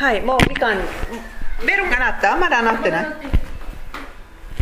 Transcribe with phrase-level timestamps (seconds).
[0.00, 0.78] はい、もうみかん、
[1.66, 3.04] ベルが鳴ったまだ鳴ってない？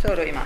[0.00, 0.45] ちょうど今。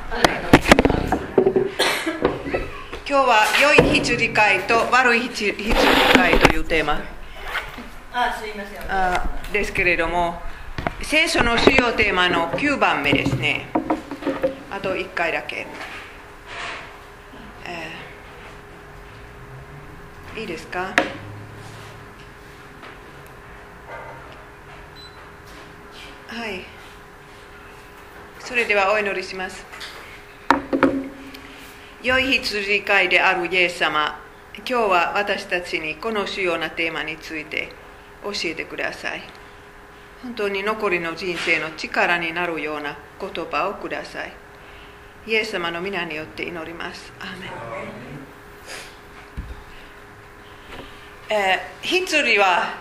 [3.08, 7.00] 今日は良い羊飼いと悪い羊飼いというテーマ
[8.12, 9.52] あ、すいません。
[9.54, 10.42] ですけれども、
[11.00, 13.68] 聖書の主要テーマの9番目ですね。
[14.70, 15.66] あと1回だけ。
[17.64, 20.94] えーいいですか？
[26.32, 26.62] はい。
[28.40, 29.66] それではお祈りします。
[32.02, 34.18] 良い羊飼いであるイエス様、
[34.56, 37.68] 今日は私たちにこの主要なテーマについて
[38.24, 39.20] 教えてください。
[40.22, 44.32] 本当に残りの人生の力になるような言葉をください。
[45.26, 47.12] イエス様の皆によって祈ります。
[47.20, 47.50] アーメン
[51.28, 52.78] えー羊は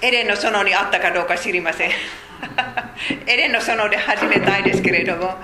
[0.00, 1.90] エレンの園にあったかどうか知りません。
[3.26, 5.34] エレンの園で始めたいですけれども、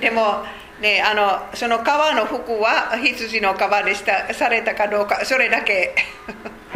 [0.00, 0.44] でも、
[0.80, 5.94] ね、あのその川の服は羊の皮でしたされたかどうか、それだけ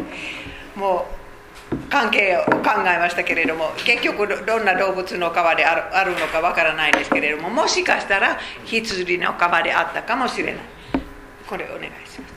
[0.77, 1.07] も
[1.73, 10.55] う関係を考えましたけれども、結局どんな動物の皮であるあるのかわからないですけれども、もしかしたら羊の皮であったかもしれない。
[11.49, 12.35] これお願いします。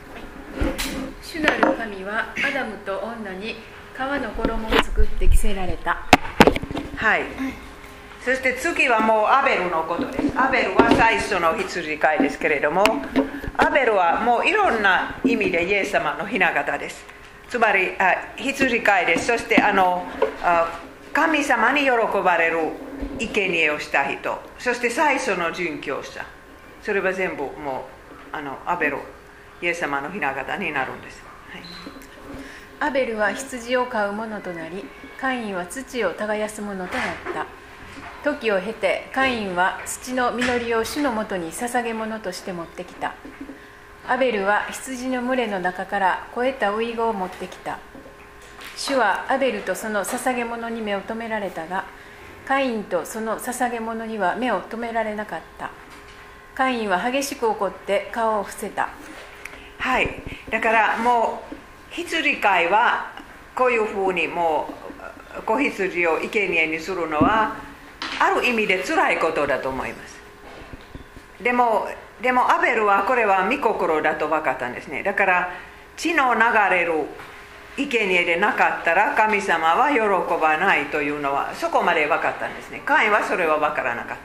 [1.22, 3.56] 主なる神はアダムと女に
[3.94, 6.06] 皮の衣を作って着せられた。
[6.98, 7.22] はい。
[8.24, 10.36] そして次はもうアベルのことです。
[10.36, 12.82] アベルは最初の羊飼いですけれども、
[13.56, 17.04] アベルはもういろんな意味でイエス様の雛形です。
[17.48, 19.26] つまりあ羊飼いです。
[19.26, 20.04] そしてあの
[20.42, 20.80] あ
[21.12, 21.90] 神様に喜
[22.22, 22.72] ばれる
[23.20, 26.26] 生贄をした人、そして最初の殉教者。
[26.82, 27.86] それは全部も
[28.32, 28.98] うあのアベル、
[29.62, 31.22] イエス様の雛形になるんです。
[31.52, 31.62] はい
[32.80, 34.84] アベルは羊を飼う者となり、
[35.20, 37.46] カインは土を耕す者となった。
[38.22, 43.14] 時を経て、カインは土の実りを主のもとに捧げ物として持ってきた。
[44.06, 47.80] アベルは羊の群れの中から肥えたウイゴを持ってきた。
[48.76, 51.84] 主はアベルとその捧げ物に目を留められたが、
[52.46, 55.70] カインとその捧げ物には目を留められなかった。
[56.54, 58.88] カインは激しく怒って顔を伏せた。
[59.78, 61.54] はい、だからもう
[61.90, 63.12] 羊飼いは
[63.56, 64.87] こういうふうにもう
[65.44, 67.56] 子羊を生贄にするのは
[68.20, 70.18] ある意味で辛いことだと思います。
[71.42, 71.88] でも
[72.20, 75.02] でもアベルはこれは御心だと分かったんですね。
[75.02, 75.52] だから
[75.96, 76.40] 血の流
[76.70, 76.92] れる
[77.76, 80.00] 生贄でなかったら神様は喜
[80.40, 82.82] ばないというのはそこまで分かったんですね。
[82.84, 84.16] カインはそれは分からなかっ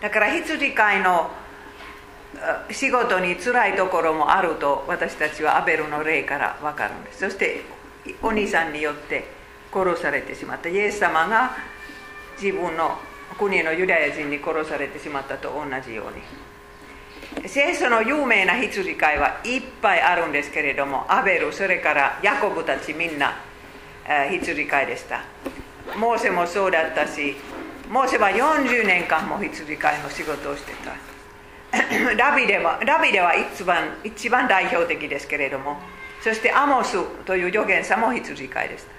[0.00, 0.08] た。
[0.08, 1.30] だから羊飼いの
[2.70, 7.20] 仕事に辛いところもあると私たちはアベルの例から分かるんです。
[7.20, 7.62] そして
[8.22, 9.37] お兄さんによって
[9.72, 10.68] 殺されてしまった。
[10.68, 11.56] イエス様が
[12.40, 12.98] 自分の
[13.38, 17.48] 国のユダヤ人に殺されてしまったと同じように。
[17.48, 23.36] 聖書の有名な羊飼いはいっぱいあるんですけれどもアベルそれからヤコブたちみんな
[24.30, 25.22] 羊飼いでした。
[25.98, 27.36] モーセもそうだったし
[27.90, 30.92] モーセは40年間も羊飼いの仕事をしてた。
[32.16, 35.78] ラビデはラビデは一番一番代表的ですけれども
[36.22, 36.96] そしてアモス
[37.26, 38.97] という預言者も羊飼いでした。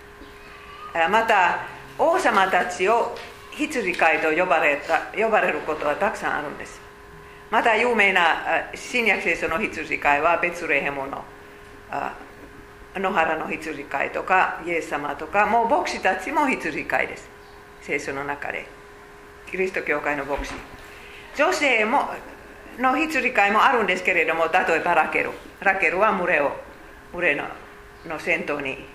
[1.10, 1.60] また
[1.98, 3.16] 王様たちを
[3.52, 6.80] 羊飼いと呼ばれた呼ばれることはたくさんあるんです。
[7.52, 11.24] また有名な新約聖書の羊飼いはベツレヘムの
[12.96, 17.30] 野原の羊飼いとかイエス様とかもう牧師たちも羊飼いです。
[17.82, 18.68] 聖書の中で。
[19.50, 20.54] キリスト教会の牧師。
[21.36, 22.10] 女性も
[22.78, 25.32] の羊飼いもあるんですけれども例えばラケル。
[25.60, 26.52] ラケルは群れを
[27.12, 27.46] 群れの
[28.06, 28.86] の先頭に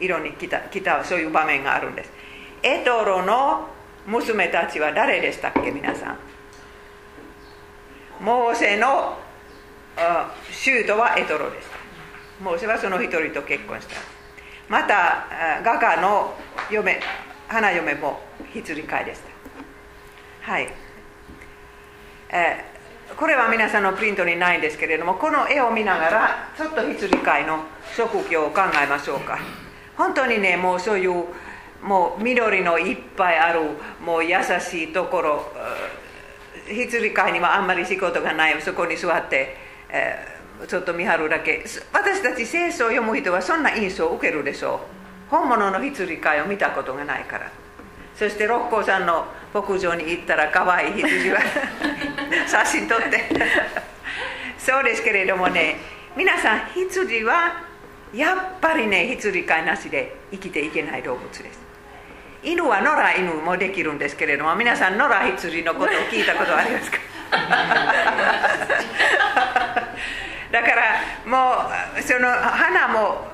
[0.00, 2.10] 色に来た来たそういう場面があるんです
[2.62, 3.68] エトロの
[4.06, 6.18] 娘たちは誰でしたっけ皆さん
[8.20, 9.18] モーセの
[9.96, 11.76] あ舅はエトロでした
[12.42, 13.94] モーセはその一人と結婚した
[14.68, 15.26] また
[15.62, 16.34] 画家の
[16.70, 17.00] 嫁
[17.48, 18.20] 花嫁も
[18.52, 19.20] 羊飼いでし
[20.42, 20.68] たはい
[22.30, 22.74] えー
[23.16, 27.60] これは皆さんのプリントにないんですけれどもこの絵を見ながらちょっと羊飼いの
[27.96, 29.38] 職業を考えましょうか
[29.96, 31.24] 本当にねもうそういう
[31.82, 33.60] もう緑のいっぱいある
[34.04, 36.04] もう優しいところえー
[36.66, 39.54] 羊飼いにはあんまり仕事がないそこに座って、
[39.90, 40.34] えー
[40.68, 41.64] ちょっと見張るだけ。
[41.92, 44.78] 私たち聖書を読む人はそんな印象を受けるでしょう。
[45.28, 47.50] 本物の羊飼いを見たことがないから。
[48.14, 51.40] そして六甲山の牧場に行ったら可愛い羊は
[52.46, 53.24] 写真撮って。
[54.56, 55.76] そうですけれどもね
[56.16, 57.64] 皆さん羊は
[58.14, 61.60] やっぱりね羊飼いなしで生きていけない動物です。
[62.42, 62.90] 犬は野
[63.24, 66.98] 良犬もできるんですけれども皆さん野良羊のことを聞いたことありますか？
[70.52, 70.84] だから
[71.26, 71.54] も
[71.98, 73.26] うその鼻も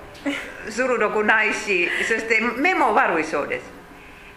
[0.69, 3.71] 鋭くないしそして目も悪いそうです。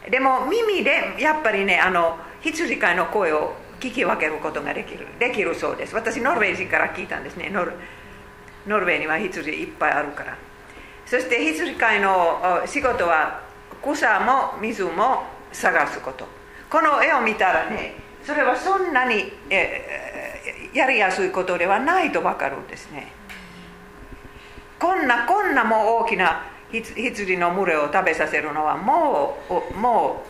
[0.09, 5.95] でも耳でやっぱりねあの羊飼いの声を聞き分けることができるできるそうです。
[5.95, 7.49] 私ノルウェー人から聞いたんですね。
[7.51, 7.73] ノル
[8.67, 10.37] ノルウェーには羊いっぱいあるから
[11.05, 13.41] そして羊飼いの仕事は
[13.81, 16.25] 草も水も探すこと
[16.69, 17.95] この絵を見たらね
[18.25, 23.11] それはそんなに、えやりやすいことではないと分かるんですね。
[24.79, 29.37] こんなこんなもう大きな羊の群れを食べさせるのはも
[29.73, 30.23] うも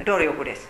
[0.00, 0.68] う努力です。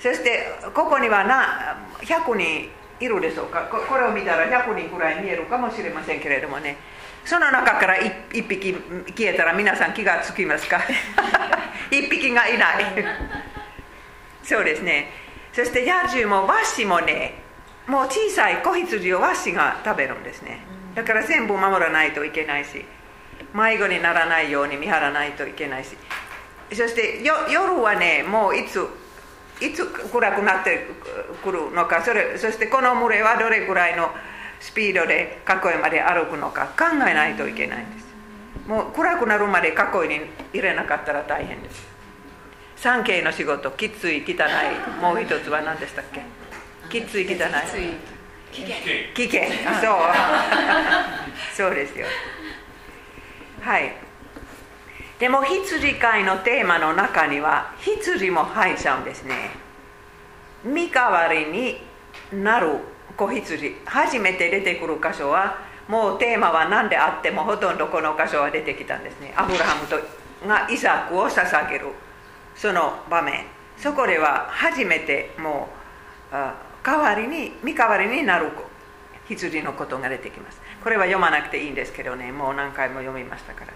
[0.00, 2.68] そしてここにはな100人
[3.02, 6.76] いるでしょうかこれを見たら100人くらい見えるかもしれませんけれどもね
[7.24, 8.72] その中から 1, 1匹
[9.16, 10.80] 消えたら皆さん気がつきますか
[11.90, 12.84] 1匹がいない
[14.42, 15.08] そうですね
[15.52, 17.42] そして野獣もワシもね
[17.86, 20.60] もう小さい子羊をワシが食べるんですね
[20.94, 22.84] だから全部守らないといけないし
[23.54, 25.90] 迷子にならないように見張らないといけないし
[26.70, 28.86] そして夜はねもういつ
[29.66, 30.86] いつ暗くなって
[31.42, 34.10] くるのかそれそしてこの群れはどれくらいの
[34.60, 38.06] スピードで囲いまで歩くのか考えないといけないんです
[38.68, 41.82] もう暗くなるまで囲いに入れなかったら大変です
[42.76, 46.22] 産経の仕事きつい汚いもう一つは何でしたっけ
[46.90, 47.36] きつい汚い
[48.52, 48.74] 危険
[49.14, 49.42] 危険
[49.80, 49.98] そう
[51.54, 52.06] そうですよ
[53.60, 53.94] はい
[55.22, 59.50] でも羊飼いのテーマの中には羊も入っちゃうんですね。
[60.64, 61.76] 身代わりに
[62.32, 62.78] なる
[63.16, 69.32] 子羊初めて出てくる箇所はもうテーマは何であってもほとんどこの箇所は出てきたんですね。
[69.36, 69.96] アブラハムと
[70.44, 71.86] がイサクを捧げる
[72.56, 73.44] その場面。
[73.76, 75.68] そこでは初めても
[76.32, 76.34] う
[76.84, 78.50] 代わりに身代わりになる
[79.28, 80.60] 羊のことが出てきます。
[80.82, 82.32] これは読まなくていいんですけどね。
[82.32, 83.72] もう何回も読みましたから。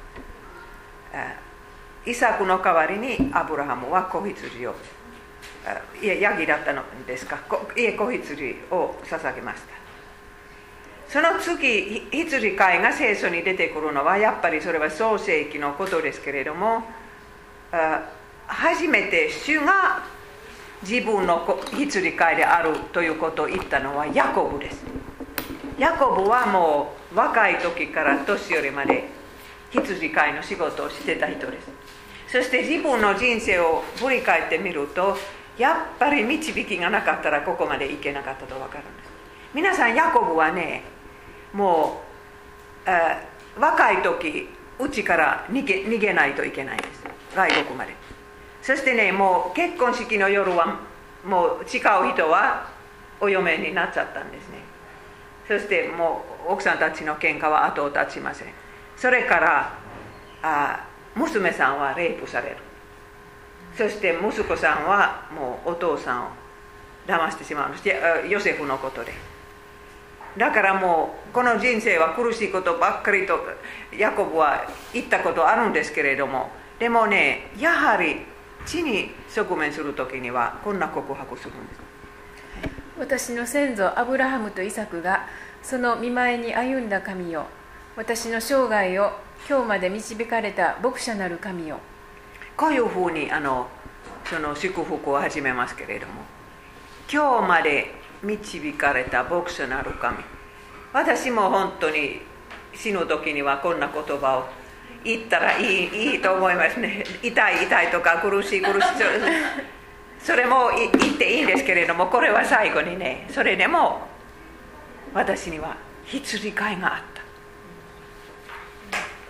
[2.06, 4.74] イサクの代わりにアブラハムは子羊を
[6.00, 7.40] いやヤギだったのですか
[7.76, 9.76] いえ子羊を捧げました
[11.08, 16.82] その次羊飼いが聖書に出てくるのはやっぱりそれは創世記のことですけれども
[18.46, 20.04] 初めて主が
[20.82, 24.84] 自分の羊飼いであるということを言ったのはヤコブです
[25.78, 29.15] ヤコブはもう若い時から年寄りまで
[29.76, 31.68] 羊飼いの仕事をしてた人です。
[32.28, 35.16] そして自分の人生を振り返ってみると
[35.56, 39.10] やっぱり導きがなかったらここまで行けなかったと分かるんです。
[39.54, 40.82] 皆さんヤコブはね
[41.52, 42.02] も
[43.56, 47.04] う若い時うちから逃げ逃げないといけないんです。
[47.34, 47.94] 外国まで。
[48.62, 50.80] そしてねもう結婚式の夜は
[51.24, 51.82] もう誓う
[52.12, 52.68] 人は
[53.20, 54.56] お嫁になっちゃったんですね。
[55.48, 58.48] そしてもう奥さんたちの喧嘩は後を絶ちません。
[58.96, 59.78] それから
[60.42, 62.56] あ娘さんはレイプされる。
[63.76, 66.28] そして息子さんはもうお父さんを
[67.06, 67.68] 騙してしまう。
[67.68, 67.88] んです
[68.28, 69.12] ヨセフのことで。
[70.36, 73.38] だからもうこの人生は苦しいことばっかりと
[73.96, 76.50] ヤコブは言ったことあるんですけれども。
[76.78, 78.26] でもねやはり
[78.66, 81.80] 地に直面する時にはこんな告白するんです。
[82.98, 85.26] 私の先祖アブラハムとイサクが
[85.62, 87.46] その見舞いに歩んだ神よ。
[87.96, 89.10] 私の生涯を
[89.48, 91.78] 今日まで導かれた牧者なる神よ。
[92.54, 93.68] こういうふうにあの
[94.26, 96.12] その祝福を始めますけれども
[97.10, 100.18] 今日まで導かれた牧者なる神。
[100.92, 102.20] 私も本当に
[102.74, 104.44] 死ぬ時にはこんな言葉を
[105.02, 107.02] 言ったらいいいいと思いますね。
[107.22, 108.88] 痛い痛いとか苦しい苦しい。
[110.20, 114.06] それ も言っていいんですけれどもこれは最後にねそれでも
[115.14, 115.74] 私には
[116.04, 117.15] 羊飼いがあった。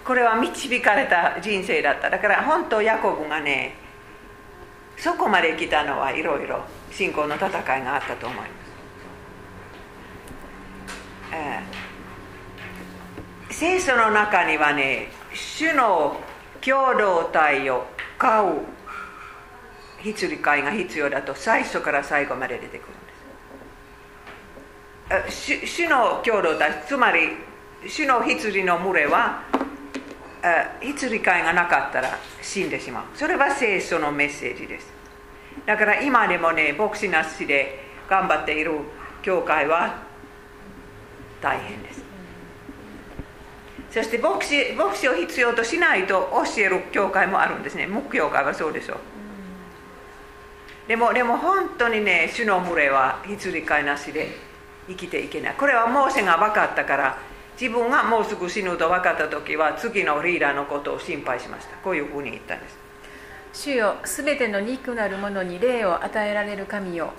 [0.07, 2.09] これは導かれた人生だった。
[2.09, 3.75] だから本当ヤコブがね
[4.97, 7.53] そこまで来たのはいろいろ信仰の戦い
[7.85, 8.51] があったと思います、
[11.35, 16.21] えー、聖書の中にはね主の
[16.63, 17.87] 共同体を
[18.17, 18.61] 買う
[20.01, 22.87] 羊飼いが必要だと最初から最後まで出てく
[25.11, 25.67] るんです。
[25.67, 27.31] 主の共同体つまり
[27.87, 29.43] 主の羊の群れは
[30.81, 33.05] 羊飼いがなかったら死んでしまう。
[33.15, 34.93] それは聖書のメッセージです。
[35.65, 38.73] だから今でもね牧師なしで頑張っている
[39.23, 40.03] 教会は
[41.41, 42.05] 大変です。
[43.91, 47.87] そして牧師牧師を必要としないと教える教会もあるんですね。
[47.87, 48.99] 木教会はそうでしょう。
[50.89, 54.37] でもでも本当にね主の群れは羊飼いなしで
[54.87, 55.55] 生きていけない。
[55.55, 57.19] これはモーセが分かったから
[57.61, 61.77] 自分がもうすぐ死ぬと分かった時は次のリーダーのことを心配しました。
[61.79, 62.77] こういうふうに言ったんです。
[63.53, 67.13] 主よすべての肉なるものに霊を与えられる神よ。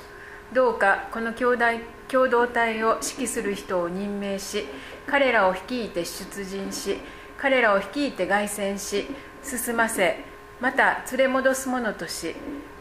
[0.53, 1.65] どうかこの兄弟
[2.07, 4.65] 共同体を指揮する人を任命し
[5.07, 6.99] 彼らを率いて出陣し
[7.37, 9.07] 彼らを率いて凱旋し
[9.43, 10.23] 進ませ
[10.61, 12.33] また連れ戻す者とし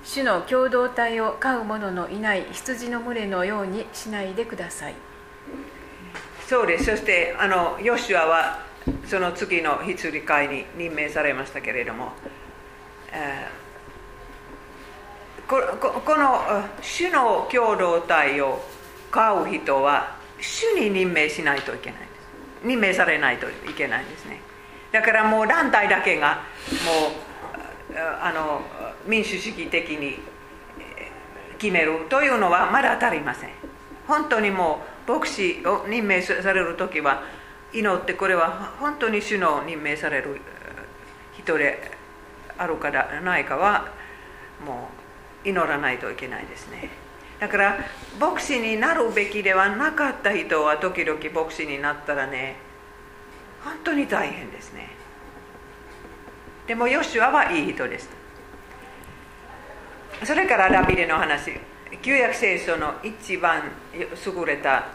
[0.04, 4.94] 主の共同体を飼う者のいない羊の群れのようにしないでください。
[6.48, 6.84] そうです。
[6.84, 8.64] そしてあのヨシュアは
[9.06, 12.12] その次の羊飼いに任命されましたけれども、
[13.12, 13.66] えー
[15.48, 15.62] こ
[16.04, 16.40] この
[16.82, 18.60] 主の共同体を
[19.12, 22.10] 飼う人は主に任命しないといけないです。
[22.64, 24.40] 任命されないといけないんですね。
[24.90, 26.42] だからもう団体だけが
[26.84, 28.60] もうあの
[29.06, 30.18] 民主主義的に
[31.58, 33.50] 決めるというのはまだ足りません。
[34.08, 37.22] 本当にもう牧師を任命される時は
[37.72, 40.40] 祈ってこれは本当に主の任命される
[41.36, 41.90] 人で
[42.58, 43.92] あるかないかは
[44.64, 44.88] も
[45.44, 46.90] う祈らないといけないですね。
[47.38, 47.78] だから
[48.18, 52.56] 牧師になるべきではなかった人は時々牧師になったらね
[53.62, 54.88] 本当に大変ですね。
[56.66, 58.08] でもヨシュアはいい人です。
[60.24, 61.52] それからダビデの話。
[62.06, 64.86] 旧約聖書の一番優れた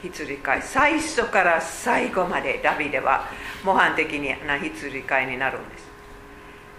[0.00, 0.62] 羊飼い。
[0.62, 3.26] 最初から最後までダビデは
[3.64, 4.12] 模範的
[4.46, 5.84] な羊飼いになるんです、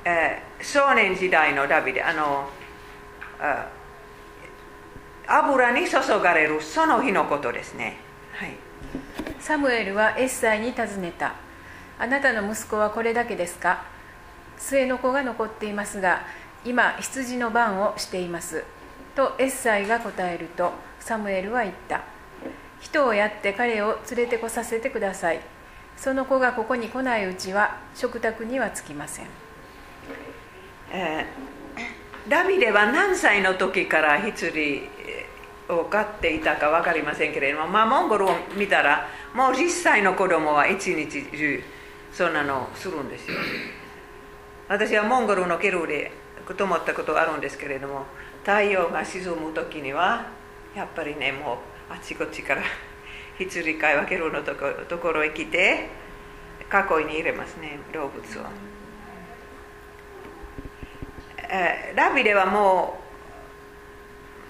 [0.06, 2.48] えー、少年時代のダビデあの
[5.28, 7.98] 油に注がれるその日のことですね、
[8.32, 8.56] はい、
[9.42, 11.34] サムエルはエッサイに尋ねた。
[12.00, 13.84] あなたの息子はこれだけですか？
[14.58, 16.22] 末の子が残っていますが
[16.64, 18.64] 今羊の番をしています。
[19.16, 22.02] とエッサイが答えるとサムエルは言った。
[22.80, 25.40] 人をやって彼を連れてこさせてください。
[26.02, 29.26] その子がここに来ないうちは食卓にはつきません、
[30.92, 34.82] えー、ダビデは何歳の時から羊
[35.70, 41.64] を飼っていたか分かりませんけれども、まあ、モンゴルを見たらもう10歳の子供は一日中
[42.12, 43.38] そんなのするんですよ。
[44.68, 46.12] 私はモンゴルのケルで
[46.58, 48.06] 泊まったことあるんですけれども
[48.44, 50.26] 太陽が沈む時には
[50.76, 51.56] やっぱりねも
[51.90, 52.64] うあちこちから
[53.38, 55.90] 羊飼い分けるのとこところへ来て
[56.72, 58.42] 囲いに入れますね動物を、
[61.50, 63.02] えー、ラビではも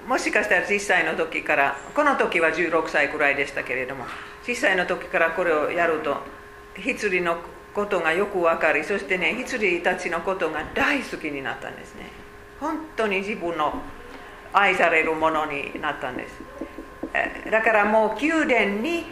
[0.05, 4.05] うもしかしたら小さいの時からこの時は16歳くらいでしたけれども
[4.43, 6.17] 小さいの時からこれをやると
[6.75, 7.37] 羊の
[7.73, 12.20] ことがよく分かりそしてね羊たちのことが大好きになったんですね。
[12.61, 13.73] 本当に自分の
[14.53, 16.39] 愛されるものになったんです。
[17.49, 19.03] だからもう宮殿に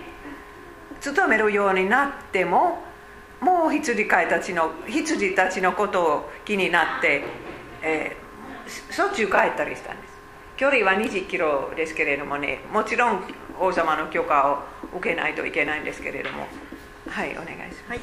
[1.02, 2.84] 勤めるようになっても
[3.42, 7.24] もう羊飼いたちの羊たちのことを気になって、
[7.82, 10.14] えー、しょっちゅう帰ったりしたんです。
[10.56, 13.24] 距離は20キロですけれどもねもちろん
[13.60, 14.64] 王様の許可
[14.94, 16.48] を受けないといけないんですけれども。
[17.10, 18.00] はいお願いします、はい、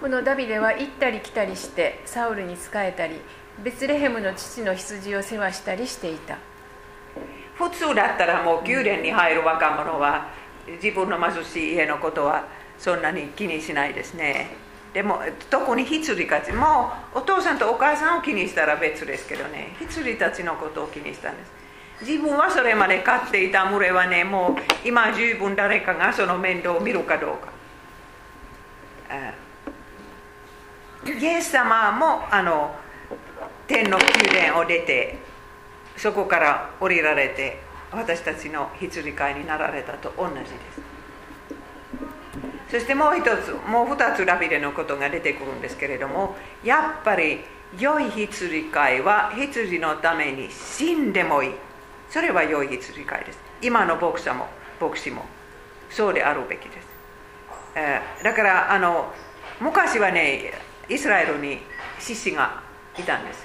[0.00, 3.20] このダビデは行ったり来たりしてサウルに仕えたり
[3.62, 6.36] ベツレヘムの父の羊を世話したりしていた。
[7.54, 10.26] 普通だったらもう宮殿に入る若者は
[10.82, 12.46] 自分の貧しい家のことは
[12.78, 14.56] そんなに気にしないですね。
[14.92, 15.20] でも
[15.50, 19.76] 特に羊たちもお父さんとお母さんを気にしたら別ですけどね。
[19.78, 21.52] 羊たちのことを気にしたんです。
[22.00, 27.52] 自分はそれまで飼っていた群れはねもう今十分誰かがその面倒を見るかどうか。
[31.06, 32.74] イエス様もあの
[33.66, 35.18] 天の宮殿を出て
[35.96, 37.60] そこから降りられて
[37.92, 40.50] 私たちの羊飼いになられたと同じです。
[42.70, 47.40] そしてもう一つもう二つラビデのことが出てくるんですけれどもやっぱり
[47.78, 51.50] 良い羊飼いは羊のために死んでもいい。
[52.10, 53.38] それは良い羊飼いです。
[53.62, 54.48] 今の牧者も
[54.80, 55.24] 牧師も
[55.90, 56.88] そうであるべきです、
[57.76, 59.12] えー、だからあの
[59.60, 60.52] 昔はね
[60.88, 61.60] イスラエルに
[62.00, 62.62] 獅子が
[62.98, 63.43] いたんです。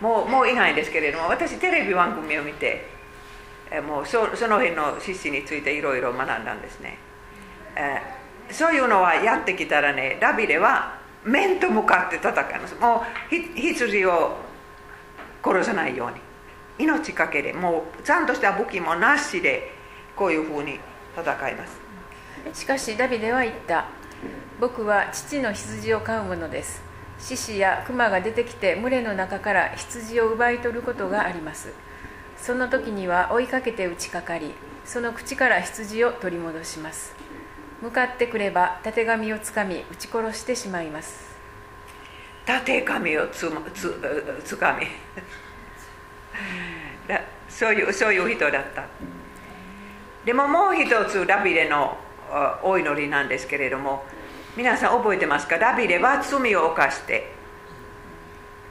[0.00, 2.88] もうもういないんですけれども私テレビ番組を見て
[3.86, 6.98] もうそその辺の獅子についていろいろ学んだんですね、
[7.76, 12.76] えー、そういうのはやってきたらねダビデは面と向かって戦います。
[12.76, 14.36] もう羊を
[15.44, 16.16] 殺さないように。
[16.78, 19.72] 命かけでもうちゃんとした武器もなしで
[20.14, 20.78] こういうふうに
[21.16, 21.66] 戦いま
[22.52, 22.60] す。
[22.60, 23.86] しかしダビデは言った。
[24.60, 26.85] 僕は父の羊を飼うものです。
[27.18, 31.72] 獅子や熊が出てきて群れの中から羊を奪い取ることがあります。
[32.36, 34.52] その時には追いかけて打ちかかり
[34.84, 37.14] その口から羊を取り戻します。
[37.82, 41.36] 向かってくればたてがみをつかみ撃ち殺してしまいます。
[42.44, 44.86] たてがみをつつつかみ。
[47.08, 48.84] だそういうそういう人だった。
[50.24, 51.96] でももう一つダビデの
[52.62, 54.04] お祈りなんですけれども
[54.56, 55.58] 皆さん覚えてますか？
[55.58, 57.30] ダビデは罪を犯して。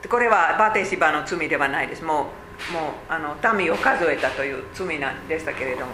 [0.10, 2.04] これはバテシバの罪ではないです。
[2.04, 2.32] も
[2.72, 5.92] うもうあの民を数えたという罪なんでしたけれども。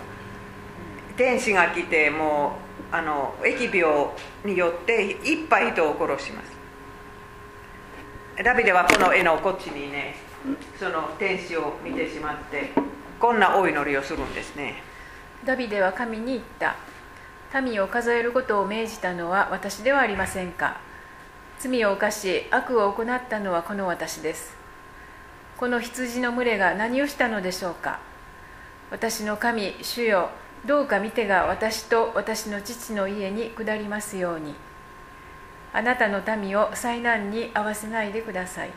[1.17, 2.53] 天使が来ても
[2.91, 4.07] うあの疫病
[4.45, 6.51] によっていっぱい人を殺します。
[8.43, 10.15] ダビデはこの絵のこっちにね
[10.79, 12.69] その天使を見てしまって
[13.19, 14.81] こんなお祈りをするんですね。
[15.45, 16.77] ダビデは神に言った。
[17.59, 20.79] 民を数えることを命じたのは私ではありませんか。
[21.59, 24.55] 罪を犯し悪を行ったのはこの私です。
[25.57, 27.99] この羊の群れが何をしたのでしょうか。
[28.89, 30.29] 私の神主よ
[30.65, 34.55] どうか見てが私と私の父の家に下りますように。
[35.73, 38.69] あなたの民を災難に合わせないでください。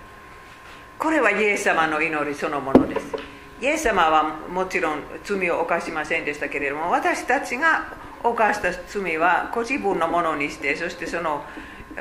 [0.99, 3.17] これはイエス様の祈りそのものです。
[3.61, 11.45] イエス様はもちろん罪を犯しませんでしたけれども私たちが犯した罪はご自分のものにしてそしてその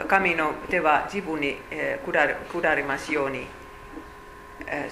[0.07, 1.57] 神の手は自分に
[2.05, 3.45] 下りますように。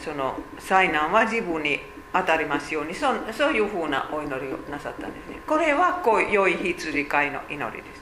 [0.03, 1.79] その災難は自分に
[2.11, 2.93] 当たりますように。
[2.93, 5.39] そそういうふうなお祈りをなさったんですね。
[5.47, 8.01] これはこう良い羊飼いの祈りです。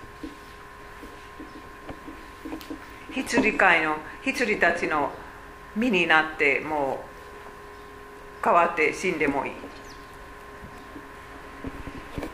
[3.13, 5.11] 羊飼いの羊たちの
[5.75, 7.03] 身になっても
[8.41, 9.51] う変わって死んでもいい。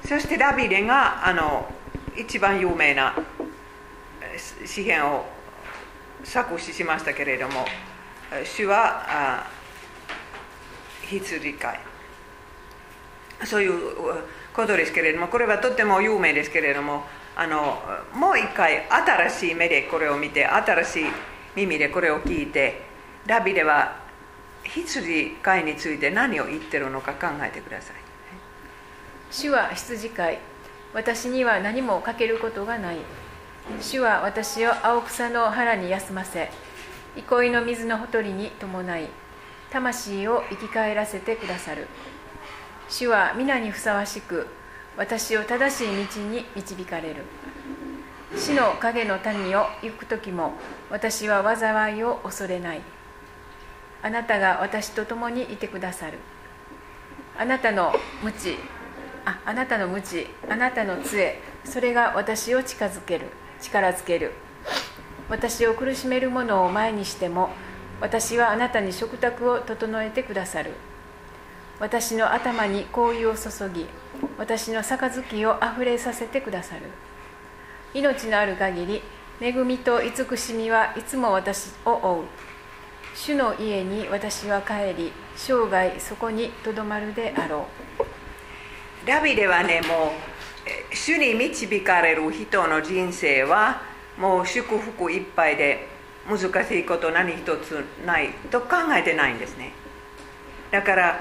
[0.07, 1.65] そしてダビデがあの
[2.15, 3.15] 一番有名な
[4.65, 5.25] 詩篇を
[6.23, 7.65] 作詞しましたけれども
[8.43, 9.45] 主は
[11.01, 11.79] 羊飼い
[13.45, 13.73] そういう
[14.53, 17.03] ことですけれどもこれはとても有名ですけれども
[17.35, 17.79] あの
[18.13, 21.03] もう一回新しい目でこれを見て新しい
[21.55, 22.83] 耳でこれを聞いて
[23.25, 23.97] ダビデは
[24.63, 28.04] 羊飼いについて何を言ってるのか考えてください。
[29.37, 30.39] 主は羊飼い。
[30.93, 32.95] 私には何もかけることがない。
[33.81, 36.49] 主は私を青草の腹に休ませ。
[37.17, 39.09] 憩いの水のほとりに伴い
[39.71, 41.89] 魂を生き返らせてくださる。
[42.87, 44.47] 主は皆にふさわしく
[44.95, 47.23] 私を正しい道に導かれる。
[48.37, 50.53] 死の影の谷を行く時も
[50.89, 52.81] 私は災いを恐れない。
[54.01, 56.19] あなたが私と共にいてくださる。
[57.37, 57.93] あなたの
[58.23, 58.55] 無知
[59.25, 63.27] ああなたの無知あなたの杖それが私を近づける
[63.59, 64.33] 力づける。
[65.27, 67.49] 私を苦しめるものを前にしても
[67.99, 70.71] 私はあなたに食卓を整えてくださる。
[71.79, 73.87] 私の頭に香油を注ぎ
[74.37, 76.83] 私の杯をあふれさせてくださる。
[77.93, 79.01] 命のある限り
[79.41, 82.23] 恵みと慈しみはいつも私を追う。
[83.15, 87.84] 主の家に私は帰り生涯そこにとどまるであろう。
[89.05, 90.13] ダビデはねも
[90.91, 93.81] う主に導かれる人の人生は
[94.17, 95.87] もう祝福いっぱいで
[96.27, 99.73] 難しいこと何一つないと考えてないんですね。
[100.71, 101.19] だから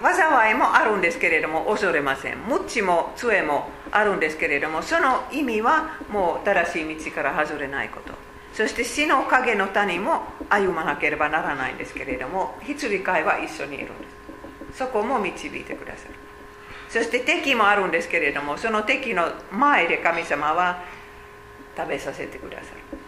[0.00, 2.38] 災いもあるんですけれども恐れません。
[2.38, 8.14] 無知も杖もあるんですけれどもその意味はもう正しい道から外れないこと。
[8.54, 13.92] そして死の影の谷も歩まなければならないんですけれども羊飼いは一緒にいるんで
[14.72, 14.78] す。
[14.78, 16.27] そこも導いてくださる。
[16.88, 20.82] そして敵もあるんですけれどもその敵の前で神様は
[21.76, 22.98] 食べさせてくださる、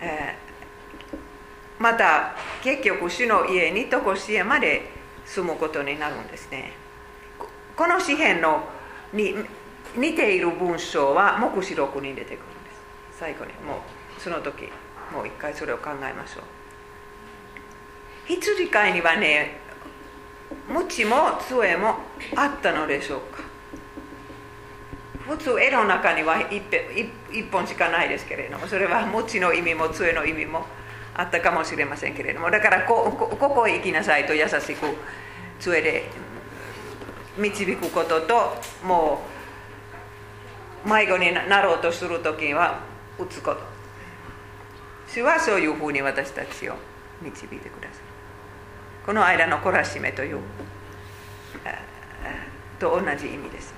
[0.00, 4.90] えー、また結局主の家にとこしえまで
[5.24, 6.72] 住むことになるんですね。
[7.76, 8.68] この詩篇の
[9.12, 9.34] に
[9.96, 12.70] 似ている文章は黙示録に出てくるんで
[13.14, 13.18] す。
[13.18, 13.82] 最後にも
[14.18, 14.68] うその時
[15.12, 16.44] もう一回それを考えましょう。
[18.26, 19.60] 羊飼いにはね
[20.68, 21.16] 鞭も
[21.48, 21.96] 杖も
[22.34, 23.44] あったのでしょうか。
[25.26, 30.64] 普通絵の中には一本しかないですけれどもそれは餅の意味も杖の意味も
[31.14, 34.86] あったかもしれませんけれどもだからこここへ行きなさいと優しく
[35.58, 36.08] 杖で
[37.36, 39.22] 導くこととも
[40.84, 42.80] う迷子になろうとする時は
[43.18, 43.58] 打つこと。
[45.08, 46.76] 主はそういうふうに私たちを
[47.22, 48.05] 導いてください。
[49.06, 50.40] この間の懲らしめという
[52.80, 53.72] と同じ意味です。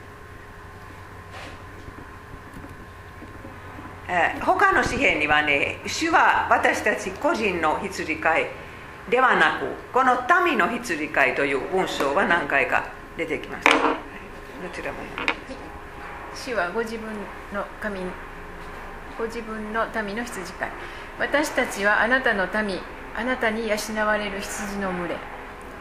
[4.40, 8.46] 他の詩篇にはね主は私たち個人の羊飼い
[9.10, 12.86] ではなくこの民の羊飼いという文章は何回か
[13.18, 13.64] 出てきます。
[13.66, 13.70] ど
[14.72, 14.98] ちらも
[16.34, 17.06] 主はご自分
[17.52, 18.00] の神
[19.18, 20.70] ご自分の民の羊飼い。
[21.20, 22.80] 私たちはあなたの民。
[23.18, 25.16] あなたに養われる羊の群れ。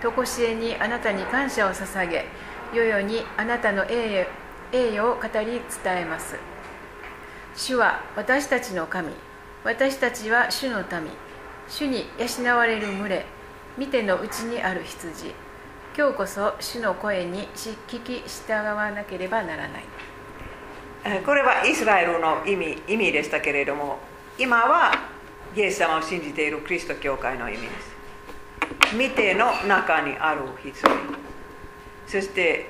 [0.01, 2.25] 常しえにあなたに感謝を捧げ
[2.73, 4.25] 世々にあなたの栄
[4.71, 6.35] 誉栄誉を語り伝えます。
[7.55, 9.09] 主は私たちの神
[9.63, 11.11] 私たちは主の民。
[11.69, 13.25] 主に養われる群れ
[13.77, 15.31] 見てのうちにある羊。
[15.95, 21.21] 今日こそ主の声に聞き従わなければならない。
[21.23, 23.99] これはイスラエルの意味意味でしたけれども
[24.39, 25.16] 今は
[25.57, 28.95] イエス様を信じているキリスト教会の意味です。
[28.95, 30.85] 見ての中にある羊
[32.05, 32.69] そして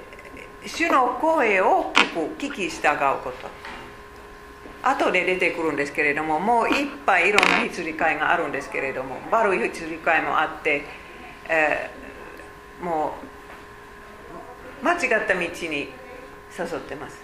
[0.66, 3.50] 主の声を聞く聞き従うこと。
[4.84, 10.86] 後で出てくるんですけれどももういっぱいいろんな羊飼いがあるんですけれども悪い羊飼いもあって、
[11.50, 11.98] えー
[12.84, 13.16] も
[14.82, 17.18] う間違った道に誘ってます。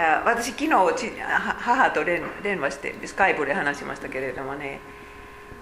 [0.00, 4.80] あ私昨日母と連電話してスカイプで話しましたけれどもね。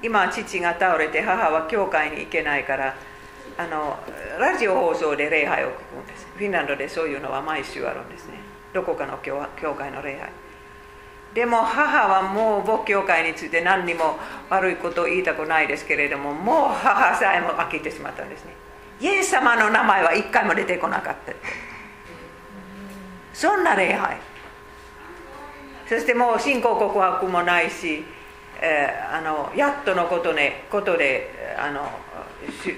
[0.01, 2.95] 今父が倒れて母は教会に行けないから
[3.57, 3.99] あの
[4.39, 6.27] ラジオ放送で礼拝を聞くんです。
[6.37, 8.35] フィンランドでそういうのは毎週あるんですね。
[8.73, 10.31] どこかの教教会の礼拝。
[11.35, 18.53] でも母はもう牧教会について何にも悪いことを言いたくないですけれどももう母さえも飽きてしまったんですね。
[19.01, 21.33] イエス様の名前は一回も出てこなかった。
[23.39, 24.17] そんな礼拝。
[25.89, 28.05] そしてもう信仰告白もないし、
[28.61, 31.89] えーあのやっとのこと,、ね、ことであの
[32.65, 32.75] 主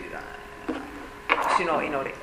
[1.57, 2.15] 主の祈り。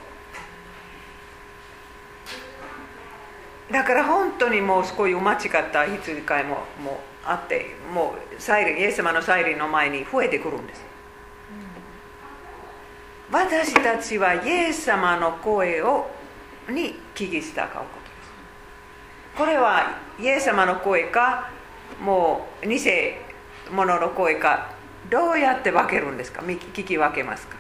[3.72, 10.86] だから本当にもうこういう間違った羊飼いももあってもうサイレンイエス様のサイレンの前に増えてくるんです。
[13.32, 16.08] 私たちはイエス様の声を
[16.70, 18.07] に聞き従うこと。
[19.38, 21.52] これはイエス様の声か
[22.04, 22.80] もう偽
[23.72, 24.72] 物の声か
[25.12, 26.42] どうやって分けるんですか？
[26.42, 27.56] 聞き分けますか？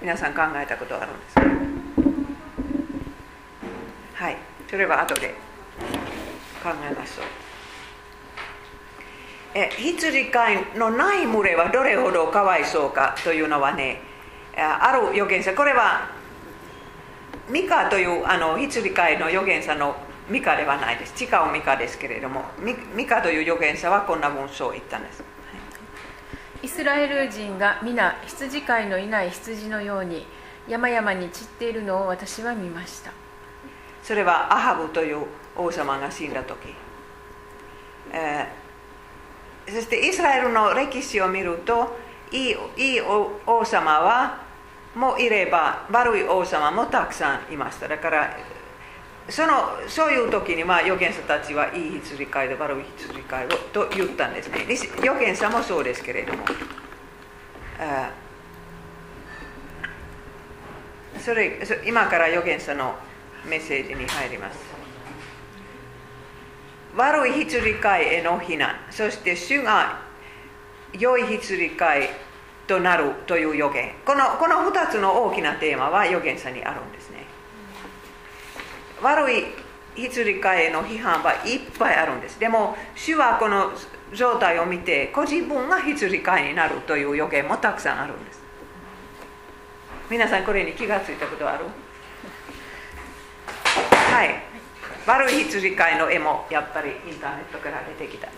[0.00, 1.42] 皆さん考えたことあるんですか？
[4.24, 4.36] はい
[4.70, 5.34] それは後で
[6.62, 7.26] 考えましょう。
[9.52, 14.00] え羊飼いのない群れはどれほどかわいそうかというのはね
[14.56, 16.08] ある預言者これは
[17.50, 19.96] ミカというあの羊飼いの預言者の
[20.28, 21.24] ミカではないです。
[21.24, 25.22] 違うミカですけれども、ミミカという預言者はこんな文章を言ったんです。
[26.62, 30.26] イスラエル人が皆羊飼いのいない羊のように
[30.68, 33.12] 山々に散っているのを私は見ました
[34.02, 35.24] それはアハブという
[35.56, 36.74] 王様が死んだ時、
[38.12, 38.60] えー
[39.68, 41.96] そしてイスラエルの歴史を見ると
[42.32, 44.42] いいいい王王様は
[44.94, 47.88] もいれば悪い王様もたくさんいました。
[47.88, 48.36] だから
[49.28, 54.66] そのそういう時にまあ預言者たちはいい羊飼いで悪い羊飼いをと言ったんですね。
[54.98, 56.44] 預言者もそうですけれども。
[61.20, 62.94] それ今から預言者の
[63.46, 64.58] メッセージに入ります。
[66.96, 70.00] 悪い羊飼いへの非難そして主が
[70.92, 72.08] 良い羊飼い
[72.70, 73.90] となるという予言。
[74.06, 77.26] このこの2つの大きなテーマは預言者にあるんですね。
[79.02, 79.46] 悪い
[79.96, 82.38] 羊飼いへの批判はいっぱいあるんです。
[82.38, 83.72] でも主はこの
[84.14, 88.40] 状態を見てご自分が羊飼いになるという予言もたくさんあるんです。
[90.08, 91.64] 皆さんこれに気がついたことある？
[94.12, 94.42] はい。
[95.06, 98.28] 悪い羊飼いの絵もやっぱりインターネットから出てきた。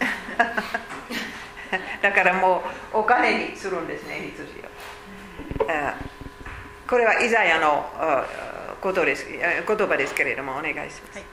[2.02, 2.62] だからも
[2.94, 4.62] うお金にするんですね羊を。
[6.88, 7.86] これはイザヤの
[8.80, 9.40] ことです言
[9.88, 11.24] 葉ですけれどもお願いします、はい。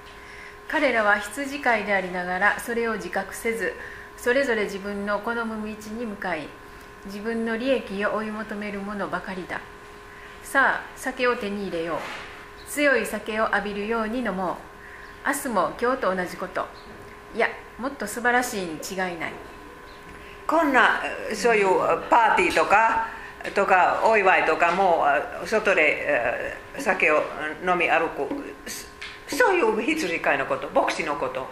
[0.68, 3.74] 彼らは羊飼いでありながらそれを自覚せず
[4.18, 6.48] それぞれ自分の好む道に向かい
[7.06, 9.62] 自分の利益を追い求めるものばかりだ。
[10.44, 11.98] さあ酒を手に入れよう。
[12.70, 14.56] 強い酒を浴びるように飲もう。
[15.28, 16.66] 明日も今日と同じこと。
[17.36, 17.48] いや
[17.78, 19.34] もっと素晴らしいに違いない。
[20.50, 21.00] こんな
[21.36, 21.68] そういう
[22.10, 23.08] パーティーとか
[23.54, 25.06] とかお祝いとかも
[25.44, 27.22] う外で酒を
[27.62, 28.28] 飲み歩く
[29.28, 31.46] そういう羊飼いのこと牧師のこと。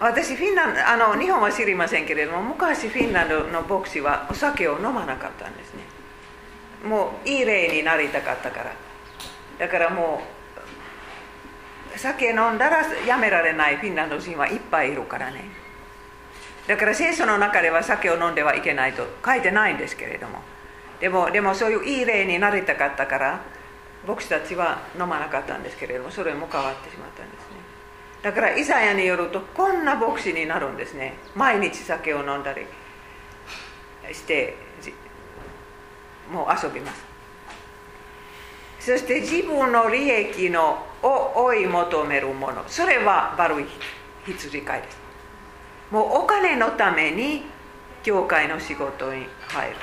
[0.00, 5.80] 私フィンランドあの日本は知りませんけれども昔フィンランドの牧師はお酒を飲まなかったんですね。
[6.86, 8.72] もういい例になりたかったから。
[9.58, 10.37] だからもう
[11.98, 13.76] 酒飲んだらやめられない。
[13.76, 15.44] フィンランド人はいっぱいいるからね。
[16.66, 20.40] だから聖書の中では酒を飲んではいけないと書いてないんですけれども。
[21.00, 23.40] でもでもそういういい例になりたかったから
[24.06, 27.46] 牧師たちは飲まなかったんですけれどもそれも変わってしまったんですね。
[28.22, 31.14] だからイザヤによるとこんな牧師になるんですね。
[31.34, 32.66] 毎日酒を飲んだり
[34.12, 34.56] して
[36.32, 37.07] もう遊びます。
[38.88, 42.64] そして自分の利益のを追い求めるもの。
[42.68, 43.66] それは悪い
[44.24, 44.96] 羊飼いです。
[45.90, 47.42] もうお金のために
[48.02, 49.76] 教会の仕事に入る。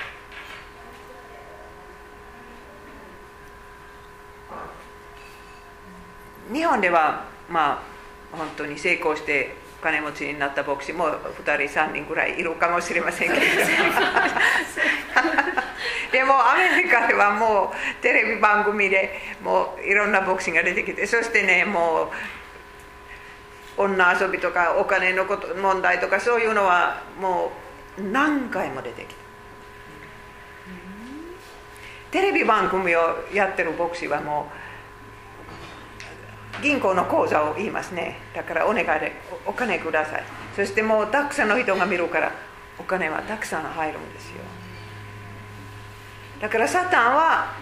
[6.52, 7.74] 日本ではま
[8.34, 9.54] あ本当に成功して
[9.86, 13.45] 金持ちになった牧師も2人3人ぐらいいるかもしれませんけれど。
[16.12, 22.12] でもアメリカではもうテレビ番組でもういろんな牧師が出てきてそしてねも
[23.78, 27.52] う女遊びとかお金のこと問題とかそういうのはも
[27.98, 29.15] う何回も出てきて
[32.12, 34.64] テレビ番組をやってる牧師はもう
[36.62, 38.18] 銀行の口座を言いますね。
[38.34, 39.13] だからお願いで
[39.46, 40.24] お金ください。
[40.56, 42.32] そしてもうたくさんの人が見るから
[42.80, 44.38] お金はたくさん入るんですよ。
[46.41, 47.54] だからサタンは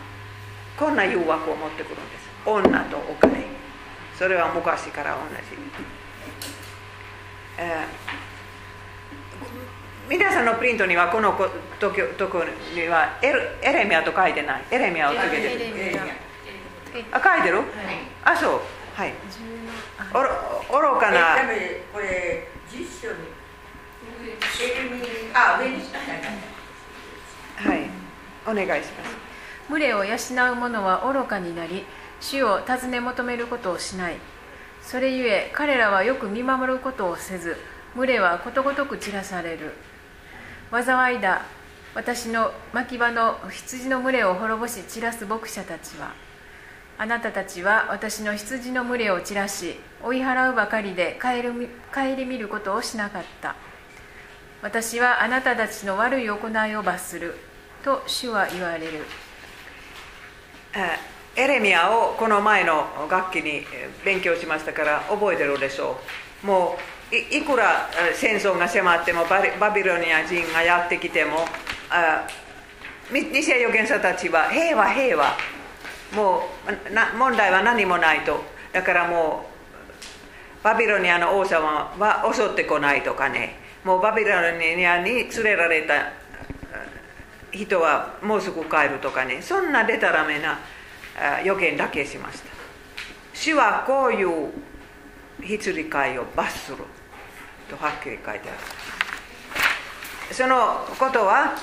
[0.78, 2.30] こんな誘惑を持ってくるんです。
[2.46, 3.44] 女とお金。
[4.18, 5.42] それは昔から同じ、
[7.58, 11.34] えー、皆さんのプリントにはこの
[11.80, 12.44] ととこ
[12.76, 14.64] にはエエレミアと書いてない。
[14.72, 15.44] エレミアをつけて
[15.92, 16.00] る。
[17.12, 17.66] あ書いてる、はい、
[18.24, 18.62] あそう
[18.96, 19.14] はい。
[20.14, 20.22] お
[20.80, 21.36] ろ愚かな。
[21.92, 23.16] これ10章に
[25.34, 25.90] あ上にし
[27.56, 27.90] はい。
[28.46, 29.16] お願いします。
[29.70, 30.16] 群れを養
[30.52, 31.86] う者は愚かになり
[32.20, 34.18] 主を尋ね求めることをしない。
[34.82, 37.58] それゆえ彼らはよく見守ることをせず
[37.96, 39.74] 群れはことごとく散らされる。
[40.72, 41.46] 災いだ。
[41.96, 46.12] 私の牧場の羊の群れを滅ぼし散らす牧者たちは
[46.98, 51.34] あなたたちは私の羊の群れを散らし追い払うばかりで顧
[52.26, 53.56] みることをしなかった。
[54.62, 57.36] 私はあなたたちの悪い行いを罰する
[57.84, 59.04] と主は言われる。
[61.36, 63.66] エレミアをこの前の楽器に
[64.06, 65.98] 勉強しましたから覚えてるでしょ
[66.44, 66.48] う。
[66.48, 66.78] も
[67.12, 71.46] ういくら戦争が迫ってもバビロニア人がやってきても
[73.12, 75.36] 偽預言者たちは平和平和
[76.16, 76.50] も
[76.90, 78.44] うな問題は何もないと。
[78.72, 79.46] だからも
[80.62, 83.60] うバビロニアの王様は襲ってこないとかね。
[83.84, 86.12] もうバビロニアに連れられた
[87.52, 89.42] 人はもうすぐ帰るとかね。
[89.42, 90.60] そんなでたらめな
[91.44, 92.54] 予言だけしました。
[93.34, 94.52] 主はこういう
[95.44, 96.78] 羊飼いを罰する
[97.70, 98.58] とはっきり書いてある。
[100.34, 101.56] そのことは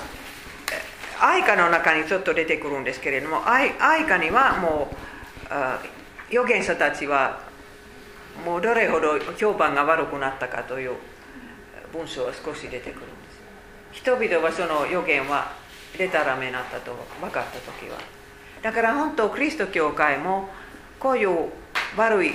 [1.23, 4.95] 愛歌の中にちょっと出てくるんですけれども愛愛歌にはもう
[6.31, 7.39] 預言者たちは
[8.43, 10.93] もうどれほど評判が悪くなったかという
[11.93, 13.05] 文章が少し出てくるんで
[13.91, 14.01] す。
[14.03, 15.51] 人々はその予言は
[15.97, 17.97] でたらめになったと分かった時は。
[18.61, 20.49] だから本当キリスト教会も
[20.99, 21.49] こういう
[21.97, 22.31] 悪い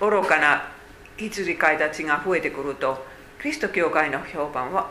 [0.00, 0.70] 愚かな
[1.16, 3.04] 羊飼いたちが増えてくると
[3.42, 4.88] キリスト教会の評判は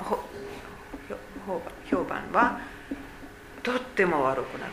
[1.90, 2.60] 評判は
[3.66, 4.72] とっても悪くなる。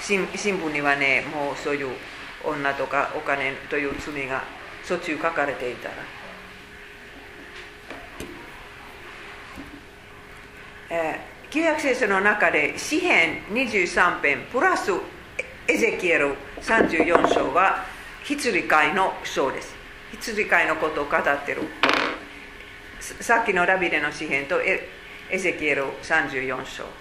[0.00, 1.88] 新聞にはねもうそういう
[2.44, 4.42] 女とかお金という罪が
[4.84, 5.94] しょっちゅう書かれていたら、
[10.90, 14.92] えー、旧約聖書の中で詩編23編プラス
[15.68, 17.84] エゼキエル34章は
[18.24, 19.74] 羊飼いの章です。
[20.12, 21.62] 羊飼いのことを語ってる。
[23.00, 24.88] さっきのラビデの詩編とエ
[25.36, 26.99] ゼキエル34章。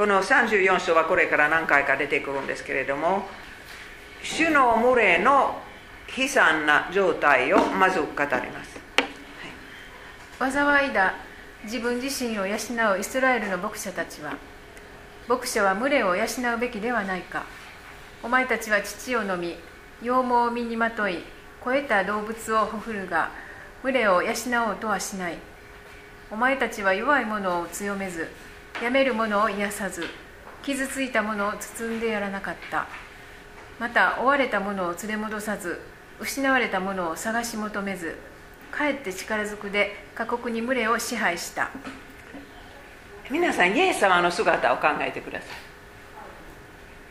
[0.00, 3.24] この34章はこれから何回か出てくるんですけれども
[4.22, 5.60] 主の群れの
[6.16, 8.80] 悲惨な状態をまず語ります、
[10.38, 11.16] はい、災いだ
[11.64, 14.38] 自分自身を養うイスラエルの牧者たちは
[15.28, 17.44] 牧者は群れを養うべきではないか。
[18.22, 19.54] お前たちは乳を飲み
[20.00, 21.18] 羊毛を身にまとい
[21.60, 23.30] 肥えた動物をほふるが
[23.82, 24.32] 群れを養
[24.66, 25.36] おうとはしない。
[26.30, 28.28] お前たちは弱い者を強めず
[28.82, 30.04] やめる者を癒さず
[30.62, 32.86] 傷ついた者を包んでやらなかった。
[33.78, 35.80] また追われた者を連れ戻さず
[36.20, 38.16] 失われた者を探し求めず
[38.70, 41.70] かえって力ずくで過酷に群れを支配した。
[43.30, 45.48] 皆さんイエス様の姿を考えてください、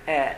[0.05, 0.37] え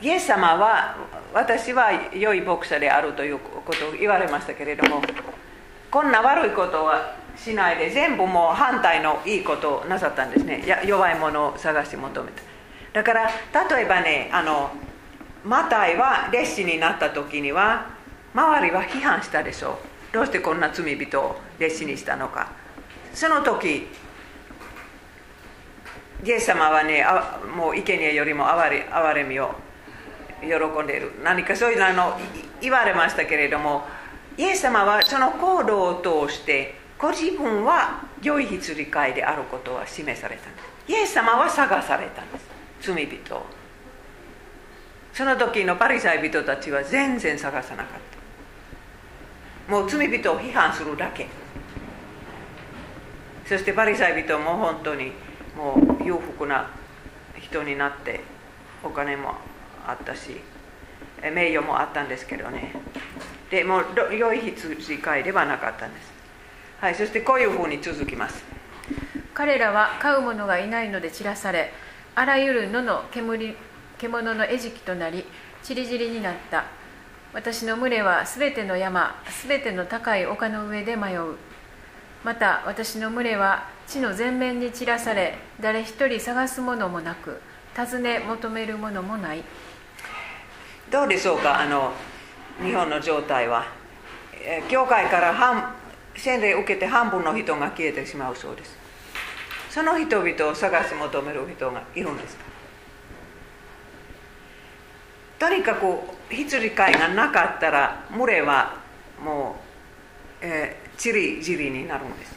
[0.00, 0.96] イエス様は
[1.34, 5.02] 私は良い牧者であるということを言われましたけれども
[5.90, 10.62] こんな悪いことはしないで全部もう反対のいいことをなさったんですね。
[10.86, 12.42] 弱いものを探し求めて
[12.92, 13.30] だから
[13.70, 14.70] 例えばねあの
[15.44, 17.86] マタイは弟子になった時には
[18.34, 19.78] 周りは批判したでしょ
[20.12, 20.14] う。
[20.14, 22.48] どうしてこんな罪人を弟子にしたのか。
[23.14, 23.88] その時
[26.22, 27.04] イエス様はね
[27.56, 29.54] もう生贄よりも憐れ憐れみを
[30.40, 30.48] 喜
[30.82, 31.12] んでいる。
[31.24, 32.18] 何かそういうあの
[32.60, 33.82] 言われましたけれども
[34.40, 40.92] イエス様はその行動を通してご自分は良い羊飼いであることは示されたんです。
[40.92, 42.46] イエス様は探されたんです。
[42.80, 43.44] 罪人を。
[45.12, 48.00] その時のパリサイ人たちは全然探さなかっ
[49.68, 49.72] た。
[49.72, 51.26] もう罪人を批判するだけ。
[53.46, 55.12] そしてパリサイ人も本当に
[55.54, 56.70] もう裕福な
[57.38, 58.20] 人になって
[58.82, 59.34] お金も
[59.86, 60.40] あったし
[61.20, 62.72] 名誉もあったんですけどね。
[63.50, 63.82] でも
[64.12, 66.12] 良い羊飼いではなかったんです。
[66.80, 68.42] はいそしてこういうふうに続きます。
[69.34, 71.72] 彼らは飼う者がいないので散らされ
[72.14, 73.54] あらゆる野の煙
[73.98, 75.24] 獣の餌食となり
[75.62, 76.64] ちりぢりになった。
[77.32, 81.36] 私の群れはすべての山すべての高い丘の上で迷う。
[82.24, 87.40] また私の群れは地の全面に散らされ誰一人探すものもなく
[87.74, 89.42] 尋ね求めるものもない。
[90.90, 91.60] どうでしょうか？
[91.60, 91.92] あの
[92.62, 93.66] 日本の状態は。
[94.68, 95.74] 教会から半
[96.16, 98.76] 洗礼を受けて半分の人が消えてしまうそうです。
[99.70, 102.36] その人々を探し求める人がいるんです。
[105.38, 105.86] とにかく
[106.28, 108.76] 羊飼いがなかったら群れは
[109.24, 109.56] も
[110.42, 112.34] う、えー、チリジリになるんです。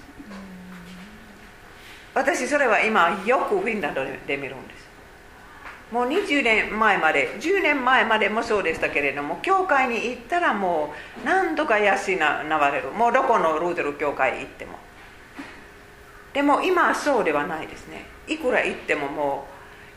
[2.13, 4.72] 私それは今よくフィンランドで見るんです。
[5.93, 12.89] もう20年前まで10年前までもそうでしたけれども教会に行ったらもう何度か養われる。
[12.89, 14.79] もうどこのルーテル教会行っても。
[16.33, 18.07] でも今はそうではないですね。
[18.27, 19.45] いくら行ってもも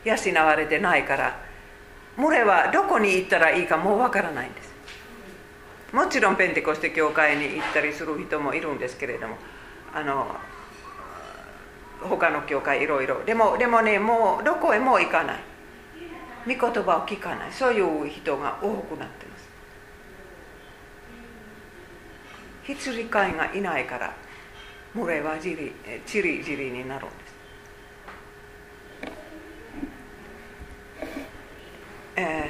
[0.05, 1.35] う養われてないから
[2.15, 4.71] 群れはどこに行ったらいいかもうわからないんです。
[5.93, 9.37] もちろんペンテコステ教会に行ったりする人もいるんですけれども
[9.95, 10.27] あの
[12.07, 13.23] 他の教会いろいろ。
[13.25, 15.56] でもでもねもうどこへも行かない。
[16.47, 17.51] 御言葉を聞かない。
[17.51, 19.47] そういう人が多くなってます。
[22.63, 24.13] 羊飼いがいないから
[24.93, 25.71] 群れはじり
[26.05, 27.33] ちりじりになるんです、
[32.17, 32.49] え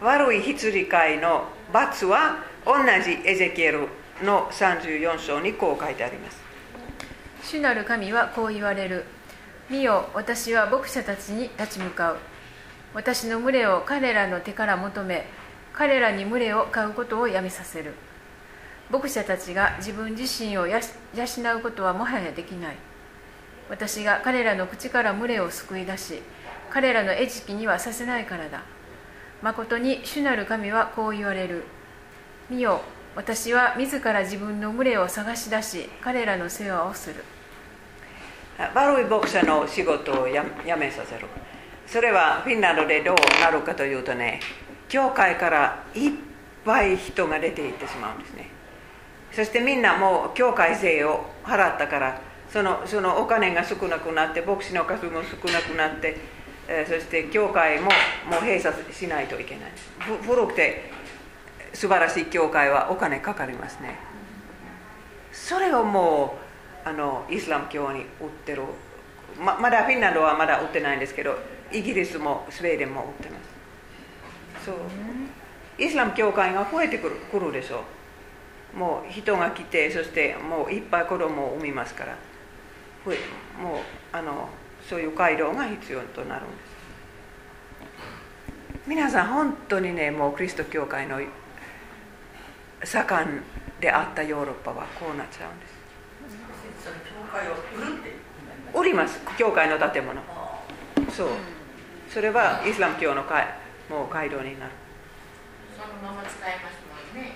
[0.00, 3.86] ー、悪い羊飼いの罰は同じエゼキエル
[4.24, 6.40] の34章にこう書いてあります。
[7.44, 9.04] 主なる神はこう言われる。
[9.70, 12.18] 見よ私は牧者たちに立ち向かう。
[12.94, 15.26] 私の群れを彼らの手から求め
[15.72, 17.94] 彼らに群れを飼うことをやめさせる。
[18.90, 20.80] 牧者たちが自分自身を養う
[21.62, 22.76] ことはもはやできない。
[23.68, 26.22] 私が彼らの口から群れを救い出し
[26.70, 28.62] 彼らの餌食にはさせないからだ。
[29.42, 31.64] まことに主なる神はこう言われる。
[32.48, 32.80] 見よ
[33.14, 37.22] 私は自ら自分の群れを探し出し彼らの世話をする。
[38.74, 40.44] 悪い牧者の仕事をや
[40.76, 41.26] めさせる
[41.90, 44.40] それはフィンランドでどうなるかというとね
[44.88, 46.12] 教会からいっ
[46.64, 48.50] ぱい人が出ていってしまうんですね。
[49.32, 52.20] そしてみんなもう教会税を払ったから
[52.50, 56.16] そのそのお金が少なくなって牧師の数も少なくなって、
[56.66, 57.84] え、そして教会も
[58.30, 59.72] もう閉鎖しないといけない。
[60.22, 60.90] 古くて
[61.74, 63.98] 素晴らしい教会はお金かかりますね。
[65.32, 66.38] それをも
[66.84, 68.06] うあのイスラム教に売っ
[68.44, 68.62] てる。
[69.38, 71.38] ままだフィンランドはまだ売ってないんですけど
[71.72, 73.38] イギリスもスウェーデンも売ってま
[74.60, 74.64] す。
[74.66, 74.76] そう。
[75.78, 77.84] イスラム教会が増えてくるくるでしょ
[78.74, 78.78] う。
[78.78, 82.16] もう人が来てそしてもういっぱい子供を産みますから。
[83.04, 83.18] 増え
[83.62, 83.80] もう
[84.12, 84.48] あの
[84.88, 86.68] そういう街道が必要となるんです。
[88.86, 91.20] 皆さん本当にねもうキリスト教会の
[92.82, 93.42] 盛ん
[93.80, 95.78] であったヨーロッパはこうなっちゃうんです。
[98.74, 99.20] 売ります。
[99.36, 100.20] 教会の建物。
[101.10, 101.28] そう
[102.10, 103.46] それはイスラム教のか
[103.88, 104.72] もう街道になる。
[105.76, 106.76] そのまま使えます
[107.14, 107.32] もんね。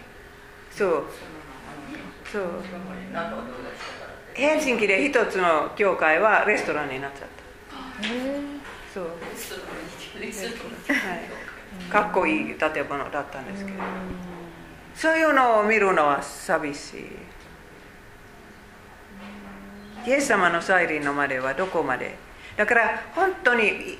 [0.70, 1.05] そう。
[2.31, 2.62] そう。
[4.35, 8.12] ヘルシンキで一つの教会はレストランになっちゃった。
[8.93, 9.05] そう。
[9.05, 9.11] は
[11.14, 11.91] い。
[11.91, 13.79] かっこいい建物だったんですけど。
[14.95, 17.07] そういうのを見るのは寂しい。
[20.07, 22.16] イエス様の再臨のまではどこまで？
[22.57, 23.99] だから本当に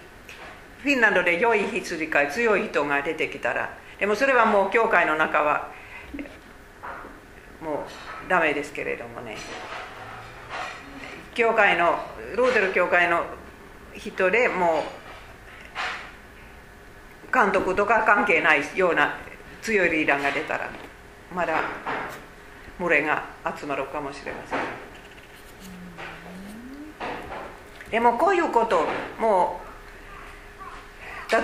[0.83, 5.71] フィンランドで良い羊飼い強い人が出てきたらでもそれはもう教会の中は
[7.63, 7.87] も
[8.27, 9.37] うダメですけれどもね。
[11.35, 11.99] 教会の
[12.37, 13.25] ルーテル教会の
[13.95, 14.85] 人でも
[17.31, 19.15] う監督とか関係ないような
[19.63, 20.69] 強いリーダーが出たら
[21.35, 21.63] まだ
[22.79, 23.25] 群れが
[23.57, 24.59] 集まるかもしれません。
[27.91, 28.85] でもこういうこと
[29.19, 29.72] もう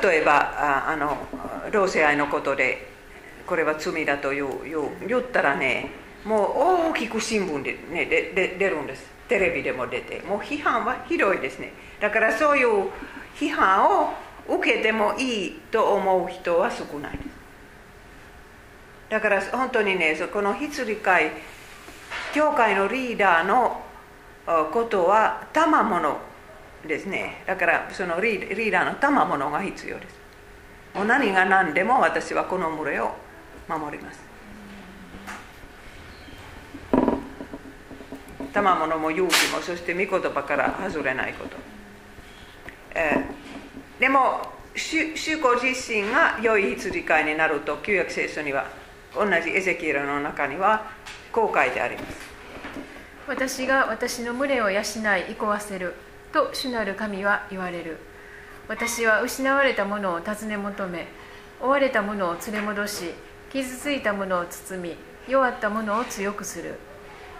[0.02, 1.16] 例えばあの
[1.72, 2.88] 同性愛のことで
[3.46, 4.48] これは罪だという
[5.08, 5.90] 言ったらね
[6.24, 9.18] もう大きく新聞で,、ね、でで出るんです。
[9.28, 11.72] テレビでも出てもう批判はひどいですね。
[12.00, 12.88] だからそういう
[13.34, 14.12] 批判を
[14.48, 17.16] 受けてもいいと思う人は少ない。
[17.16, 17.28] です
[19.10, 21.32] だから本当にねこの羊会
[22.34, 23.80] 教会のリーダーの
[24.72, 26.27] ことは賜物。
[26.86, 27.42] ですね。
[27.46, 30.16] だからそのリーダーの賜物が必要です。
[30.94, 33.12] もう何が何でも私はこの群れを
[33.68, 34.28] 守ります。
[38.52, 41.56] 賜物も勇気もそして御言葉から外れないこと、
[42.94, 44.40] えー、でも
[44.74, 48.66] 主主子自身が良い羊飼いになると旧約聖書には
[49.14, 50.90] 同じエゼキエルの中には
[51.30, 52.28] こう書いてあります。
[53.28, 55.94] 私が私の群れを養い憩わせる。
[56.32, 57.98] と主なる神は言われる。
[58.68, 61.06] 私は失われたものを尋ね求め
[61.60, 63.14] 追われたものを連れ戻し
[63.50, 66.74] 傷ついたものを包み弱ったものを強くする。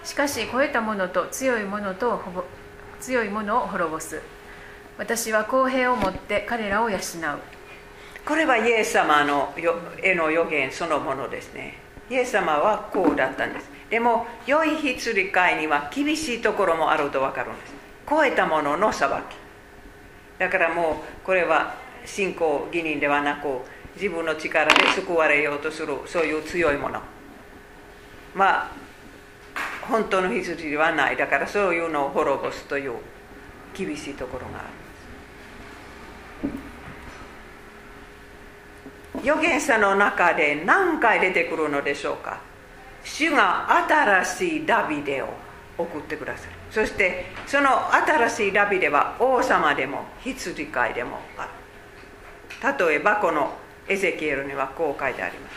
[0.05, 2.23] しかし超えたものと強いものと
[3.01, 4.21] 強いものを滅ぼす。
[4.97, 7.01] 私は公平をもって彼らを養う。
[8.27, 9.55] これはイエス様の
[10.03, 11.79] 絵の予言そのものですね。
[12.11, 13.71] イエス様はこうだったんです。
[13.91, 17.78] でも良い羊飼いには厳しいところもあると分かるんです。
[18.09, 19.13] 超えたものの裁き。
[20.39, 23.61] だからもうこれは信仰義人ではなく
[23.97, 27.01] 自分の力で救われようとするそういう強いもの。
[28.35, 28.71] まあ
[29.83, 31.17] 本当の羊ではない。
[31.17, 32.95] だからそういうのを滅ぼすという
[33.75, 34.69] 厳しいところがある。
[39.21, 42.41] 預言者の中で何回出てくるのでしょうか。
[43.03, 45.29] 主が新しいダビデを
[45.77, 46.58] 送ってくださる。
[46.71, 52.87] そしてその新しいダビデは王様でも羊飼いでもある。
[52.89, 53.53] 例えばこの
[53.89, 55.55] エゼキエルにはこう書いてあります。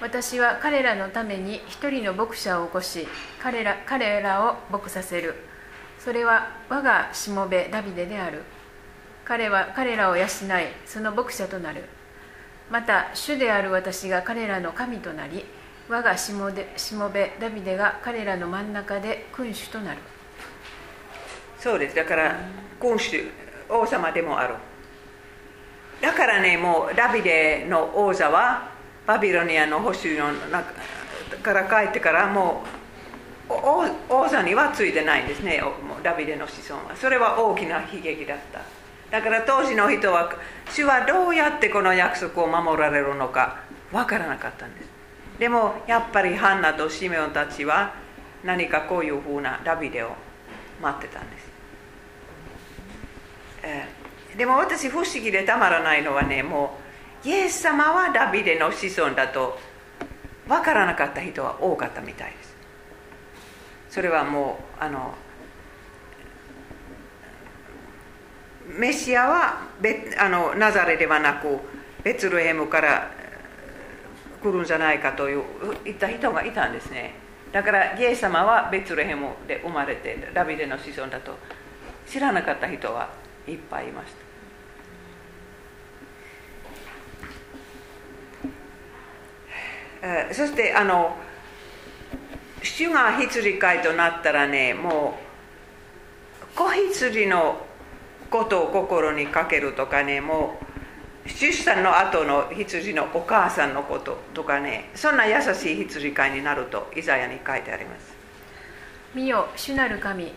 [0.00, 3.06] 私は彼らのために一人の牧者を起こし
[3.42, 5.34] 彼ら彼らを牧させる。
[5.98, 8.42] それは我がしもべダビデである。
[9.24, 10.28] 彼は彼らを養い
[10.86, 11.84] その牧者となる。
[12.70, 15.44] また主である私が彼らの神となり
[15.88, 19.98] 我がしもでしもべダビデが彼らの真ん中で君主となる。
[21.60, 21.94] そうです。
[21.94, 22.36] だから
[22.80, 23.22] 君主
[23.68, 24.54] 王様でもある。
[26.00, 28.70] だからねもうダビデの王座は
[29.06, 30.72] バビロニアの保守の中
[31.42, 32.62] から帰ってからも
[33.48, 33.52] う
[34.08, 35.62] 王座にはついてないんですね
[36.02, 36.96] ダビデの子孫は。
[36.96, 38.60] それは大きな悲劇だった。
[39.10, 40.32] だから当時の人は
[40.70, 43.58] 主はどうやってこの約束を守られるのか
[43.92, 44.88] 分からなかったんです。
[45.38, 47.92] でもやっぱりハンナとシメオンたちは
[48.44, 50.12] 何かこういうふうなダビデを
[50.80, 51.49] 待ってたんです、
[53.62, 56.78] えー、でも私不思議でたまらないのはねも
[57.24, 59.58] うイエス様はダビデの子孫だと
[60.48, 62.56] 分からなかった人は多かったみたいです。
[63.90, 65.14] それはもうあの
[68.66, 69.62] メシアは
[70.18, 71.58] あのナザレではなく
[72.04, 73.10] ベツルヘムから
[74.42, 75.42] 来るんじゃないかという
[75.84, 77.14] 言った人がいたんですね。
[77.52, 81.36] だからイエス様はベツレヘムで生まれてダビデの子孫だと
[82.06, 83.10] 知らなかった人は
[83.50, 84.12] いっぱいいまし
[90.02, 90.34] た。
[90.34, 91.14] そしてあの
[92.62, 95.18] 主が羊飼いとなったらねも
[96.54, 97.66] う子羊の
[98.30, 100.58] ことを心にかけるとかねも
[101.26, 108.14] う出産の後の羊のお母さんのこととかねそんな優しい羊飼いになるとイザヤに書いてあります。
[109.14, 110.32] 見よ主なる神。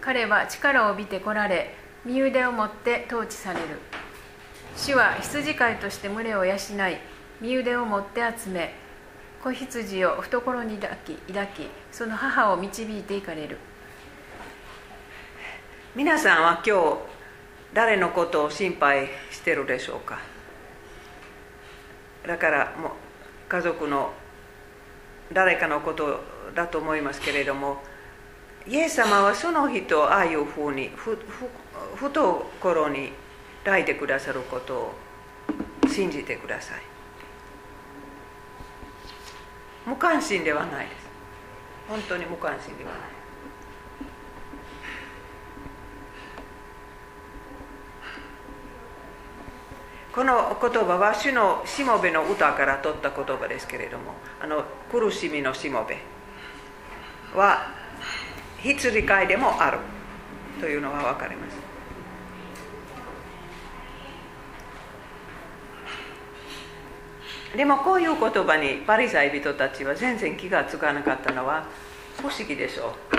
[0.00, 3.66] 彼は力を帯びてこられ身腕を持って統治される。
[4.76, 6.58] 主は羊飼いとして群れを養い
[7.40, 8.74] 身腕を持って集め
[9.42, 13.58] 子羊を懐に抱き抱きその母を導いていかれる。
[15.96, 16.98] 皆さんは今日
[17.74, 20.18] 誰のことを心配してるでしょうか？
[22.26, 22.90] だからもう
[23.48, 24.12] 家族の
[25.32, 26.20] 誰かのこと
[26.54, 27.82] だと思いますけれども
[28.66, 31.46] イエス様はその人をああいうふうにふふ
[31.96, 33.12] 懐に
[33.64, 34.94] 抱いてくださることを
[35.88, 36.82] 信じてください。
[39.86, 41.08] 無関心ではないです。
[41.88, 43.00] 本当に無関心ではない。
[50.18, 55.98] この言葉は主のしもべの歌から取った言葉ですけれどもあの苦しみのしもべ
[57.38, 57.70] は
[58.60, 59.78] 羊飼いでもある
[60.60, 61.67] というのが分かります。
[67.56, 71.64] でもこういう言葉にパリサイ人たちは全然気がつかなかったのは
[72.18, 73.16] 不思議でしょう。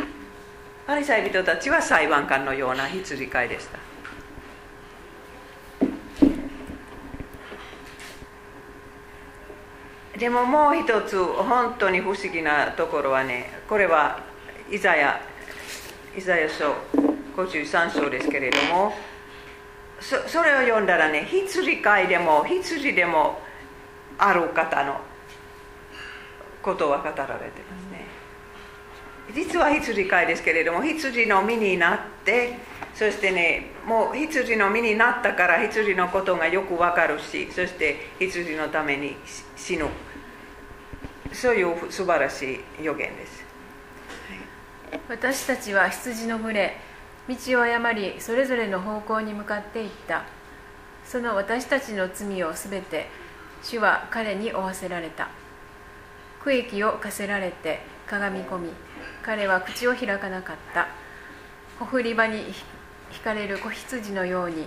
[0.86, 3.80] パリサイ人たちは裁判官のような羊飼いでした。
[10.17, 14.19] でももう一つ本当に不思議なところはねこれは
[14.69, 15.21] イザヤ
[16.15, 16.75] イザヤ書
[17.38, 18.93] 53章ですけれども
[20.01, 23.39] そそれを読んだらね羊飼いでも羊でも
[24.20, 24.99] ある方の
[26.61, 28.05] ことは語られてますね。
[29.34, 32.57] 実は羊飼いですけれども羊の身になって
[32.95, 39.15] そしてねもう羊の身になったから羊のことがよくわかるしそして羊のために
[39.55, 39.88] 死ぬ。
[41.32, 43.43] そういう素晴らしい予言です。
[45.07, 46.78] 私たちは羊の群れ
[47.28, 50.24] 道を誤りそれぞれの方向に向かっていった。
[51.05, 53.07] その私たちの罪をすべて
[53.64, 55.30] 主は彼に負わせられた。
[56.43, 58.70] 区域を課せられてかがみ込み
[59.22, 60.88] 彼は口を開かなかった。
[61.80, 62.39] ほふり場に
[63.12, 64.66] 引かれる子羊のように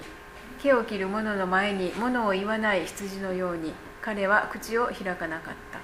[0.62, 5.80] 毛を切る者の前に物を言わない羊のように彼は口を開かなかった。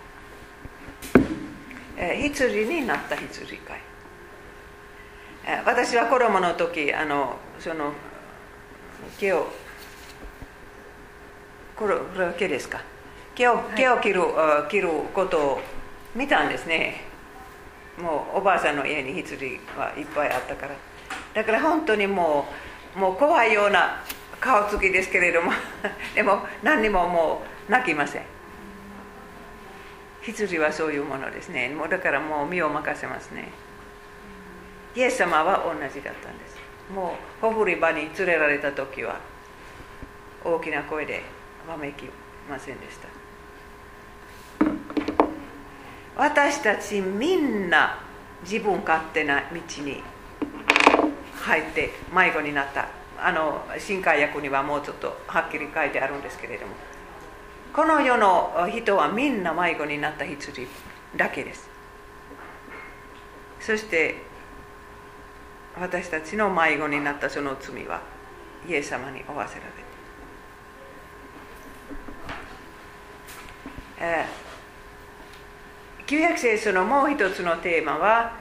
[1.96, 3.80] え羊になった羊飼い。
[5.46, 7.92] え私は子供の時あのその
[9.18, 9.48] 毛を
[11.76, 12.80] これこれは毛ですか。
[13.38, 14.22] 毛を毛を切る,、
[14.68, 15.60] 切ることを
[16.14, 17.04] 見たんですね。
[17.96, 20.74] もうおばあさんの家に羊はいっぱいあったから。
[21.34, 22.46] だから本当にも
[22.96, 24.02] うもう怖いような
[24.40, 25.52] 顔つきですけれども。
[26.16, 28.22] でも何にももう泣きません。
[30.22, 31.68] 羊はそういうものですね。
[31.68, 33.50] もうだからもう身を任せますね。
[34.96, 36.58] イエス様は同じだったんです。
[36.92, 39.16] もうほふり場に連れられた時は
[40.42, 41.22] 大きな声で
[41.68, 42.08] わめき
[42.48, 43.17] ませんでした
[46.18, 47.96] 私たちみんな
[48.42, 50.02] 自分勝手な道に
[51.36, 52.88] 入って迷子になった。
[53.20, 56.74] あの新海訳にはもうちょっとはっきり書いてあるんですけれども。
[57.72, 60.66] この世の人はみんな迷子になった羊
[61.16, 61.68] だけです。
[63.60, 64.16] そして
[65.80, 68.00] 私たちの迷子になったその罪は
[68.68, 69.76] イエス様に負わせられて、
[74.00, 74.47] えー、
[76.08, 78.32] 旧約聖書のもう一つのテーマは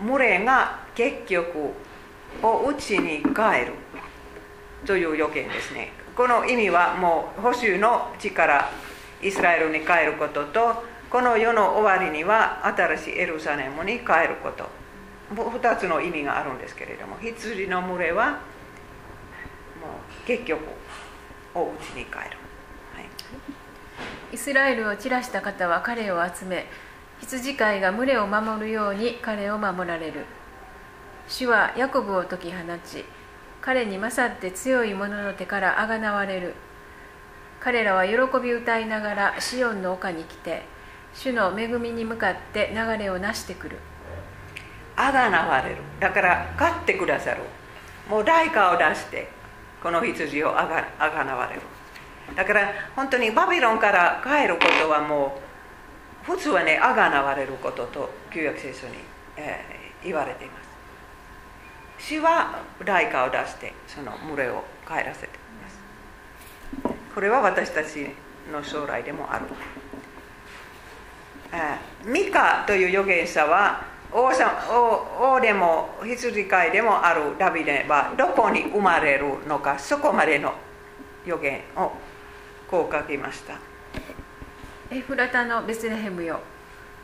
[0.00, 1.72] 群れが結局
[2.42, 3.72] をうちに帰る。
[4.86, 5.92] という予言ですね。
[6.16, 8.70] この意味はもう保守の力
[9.22, 14.68] イスラエルに帰ることとこの世の終わりには新しいエルサレムに帰ること。
[15.34, 18.38] 2つの意味があるんですけれども羊の群れはもう
[20.26, 20.60] 結局
[21.54, 22.34] お家に帰る、はい、
[24.32, 26.66] イスラエルを散らした方は彼を集め
[27.20, 30.24] 羊飼いが群れを守るように彼を守られる。
[31.28, 33.04] 主はヤコブを解き放ち
[33.60, 36.54] 彼に勝って強い者の手からあがなわれる。
[37.60, 40.64] 彼らは喜び歌いながらシオンの丘に来て
[41.14, 43.78] 主の恵みに向かって流れをなしてくる。
[44.96, 45.76] あがなわれる。
[46.00, 47.42] だから飼ってくださる。
[48.08, 49.30] もう代価を出して
[49.82, 51.60] この羊をあがあがなわれる。
[52.34, 55.49] だから本当にバビロンから帰ることはもう
[56.22, 58.94] 普通はねあがなわれることと旧約聖書に、
[59.36, 60.70] えー、言われています。
[61.98, 65.28] 主は代価を出してその群れを帰らせてい
[65.62, 65.78] ます。
[67.14, 68.08] これは私たち
[68.50, 69.46] の将来でもある。
[72.04, 77.36] ミカという預言者は王様王王でも羊飼いでもある。
[77.38, 80.54] ダビデはどこに生まれるのかそこまでの
[81.26, 81.92] 予言を
[82.68, 83.69] こう書きました。
[84.92, 86.40] エフラタのベスレヘムよ。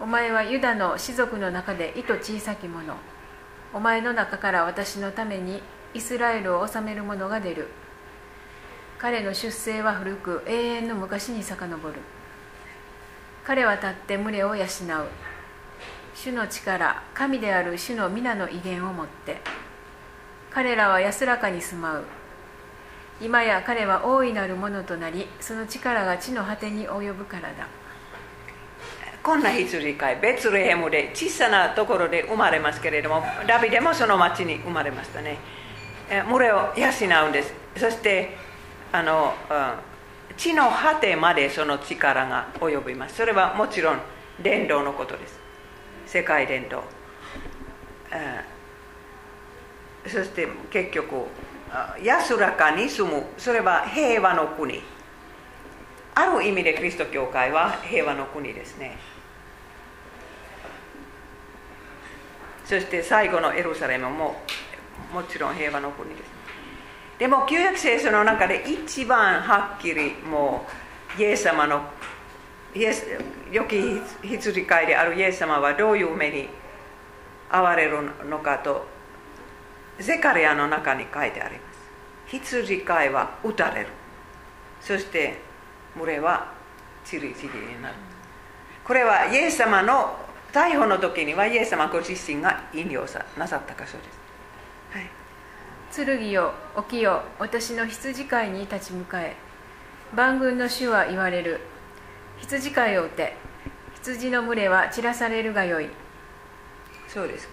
[0.01, 2.97] お前はユダの士族の中で糸小さき者。
[3.72, 5.62] お前の中から私のために
[5.95, 7.68] イスラエルを治める者が出る。
[8.99, 11.95] 彼の出生は古く永遠の昔に遡る。
[13.45, 14.66] 彼は立って群れを養う。
[16.12, 19.41] 主の力神である主の皆の威厳をもって。
[20.51, 22.05] 彼らは安らかに住まう。
[23.20, 27.66] 今や彼は大いなるものとなりその力が地の果てに及ぶからだ。
[29.22, 35.38] こんな羊飼いベツレヘムで小さなところで生まれますけれどもダビデもその町に生まれましたね。
[36.08, 37.52] え群れを養うんです。
[37.76, 38.36] そして
[38.92, 43.16] あの、うん、地の果てまでその力が及びます。
[43.16, 44.00] それはもちろん
[44.40, 45.40] 伝道のことです。
[46.06, 46.84] 世界伝道、
[50.04, 51.26] うん、そして結局
[52.02, 53.24] 安らかに住む。
[53.36, 54.82] それは平和の国。
[56.14, 58.96] ある意味でキリスト教会は平和の国ですね。
[62.64, 64.36] そして最後のエルサレムも
[65.12, 66.30] もちろん平和の国です。
[67.18, 70.66] でも旧約聖書の中で一番はっきりも
[71.18, 71.82] うイエス様の
[72.74, 73.06] イエス
[73.50, 76.48] 良き羊飼いであるイエス様はどういう目に
[77.50, 77.98] 遭われる
[78.28, 78.86] のかと
[79.99, 81.76] ゼカリアの中に書いてあります。
[82.26, 83.88] 羊飼いは撃たれる。
[84.80, 85.38] そして
[85.97, 86.53] 群れは
[87.05, 87.94] チリチリになる。
[88.84, 90.16] これはイエス様の
[90.53, 94.18] 逮捕の時にはイエス様ご自身が引用さなさった箇所です、
[94.92, 99.36] はい、剣よ起きよ私の羊飼いに立ち向かえ
[100.14, 101.61] 万軍の主は言われる。
[102.38, 103.36] 羊飼いを撃て
[104.03, 105.88] 羊の群れは散らされるがよい。
[107.09, 107.49] そうです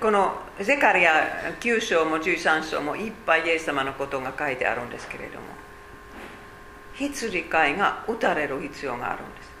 [0.00, 5.46] このゼカリア9章も13章もいっぱいイエス様のことが書いてあるんですけれども
[6.94, 9.52] 羊飼いが撃たれる必要があるんです。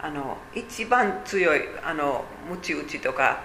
[0.00, 3.40] あの一番強いあのムチ打ちとか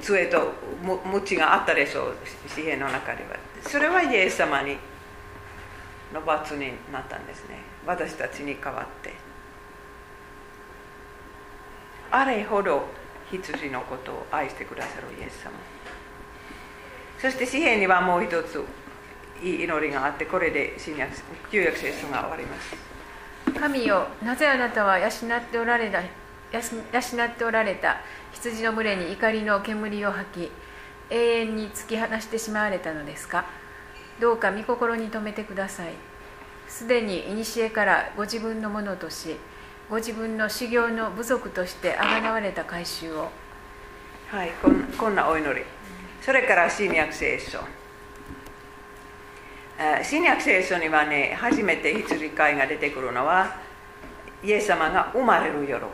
[0.00, 2.16] 杖とムチがあったでしょう
[2.54, 3.36] 紙幣の中では。
[3.62, 4.76] それはイエス様に
[6.12, 7.60] の罰になったんですね。
[7.86, 9.14] 私たちに代わって。
[12.10, 12.88] あれほど
[13.30, 15.52] 羊のことを愛してくださるイエス様。
[17.18, 18.64] そして詩篇にはもう一つ
[19.42, 21.12] いい祈りがあってこれで新約
[21.50, 22.76] 旧約聖書が終わります。
[23.58, 25.10] 神よなぜあなたは養っ
[25.50, 26.08] ておられた養
[27.24, 27.98] っておられた
[28.32, 30.50] 羊の群れに怒りの煙を吐き
[31.10, 33.46] 永遠に突き放してしまわれたのですか？
[34.20, 35.92] どうか御心に留めてください。
[36.68, 39.36] すでに古からご自分のものとし
[39.88, 43.30] ご自分の修行の部族としてあがなわれた改宗を。
[44.28, 45.64] はいこんこんなお祈り。
[46.20, 47.60] それから新約聖書。
[50.02, 53.60] 新約聖書にはね初めて羊飼いが出てくるのは
[54.42, 55.86] イエス様が生まれる夜。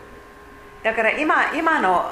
[0.82, 2.10] だから今今の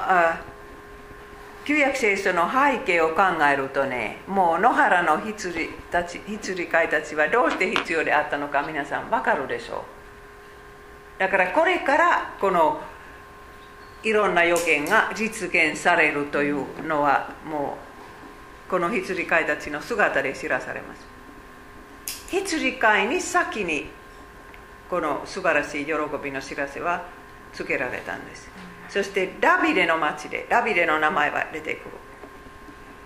[1.65, 10.00] 旧約聖書の背景を考えるとねもう野原の羊たち羊飼いたちはどうして必要であったのか皆さん分かるでしょう。
[11.21, 12.81] だからこれからこの
[14.01, 17.77] いろんな予言が実現されるというのはも
[18.67, 21.05] うこの羊飼いたちの姿で知らされます。
[22.31, 23.89] 羊飼いに先に
[24.89, 25.91] この素晴らしい喜
[26.23, 27.05] びの知らせは
[27.53, 28.49] つけられたんです。
[28.89, 31.91] そしてダビデの町でダビデの名前は出てくる。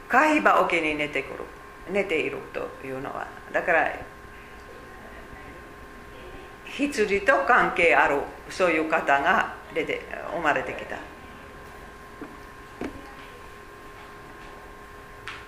[0.07, 1.43] 貝羽桶に寝てくる。
[1.91, 3.27] 寝ているというのは。
[3.51, 3.91] だから
[6.77, 8.19] 羊と関係ある
[8.49, 10.01] そういう方が出て
[10.33, 10.97] 生まれてきた。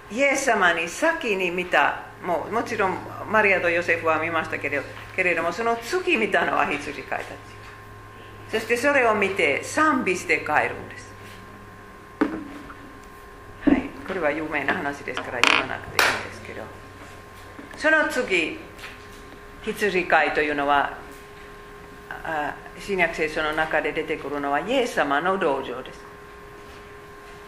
[0.09, 2.97] イエス様に先に見たもうもちろん
[3.30, 4.84] マリアとヨセフは見ましたけれど
[5.17, 7.38] けれどもその次見たのは羊飼いたち。
[8.49, 11.13] そしてそれを見て賛美して帰るんです。
[13.65, 13.89] はい。
[14.07, 16.63] これは有名な話ですから言わなくていいんですけど。
[17.75, 18.59] その次
[19.63, 20.93] 羊飼いというのは
[22.80, 25.99] 新約聖書の中で出てくるのはイエス様の道場です。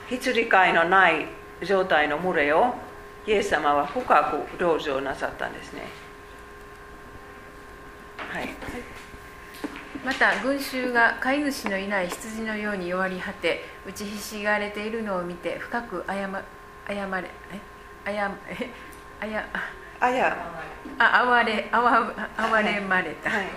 [0.10, 1.28] 羊飼いのない
[1.64, 2.74] 状態の群れを
[3.28, 4.02] イエス様は深
[4.50, 5.84] く道場なさったんですね。
[8.18, 8.50] はい。
[10.06, 16.14] また群衆が飼い主のいない羊のように弱り果て打ちひしがれているのを見て深く謝
[16.88, 17.60] 謝れえ？
[18.06, 18.32] あや
[19.20, 19.46] あや
[20.00, 20.38] あや。
[20.98, 23.40] あ哀れ哀れまれた、はい。
[23.40, 23.48] はい、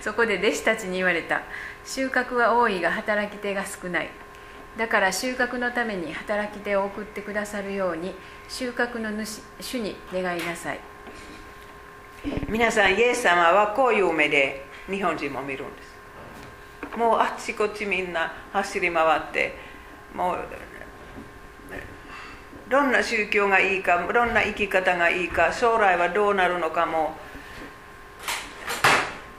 [0.00, 1.42] そこで弟子たちに言われた。
[1.84, 4.10] 収穫は多いが働き手が少ない。
[4.76, 8.14] だから収穫のために働き手を送ってくださるように
[8.48, 10.80] 収穫の主主に願いなさい。
[12.48, 16.96] 皆さんイエス様はこういう目で日本人も見るんです。
[16.96, 19.56] もうあっちこっちみんな走り回って
[20.14, 20.38] もう
[22.70, 27.16] どんな宗教がいいかどんな生き方がいいか将来はどうなるのかも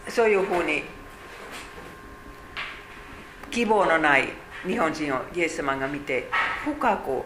[0.10, 0.84] そういうふうに
[3.50, 4.28] 希望のない
[4.68, 6.30] 日本人をイエス様が見て
[6.66, 7.24] 深く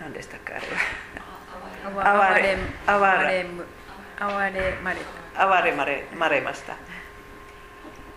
[0.00, 2.34] 何でしたかあれは。
[2.34, 2.56] 哀れ
[2.86, 3.46] 哀哀れ
[4.18, 4.98] 哀れまれ
[5.36, 6.76] 哀れまれまれました。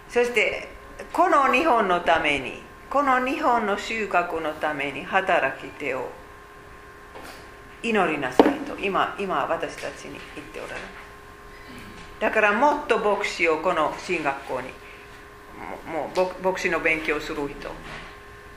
[0.10, 0.70] そして
[1.12, 6.10] この日本のためにこの日本の収穫のために働き手を
[7.82, 8.78] 祈りなさいと。
[8.78, 10.82] 今今私たちに言っておられる。
[12.20, 14.68] だからもっと牧師をこの進学校に
[15.92, 17.72] もう牧師の勉強する人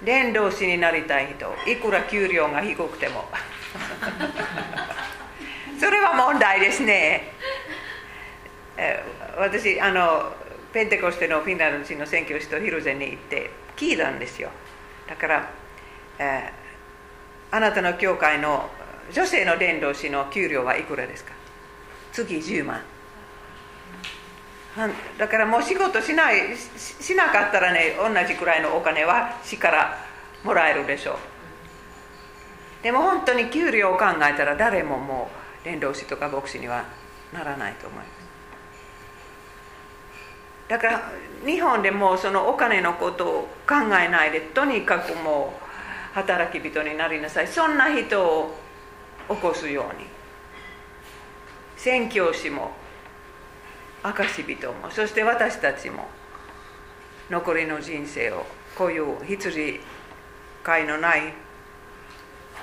[0.05, 3.25] 伝道師になりたい人いくら給料が低くても。
[5.81, 7.33] それは問題ですね。
[9.39, 10.35] 私あの
[10.75, 14.51] ペンテコステのフィンランド人の宣教師とヒルゼンに行って聞いたんですよ。
[15.09, 15.51] だから、
[16.19, 16.67] えー
[17.49, 18.69] あなたの教会の
[19.13, 21.33] 女性の伝道師の給料はいくらですか？
[22.13, 22.83] 月10万。
[25.17, 29.97] だからもう仕事しないしなかったらね同じくらいのお金は市から
[30.43, 31.17] もらえるでしょう。
[32.83, 35.31] でも本当に給料を考えたら誰もも
[35.63, 36.85] う伝道師とか牧師には
[37.33, 38.16] ならないと思います。
[40.69, 41.13] だから
[41.45, 47.49] 日本でもそのお金のことを考えないでとにかくもう働き人になりなさい。
[47.49, 48.57] そんな人を
[49.29, 50.07] 起こすように。
[51.77, 52.73] 宣教師も
[54.03, 56.09] 証人もそして私たちも
[57.31, 58.47] 残りの人生を
[58.77, 59.81] こういう羊
[60.63, 61.33] 飼いのない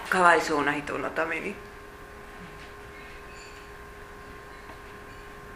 [0.10, 1.54] かわいそうな人のために、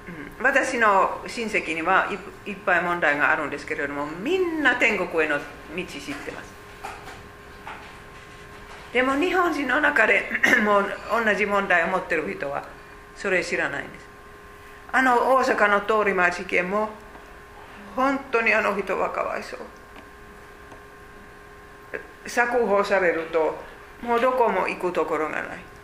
[0.07, 0.45] うん。
[0.45, 2.09] 私の親戚には
[2.45, 5.43] いっぱい問題があるんですけれどもみんな天国への道
[5.75, 6.57] 知ってます。
[8.93, 10.23] でも日本人の中で
[10.63, 10.85] もう
[11.25, 12.63] 同じ問題を持ってる人は
[13.15, 14.07] それ知らないんです。
[14.91, 16.89] あの大阪の通り魔事件も
[17.95, 19.59] 本当にあの人はかわいそう。
[22.29, 23.55] 釈放されると
[24.01, 25.76] もうどこも行くところがない。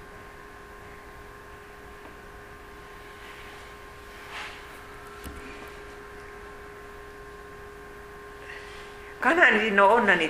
[9.24, 10.28] カナン人の女に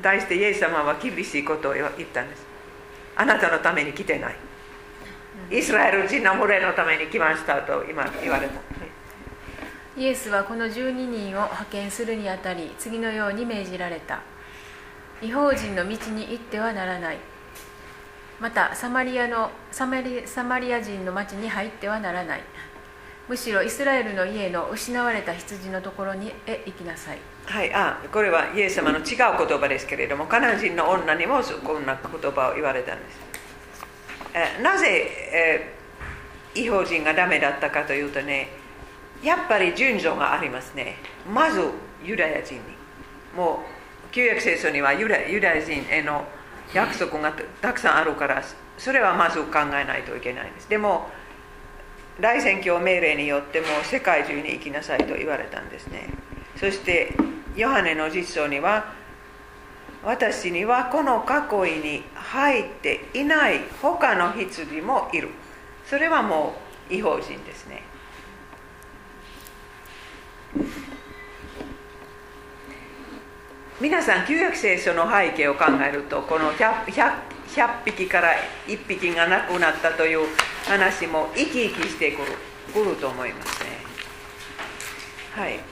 [0.00, 2.46] 対してイエス様は厳しいことを言ったんです。
[3.14, 4.36] あなたのために来てない。
[5.50, 8.54] イスラエル人の群れのために来ましたと今言われた。
[9.94, 14.22] イエスはこの12人を派遣するにあたり次のように命じられた。
[15.20, 17.18] 違法人の道に行ってはならない。
[18.40, 22.40] またサマリアのサマリサマリア人の町に入ってはならない。
[23.28, 27.18] むしろイスラエルの家の失われた羊のところにへ行きなさい。
[27.44, 29.04] はい、あこれはイエス様の違う
[29.46, 33.20] 言葉ですけれどもカナン人の女にもこんな言葉を言われたんです。
[34.34, 35.82] えなぜ、えー
[36.54, 38.48] 違法人がダメだったかというとね
[39.22, 40.96] やっぱり順序がありますね。
[41.32, 41.60] まず
[42.04, 42.60] ユダヤ人に。
[43.36, 43.60] も
[44.08, 46.26] う旧約聖書にはユダヤ人への
[46.74, 48.42] 約束がたくさんあるから
[48.76, 50.68] それはまず考えないといけないんです。
[50.68, 51.08] でも
[52.20, 56.10] 大宣教命令によっても世界中に行きなさいと言われたんですね。
[56.62, 57.12] そして
[57.56, 58.94] ヨハネの実相には
[60.04, 65.30] 私にはこの囲いに入っていない他の羊もいる。
[65.84, 66.54] それはも
[66.88, 67.82] う違法人ですね。
[73.80, 77.12] 皆さん旧約聖書の背景を考えるとこの 100, 100,
[77.48, 78.34] 100匹から
[78.68, 80.28] 1匹がなくなったという
[80.68, 82.38] 話も生き生きしてくる
[82.72, 83.70] くると思いますね。
[85.32, 85.71] はい。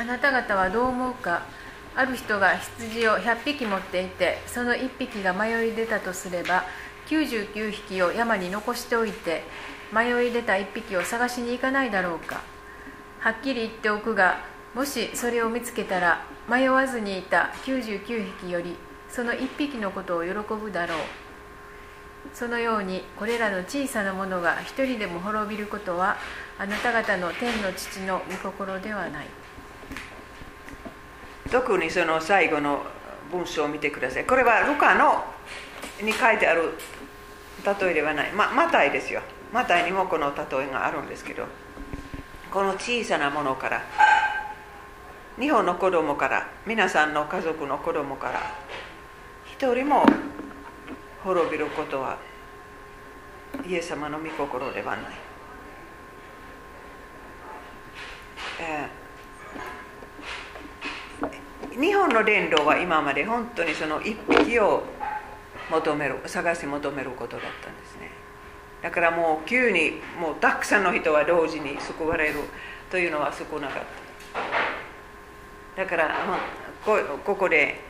[0.00, 1.42] あなた方はどう思うか？
[1.94, 6.64] ある人が羊を100匹持っていてその1匹が迷い出たとすれば
[7.06, 9.42] 99匹を山に残しておいて
[9.92, 12.40] 迷い出た1匹を探しに行かないだろうか。
[13.18, 14.38] はっきり言っておくが
[14.74, 18.76] もしそれを見つけたら迷わずにいた99匹より
[19.10, 20.98] その1匹のことを喜ぶだろう。
[22.32, 26.16] そのようにこれらの小さなものが一人でも滅びることは
[26.58, 29.26] あなた方の天の父の御心ではない。
[31.50, 32.82] 特にその最後の
[33.30, 35.24] 文章を見てくださいこれはルカの
[36.02, 36.74] に書いてある
[37.80, 39.20] 例えではないまマタイですよ
[39.52, 41.44] マタイにもこの例えがあるんですけど
[42.50, 43.82] この小さなものから
[45.38, 48.40] 日本の子供から皆さんの家族の子供から
[49.46, 50.04] 一人も
[51.24, 52.18] 滅びることは
[53.66, 55.04] イエス様の御心ではない、
[58.60, 58.99] えー
[61.80, 64.82] 日本の伝道は今まで本当にその一匹を
[65.70, 68.10] 求める探し求めることだったんですね。
[68.82, 72.40] だからもう急にもうたくさんの人は同時に救われる
[72.90, 73.82] というのは少なかっ
[75.76, 75.82] た。
[75.82, 76.14] だから
[76.84, 77.80] こここで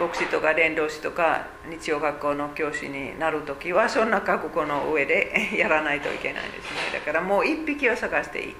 [0.00, 6.80] 牧師とか伝道師とか日曜学校の教師になる時はそんな覚悟の上で やらないといけないですね。
[6.92, 8.56] だからもう一匹を探していい。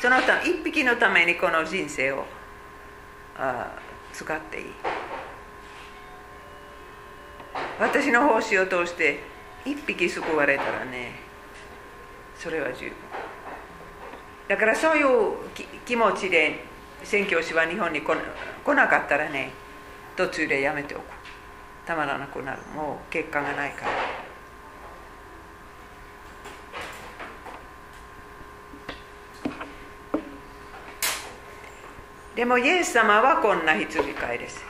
[0.00, 2.24] そのた一匹のためにこの人生を
[3.38, 3.68] あ
[4.16, 4.64] 使っていい。
[7.78, 9.20] 私の奉仕を通して
[9.66, 11.12] 一匹救われたらね
[12.38, 12.94] それは十分。
[14.48, 15.06] だからそういう
[15.84, 16.64] 気持ちで
[17.04, 18.14] 宣教師は日本に来
[18.74, 19.52] なかったらね
[20.16, 21.02] 途中でやめておく。
[21.84, 22.62] たまらなくなる。
[22.74, 23.92] もう結果がないから。
[32.36, 34.62] でもイエス様はこんな羊飼いです。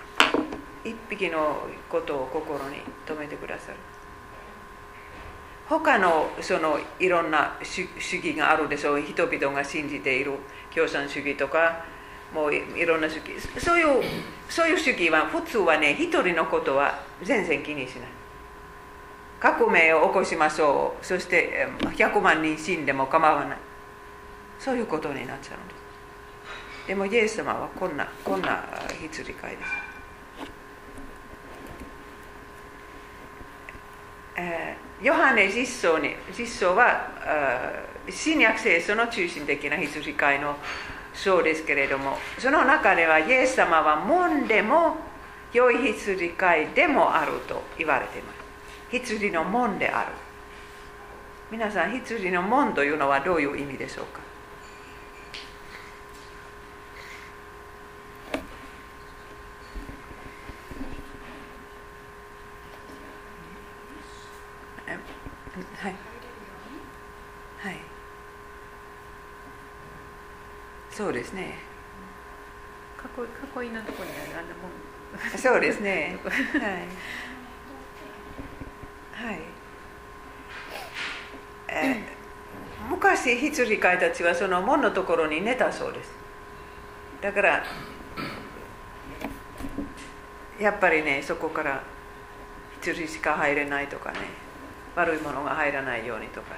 [0.84, 3.76] 一匹のことを心に留めてくださる。
[5.68, 7.88] 他のそのいろんな主
[8.18, 9.02] 義があるでしょう。
[9.02, 10.34] 人々が信じている。
[10.72, 11.84] 共産主義とか
[12.32, 13.32] もういろんな主義。
[13.58, 14.04] そういう
[14.48, 18.08] そういう主義は普通はね一人のことは全然気にしない。
[19.40, 21.04] 革命を起こしましょう。
[21.04, 23.58] そして100万人死んでも構わない。
[24.60, 25.76] そういうことになっちゃうんです。
[26.87, 28.64] でもイエス様はこんなこんな
[29.01, 29.62] 羊飼いです、
[34.37, 37.11] えー、ヨハネ実相に実相は
[38.09, 40.57] 新約聖書の中心的な羊飼いの
[41.12, 44.97] そうですけれどもその中ではイエス様は門でも
[45.53, 48.37] 良い羊飼いでもあると言われています。
[48.91, 50.12] 羊の門である。
[51.51, 54.20] 皆さん羊の門というのはどういう意味でしょうか
[65.78, 65.95] はい
[67.59, 67.76] はい
[70.97, 71.59] そうですね。
[73.05, 75.38] 囲い囲いのところにあるあんなもん。
[75.38, 76.16] そうですね。
[76.24, 76.38] は
[79.28, 79.28] い。
[79.28, 79.40] はい。
[81.68, 86.11] えー、昔羊飼いたちはその門のところに寝たそうです。
[87.20, 87.62] だから
[90.59, 91.82] やっぱりねそこから
[92.80, 94.18] 羊しか入れないとかね
[94.94, 96.57] 悪いものが入らないようにとか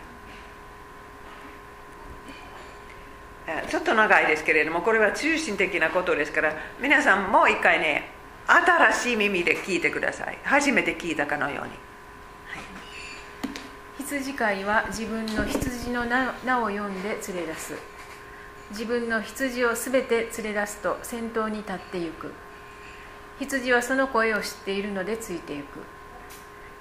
[3.69, 8.11] ちょっと長いですけれどもこれは中心的なことですから皆さんもう一回ね
[8.47, 10.39] 新しい耳で聞いてください。
[10.43, 11.73] 初めて聞いたかのように、はい、
[13.99, 16.31] 羊飼いは自分の羊の名
[16.63, 17.75] を読んで連れ出す。
[18.71, 22.33] 自分の羊をすべて連れ出すと先頭に立ってゆく。
[23.39, 25.81] 羊はその声を知っているのでついてゆく。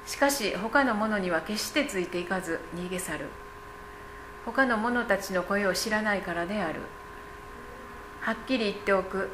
[0.05, 3.25] しかし他の者には決してついていかず逃げ去る。
[4.47, 6.79] 他の者たちの声を知らないからである。
[8.21, 9.29] はっきり言っておく。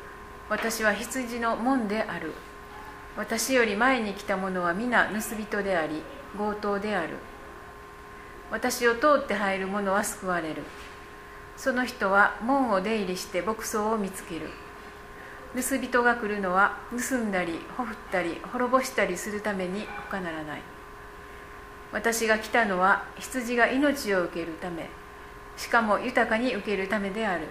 [0.49, 2.33] 私は羊の門である。
[3.15, 6.01] 私より前に来た者は皆盗人であり
[6.35, 7.17] 強盗である。
[8.49, 10.63] 私を通って入る者は救われる。
[11.57, 14.49] その人は門を出入りして牧草を見つける。
[15.53, 20.61] 盗人が来るのは盗んだりほふったり滅ぼしたりするために他ならない。
[21.91, 24.89] 私が来たのは羊が命を受けるため。
[25.57, 27.47] しかも豊かに受けるためである。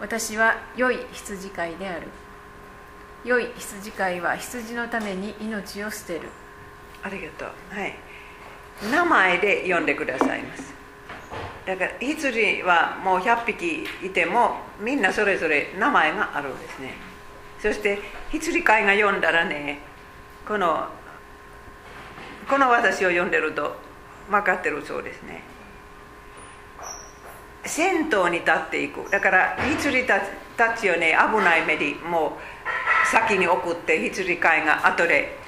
[0.00, 2.08] 私は良い羊飼いである。
[3.24, 6.28] 良い羊飼いは羊のために命を捨てる。
[7.02, 7.48] ありがとう。
[7.78, 7.94] はい。
[8.90, 10.72] 名前で呼んでくださいます。
[11.66, 16.94] だから羊はもう100匹いてもみんなそれぞれ名前があるんですね。
[17.60, 17.98] そして
[18.30, 19.80] 羊飼いが呼んだらね
[20.48, 20.88] この
[22.48, 23.76] この私を呼んでると
[24.30, 25.42] 分かってるそうですね。
[27.64, 29.08] 先頭に立っていく。
[29.10, 30.20] だから羊た
[30.74, 32.38] ちをね危ない目にも
[33.06, 35.38] う先に送って羊飼いが後で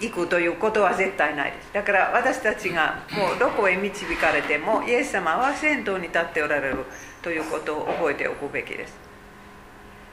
[0.00, 1.72] 行くということは絶対ないです。
[1.74, 6.86] だから私たちがもうどこへ導かれてもイエス様は先頭に立っておられる
[7.22, 8.94] ということを覚えておくべきです、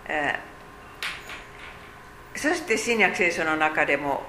[0.08, 4.24] えー、そして新約聖書の中でも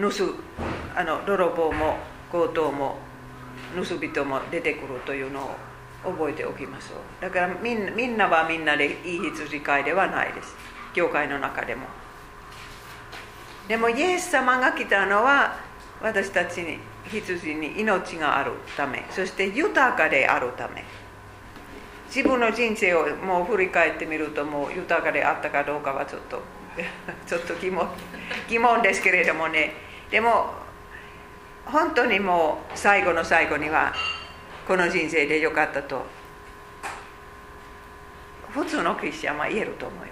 [0.00, 0.34] 盗
[0.94, 1.98] あの泥棒も
[2.30, 2.98] 強盗も
[3.74, 5.40] 盗人も出てくるというの
[6.04, 7.22] を覚えておきましょう。
[7.22, 10.54] だからみんみんなはみんなでいい羊飼いではないです。
[10.94, 11.86] 教会の中でも。
[13.68, 15.56] でもイエス様が来たのは
[16.00, 16.78] 私たちに
[17.10, 19.04] 羊に命があるため。
[19.10, 20.84] そして豊かであるため。
[22.08, 26.42] 自分の人生をもう振り返ってみるともう豊かであったかどうかはちょっと
[27.26, 27.88] ちょっと疑問
[28.48, 29.74] 疑問ですけれどもね。
[30.10, 30.54] でも
[31.70, 33.92] 本当にもう最後の最後には
[34.66, 36.04] この人生でよかったと。
[38.50, 40.10] 普通のクリスチャンは言えると思います。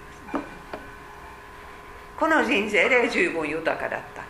[2.17, 4.23] この人生で十分豊かだった。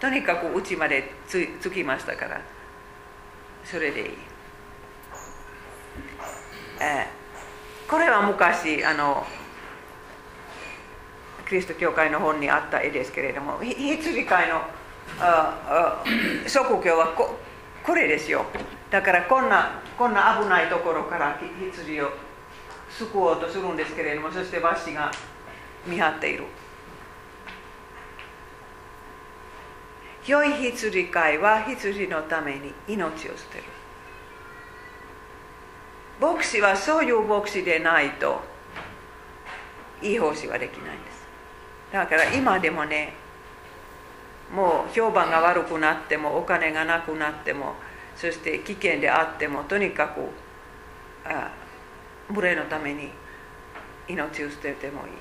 [0.00, 2.40] とにかくうちまでつつきましたから。
[3.64, 4.08] それでいい、
[6.80, 7.24] えー
[7.88, 9.26] これは昔あの
[11.48, 14.62] キリスト教会の本にあった絵ですけれども羊飼いの
[15.20, 17.36] ああ職業はこ
[17.82, 18.46] これですよ。
[18.90, 22.10] だからこんなこんな危ないところから羊を
[22.90, 25.10] 救おうとするんですけれどもそしてバシが
[25.86, 26.44] 見張っている。
[30.26, 33.64] 良い羊飼いは羊のために命を捨てる。
[36.20, 38.40] 牧師はそういう牧師でないと
[40.00, 41.26] いい奉仕はできないんです。
[41.92, 43.14] だから今でもね
[44.52, 47.74] もう評判が悪くなってもお金がなくなっても
[48.16, 50.20] そして危険であってもとにかく
[51.24, 51.50] あ
[52.32, 53.10] 群れのために
[54.08, 55.12] 命を捨ててもいい。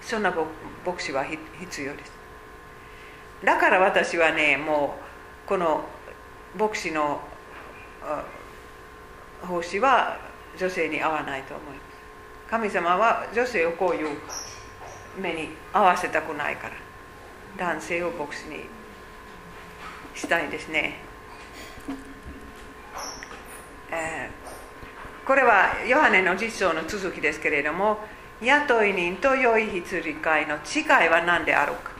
[0.00, 0.32] そんな
[0.86, 2.12] 牧師は必要です。
[3.44, 4.96] だから私はねも
[5.44, 5.84] うこの
[6.58, 7.20] 牧師の
[9.42, 10.18] 奉仕は
[10.58, 11.78] 女性に合わないと思います。
[12.50, 14.18] 神様は女性をこういう
[15.20, 16.87] 目に合わせたくないから。
[17.56, 18.64] 男性を牧師に
[20.14, 21.00] したいですね、
[23.90, 24.48] えー
[25.28, 27.98] これはヨハネの実相の続きですけれども
[28.40, 31.90] 雇い人と良い羊飼いの違いは何であるか。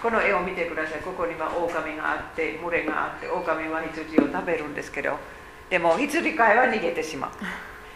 [0.00, 1.00] この絵を見てください。
[1.00, 5.18] ここには狼があって群れがあって狼は羊を食べるんですけど
[5.68, 7.30] でも羊飼いは逃げてしまう。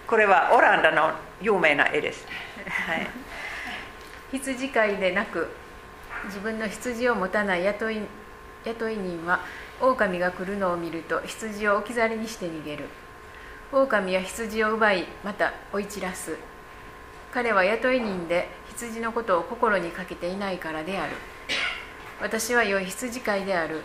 [0.08, 2.26] これはオランダの有名な絵です、
[2.66, 3.06] はい、
[4.36, 5.48] 羊飼いでなく
[6.24, 8.00] 自分の羊を持たない雇い
[8.64, 9.40] 雇い人は
[9.80, 12.84] 狼が来るのを見ると羊を置き去りにして逃げる。
[13.72, 16.36] 狼は羊を奪いまた追い散らす。
[17.32, 21.12] 彼は雇い人で羊のことを心にかけていないからである。
[22.20, 23.82] 私は良い羊飼いである。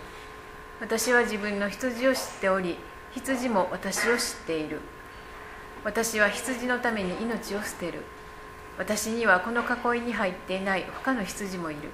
[0.82, 2.78] 私は自分の羊を知っており
[3.14, 4.82] 羊も私を知っている。
[5.86, 8.02] 私は羊のために命を捨てる。
[8.78, 10.84] 私にはこの囲いに入っていない。
[10.84, 11.92] 他の羊もいる。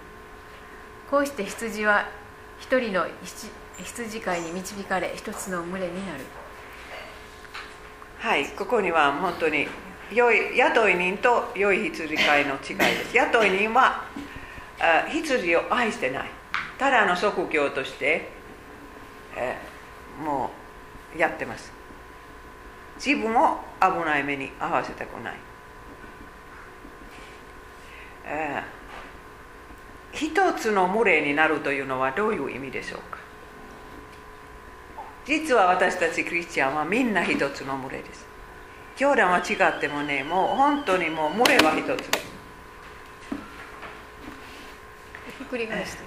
[1.12, 2.08] こうして羊は
[2.58, 3.06] 一人の
[3.84, 6.24] 羊飼いに導かれ一つの群れになる
[8.20, 9.68] はい、ここには本当に
[10.14, 13.18] 良い雇い人と良い羊飼いの違いです。
[13.18, 14.06] 雇い人は
[15.10, 16.30] 羊を愛してない。
[16.78, 18.30] ただの職業として、
[19.36, 19.58] え
[20.24, 20.52] も
[21.16, 21.74] うやってます。
[23.04, 25.34] 自分を危ない目に遭わせたくない。
[28.26, 28.81] えー
[30.14, 33.18] 一つの群れになるというのはどういう意味でしょうか？
[35.26, 38.26] 実は私たちクリスチャンはみんな一つの群れです。
[38.98, 42.32] 教団は違ってもねもう本当にもう群れは一つです。
[45.38, 46.00] ひっくり返して。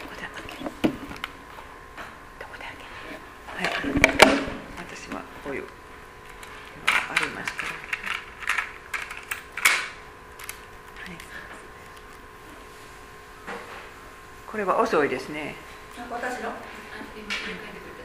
[0.00, 0.64] どこで開け？
[0.64, 0.70] る
[2.38, 2.84] どこで開け？
[3.12, 3.18] る
[3.56, 3.72] はい。
[4.78, 5.64] 私はこういう
[6.86, 7.68] ありますから
[11.04, 11.12] はい
[14.54, 15.56] これは遅いですね。
[16.08, 16.50] 私の？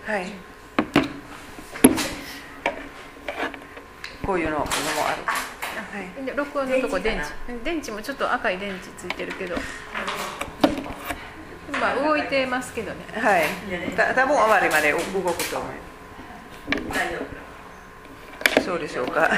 [0.07, 0.25] はい。
[4.25, 4.71] こういうのもある。
[5.27, 5.35] は
[6.23, 6.25] い。
[6.25, 7.53] で録音のとこ電池。
[7.63, 9.57] 電池もちょっと赤い電池ついてるけど。
[11.79, 13.05] まあ動いてますけどね。
[13.13, 13.43] はい、
[13.95, 15.03] た多分終わりまで動く
[15.51, 15.75] と思い
[16.89, 17.25] 大丈ま
[18.57, 19.29] すそうでしょうか。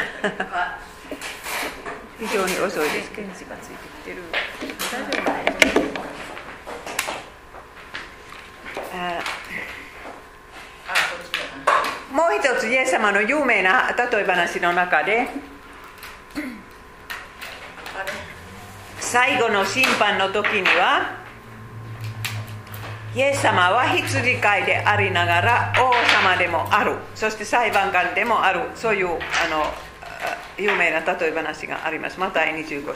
[2.17, 3.11] 非常に遅いです。
[3.11, 4.23] けど電池がついてきてる。
[4.93, 5.31] 大丈夫
[8.93, 8.97] あ夫
[10.87, 11.39] あこっちだ
[12.13, 15.27] もう一つイエス様の有名な例え話の中で
[18.99, 21.21] 最後の審判の時には
[23.15, 29.19] イエス様は羊飼いでありながら王様でもあるそして裁判官でもあるそういうあの
[30.57, 32.95] 有名な例え話がありますまた25章、は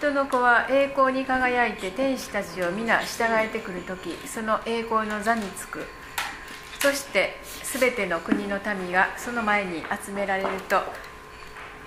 [0.00, 5.84] 人の子は栄光に輝いて天使たちを皆従えてくるときその栄光の座につく
[6.80, 10.80] そしてすべての国の民がその前に集められると。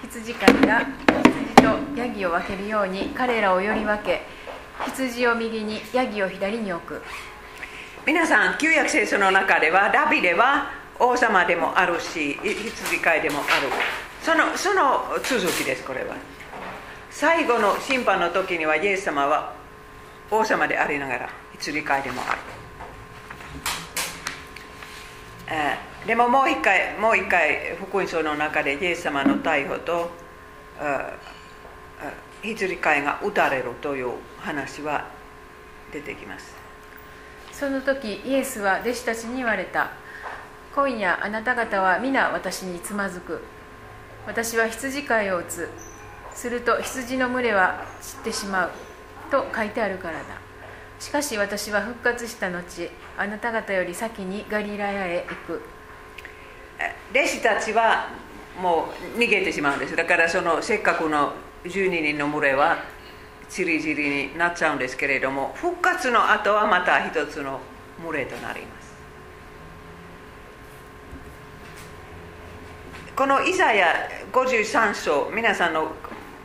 [0.04, 1.64] 羊飼いが羊と
[1.96, 4.22] ヤギを分けるように彼らをより分け
[4.86, 7.02] 羊を右にヤギを左に置く。
[8.06, 13.70] 皆さん旧約聖書の中ではダビデは王様でもあるし羊飼いでもある。
[14.22, 16.16] そのその続きですこれは。
[17.10, 19.56] 最後の審判の時にはイエス様は
[20.30, 22.63] 王様でありながら羊飼いでもある。
[26.06, 30.12] でももう一回もう一回福音書の中でイエス様の逮捕と
[30.80, 31.14] あ
[32.02, 35.08] あ羊飼いが撃たれるという話は
[35.92, 36.56] 出てきます。
[37.52, 39.92] その時イエスは弟子たちに言われた。
[40.76, 43.42] 今夜あなた方は皆私につまずく。
[44.26, 45.70] 私は羊飼いを打つ。
[46.34, 48.72] すると羊の群れは散ってしまう。
[49.30, 50.43] と書いてあるからだ。
[51.04, 55.62] しかし私は復活した後あなた方より先にガリラヤへ行く。
[57.12, 58.08] 弟子たちは
[58.62, 59.98] もう逃げてしまうんです。
[59.98, 61.34] だからそのせっかくの
[61.66, 62.78] 12人の群れは
[63.50, 67.60] ちりぢりになっちゃうんですけれども復活の後はまた一つの
[68.02, 68.94] 群れとなります。
[73.14, 75.92] このイザヤ53章皆さんの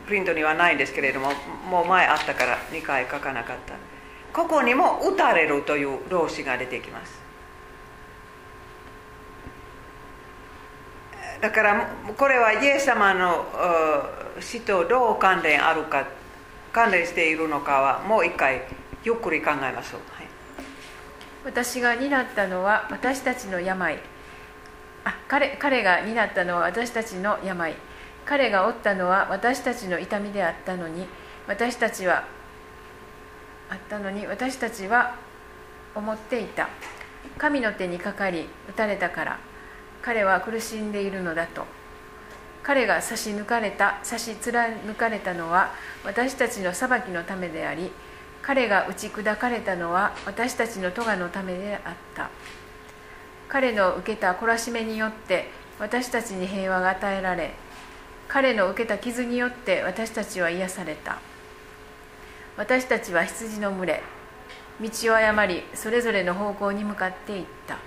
[0.05, 1.31] プリントにはないんですけれども
[1.69, 3.98] もう前あったから2回書かなかった。
[4.33, 7.19] ここにも打たれるという動詞が出てきます。
[11.41, 13.45] だからこれはイエス様の
[14.41, 16.05] 死とどう関連あるか
[16.73, 18.63] 関連しているのかはもう一回
[19.03, 20.27] ゆっくり考えましょう、はい。
[21.45, 23.97] 私が担ったのは私たちの病。
[25.05, 27.73] あ彼彼が担ったのは私たちの病。
[28.25, 31.07] 彼が負ったのは私たちの痛みであったのに
[31.47, 32.25] 私たちは
[33.69, 35.15] あったのに私たちは
[35.95, 36.69] 思っていた。
[37.37, 39.39] 神の手にかかり打たれたから。
[40.01, 41.65] 彼は苦しんでいるのだと。
[42.63, 47.91] 彼が差し抜かれた差し貫かれたのは私たちの裁きのためであり。
[48.41, 52.29] 彼が打ち砕かれたのは私たちの咎のためであった。
[53.47, 55.49] 彼の受けた懲らしめによって
[55.79, 57.53] 私たちに平和が与えられ。
[58.27, 61.19] 彼の受けた傷によって私たちは癒された。
[62.59, 64.03] 私たちは羊の群れ。
[64.81, 67.77] 道を誤りそれぞれの方向に向かっていった。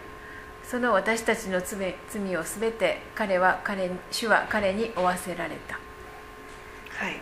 [0.65, 5.75] その私たちの罪罪をすべて彼は彼主は彼に負わせられた。
[5.75, 7.21] はい。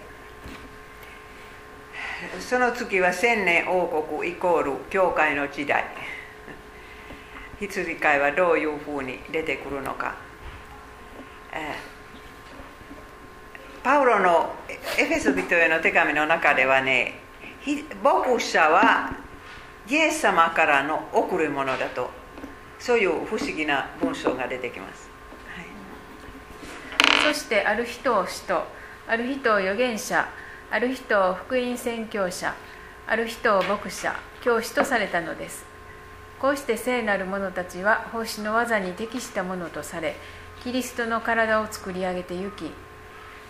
[2.39, 5.87] その次は千年王国イコール教会の時代。
[7.59, 10.15] 羊飼いはどういうふうに出てくるのか、
[11.53, 11.75] え
[13.83, 14.55] パウロの
[14.97, 17.20] エフェス人への手紙の中ではね
[18.03, 19.17] 牧者は
[19.89, 22.11] イエス様からの贈り物だと
[22.79, 25.11] そういう不思議な文章が出てきます、
[25.47, 27.35] はい。
[27.35, 28.63] そしてある人を使徒
[29.07, 30.27] ある人を預言者
[30.71, 32.55] ある人を福音宣教者
[33.07, 35.67] ある人を牧者教師とされたのです。
[36.41, 40.17] こうして聖なる者たちは奉仕の技に適したものとされ
[40.65, 42.71] キリストの体を作り上げてゆき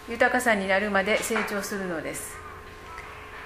[0.08, 2.39] 豊かさになるまで成長するのです。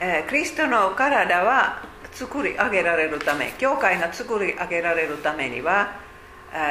[0.01, 1.83] えーキリストの体は
[2.13, 5.97] 作り上げられるため教会が作り上げられるためには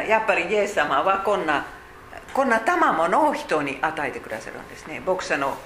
[0.07, 1.65] やっぱりイエス様はこんな
[2.33, 5.01] こんな賜物を人に与えてくださるんですね。
[5.05, 5.57] 牧者の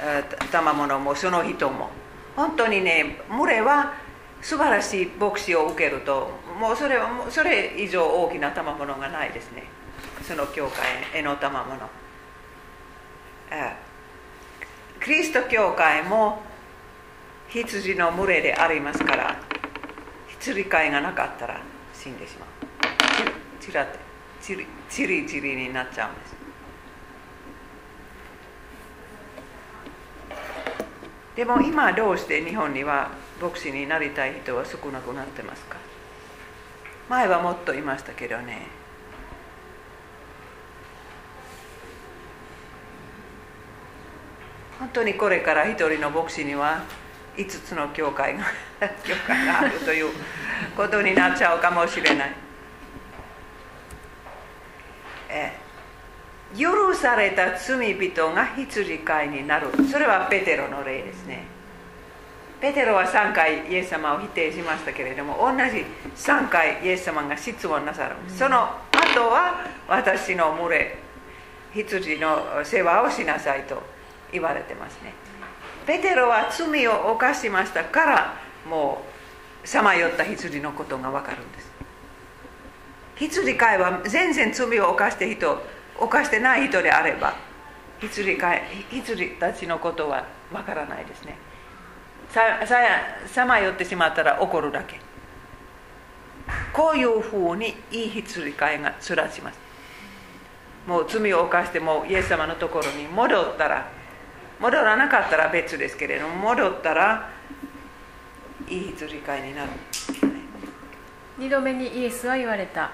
[0.00, 1.90] えー賜物もその人も。
[2.36, 3.94] 本当にね群れは
[4.40, 6.30] 素晴らしい牧師を受けると
[6.60, 6.96] もうそれ
[7.30, 9.64] それ以上大きな賜物がないですね。
[10.22, 11.76] その教会への賜物。
[13.50, 16.42] えーキリスト教会も
[17.50, 19.40] 羊の群れでありますから
[20.28, 21.60] 羊飼いがなかったら
[21.94, 22.48] 死んでしまう。
[23.60, 23.98] ちらって
[24.40, 26.36] チリチリチリになっちゃうんです。
[31.36, 33.10] でも今どうして日本には
[33.40, 35.76] 牧師になりたい人は少なくなってますか？
[37.08, 38.66] 前はもっといましたけどね。
[44.78, 46.84] 本当にこれから一人の牧師には
[47.38, 48.44] 5つの教会が
[49.04, 50.12] 教会があるという
[50.76, 52.32] ことになっちゃうかもしれない。
[55.30, 55.68] えー
[56.56, 59.68] 許された罪人が羊飼いになる。
[59.92, 61.44] それはペテロの例ですね。
[62.58, 65.84] ペテロは3回イエス様を否定しましたけれども同じ
[66.16, 68.16] 3回イエス様が質問なさる。
[68.28, 70.98] その後は私の群れ
[71.74, 73.82] 羊の世話をしなさいと
[74.32, 75.12] 言われてますね
[75.88, 78.34] ペテロは罪を犯しましたから
[78.68, 79.00] も
[79.64, 81.70] うさまよった羊のことが分かるんです。
[83.16, 85.58] 羊飼いは全然罪を犯して人
[85.98, 87.34] 犯してない人であれば
[88.02, 91.38] 羊飼い羊たちのことは分からないですね。
[93.26, 95.00] さまよってしまったら怒るだけ。
[96.74, 99.58] こういうふうにいい羊飼いが育ちます。
[100.86, 103.96] もう罪を犯してもイエス様のところに戻ったら
[104.60, 107.30] 戻らなかったら別ですけれども戻ったら
[108.68, 109.70] いい羊飼いになる。
[111.38, 112.90] 二度目にイエスは言われた。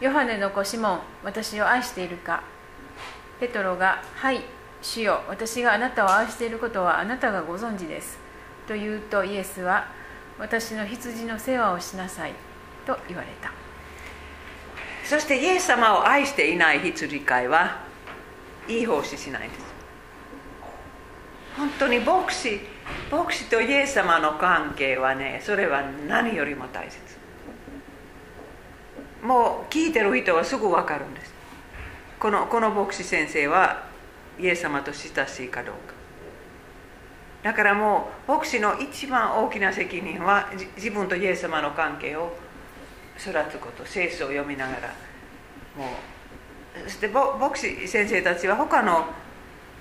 [0.00, 2.42] ヨハネの子シモン私を愛しているか。
[3.40, 4.42] ペトロが「はい」
[4.82, 5.22] 主よ。
[5.28, 8.18] 私があなたを愛していることはあなたがご存知です。
[8.68, 9.86] と言うとイエスは
[10.38, 12.34] 私の羊の世話をしなさい。
[12.84, 13.52] と言われた。
[15.04, 17.80] そしてイエス様を愛していない羊飼いは
[18.68, 19.71] いい奉仕しないんです
[21.56, 22.60] 本当に牧師
[23.10, 27.00] 牧師とイエス様の関係はねそれは何よりも大切。
[29.22, 31.32] もう聞いてる人はすぐ分かるんです。
[32.18, 33.84] このこの牧師先生は
[34.38, 35.94] イエス様と親しいかどうか。
[37.42, 42.32] だからもう牧師の一番大きな責任は自分とイエス様の関係を
[43.18, 44.94] 育つこと聖書を読みながら。
[45.76, 49.06] もうそして牧師先生たちは他の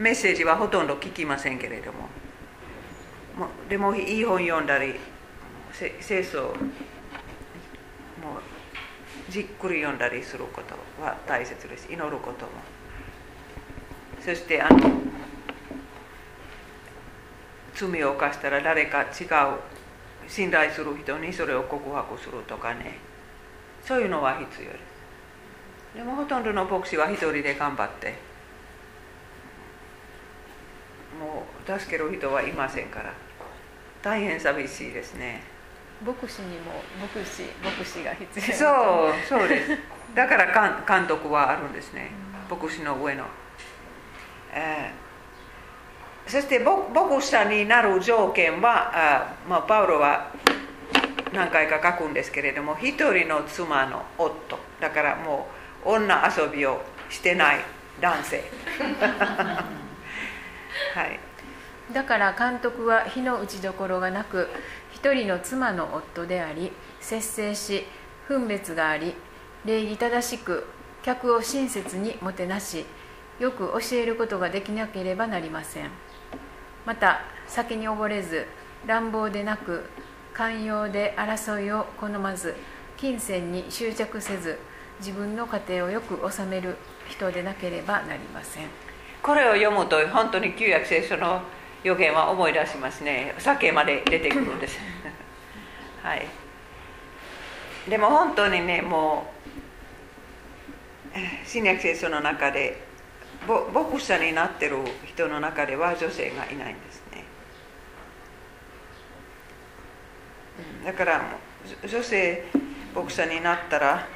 [0.01, 2.09] メッセージはほとんど聞きませんけれども。
[3.69, 4.95] でもいい本読んだり
[5.99, 6.55] 聖書をもう
[9.31, 11.87] じっくり読んだりすることは大切です。
[11.91, 12.51] 祈ることも。
[14.19, 14.91] そしてあの
[17.75, 19.07] 罪を犯したら誰か違う
[20.27, 22.97] 信頼する人にそれを告白するとかね。
[23.83, 24.77] そういうのは必要で
[25.93, 25.97] す。
[25.97, 28.30] でもほとんどの牧師は一人で頑張って
[31.21, 33.13] もう助ける人はいませんから。
[34.01, 35.43] 大変寂しいですね。
[36.03, 38.57] 牧師にも牧師牧師が必要。
[38.57, 39.77] そうそうです。
[40.15, 42.09] だから監督はあるんですね。
[42.49, 43.25] 牧師の上の、
[44.51, 50.31] えー、そして牧師さんになる条件はあ、まあ、パウロは
[51.31, 54.57] 何回か書くんですけれども一人の妻の夫。
[54.79, 55.47] だからも
[55.85, 57.59] う女遊びをしてない
[58.01, 58.43] 男性
[60.93, 61.19] はい。
[61.93, 64.47] だから監督は火の打ちどころがなく
[64.91, 67.85] 一人の妻の夫であり節制し
[68.27, 69.13] 分別があり
[69.65, 70.65] 礼儀正しく
[71.03, 72.85] 客を親切にもてなし
[73.39, 75.89] よく教えることができなければなりません。
[76.85, 78.45] また酒に溺れず
[78.85, 79.83] 乱暴でなく
[80.33, 82.55] 寛容で争いを好まず
[82.97, 84.59] 金銭に執着せず
[84.99, 86.77] 自分の家庭をよく治める
[87.09, 88.67] 人でなければなりません。
[89.21, 91.41] これを読むと本当に旧約聖書の
[91.83, 93.35] 予言は思い出しますね。
[93.37, 94.79] 酒まで出てくるんです。
[96.01, 96.27] はい。
[97.89, 99.31] でも本当にねも
[101.15, 102.81] う新約聖書の中で
[103.47, 107.23] 牧者になってる人の中では女性がいないんですね。
[110.85, 111.21] だから
[111.87, 112.45] 女性
[112.93, 114.07] 牧者になったら、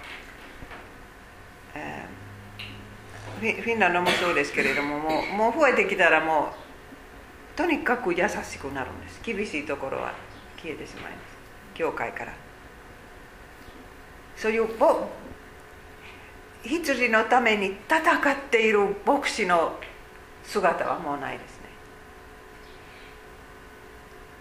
[1.73, 2.04] えー、
[3.53, 6.51] フィンランドもそうですけれどももうもう増えてきたらも
[7.53, 10.13] うとにかく優しくなるんです厳しいところは
[10.57, 11.35] 消えてしまいます。
[11.75, 12.33] 教会から。
[14.35, 14.67] そういう
[16.63, 19.77] 羊のために戦っている牧師の
[20.43, 21.65] 姿はもうないですね。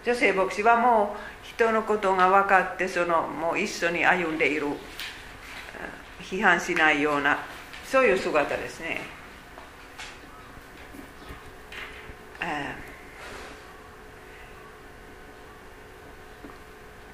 [0.05, 4.66] 女性牧師はもう人のことが分かってそのもう一緒に歩んでいる
[6.20, 7.39] 批判しないような
[7.95, 9.01] そういう姿ですね。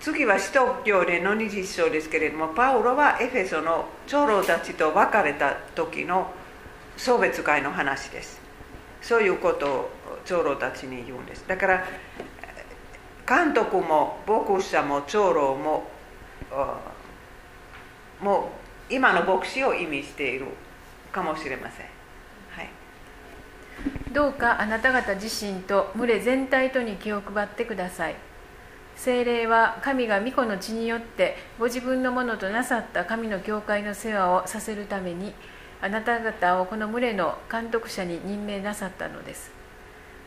[0.01, 6.33] 次は使徒行伝の20章ですけれどもパウロはエフェソの長老たちと別れた時の
[6.97, 8.41] 送別会の話です。
[9.03, 9.91] そういうことを
[10.25, 11.47] 長老たちに言うんです。
[11.47, 11.85] だから
[13.29, 15.91] 監督も牧師者も長老も
[18.23, 18.51] も
[18.91, 20.47] う今の牧師を意味している。
[21.13, 21.87] かもしれません、
[22.51, 22.71] はい、
[24.13, 28.17] どうかあなた方自身と群れ全体とに気を配ってください。
[28.97, 35.33] 精霊は神が御子の血によってご自分のものとなさった神の教会の世話をさせるために
[35.81, 39.53] あなた方をこの群れの監督者に任命なさったのです。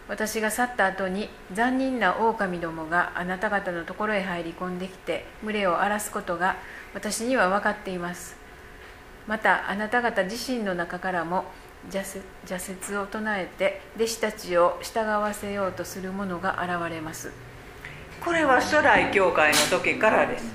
[0.10, 6.58] 私が去った後に残忍な狼どもがあなた方のところへ入り込んできて群れを荒らすことが
[6.96, 8.43] 私には分かっています。
[9.28, 11.45] またあなた方自身の中からも
[11.91, 12.04] 邪
[12.60, 17.32] 説を唱えて弟子たちを従わせようとする者が現れます。
[18.24, 20.45] これは初代教会の時からです。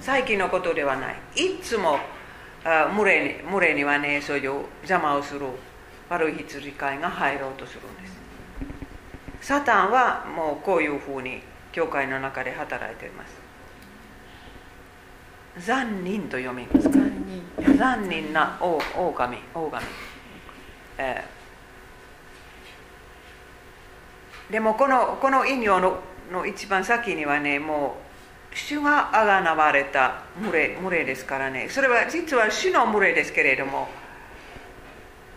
[0.00, 1.16] 最近のことではない。
[1.36, 1.98] いつも
[2.64, 5.46] あ群れに群れにはねそういう邪魔をする
[6.10, 9.48] 悪い羊飼いが入ろうとするんです。
[9.48, 11.40] サタンはもうこういうふうに
[11.72, 13.37] 教会の中で働いています。
[15.64, 17.76] 残忍と読みます残忍。
[17.76, 19.78] 残忍な狼狼、
[20.98, 25.98] えー、でもこのこの引用の
[26.32, 27.96] の一番先にはねも
[28.52, 31.68] う主があがなわれた群れ群れですからね。
[31.70, 33.88] それは実は主の群れですけれども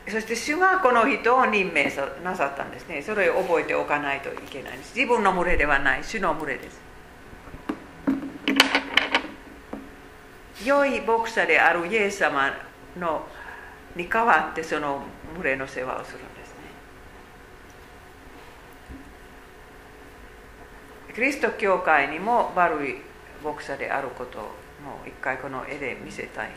[0.07, 1.91] そして主がこの人を任命
[2.23, 3.01] なさったんですね。
[3.01, 4.95] それを覚えておかないといけないんです。
[4.95, 6.90] 自分の群れではない主の群れです
[10.65, 12.51] 良い牧者であるイエス様
[12.99, 13.25] の
[13.95, 15.03] に代わってその
[15.35, 16.55] 群れの世話をするんですね。
[21.13, 23.01] キリスト教会にも悪い
[23.43, 24.47] 牧者であることをも
[25.05, 26.51] う一回この絵で見せたい。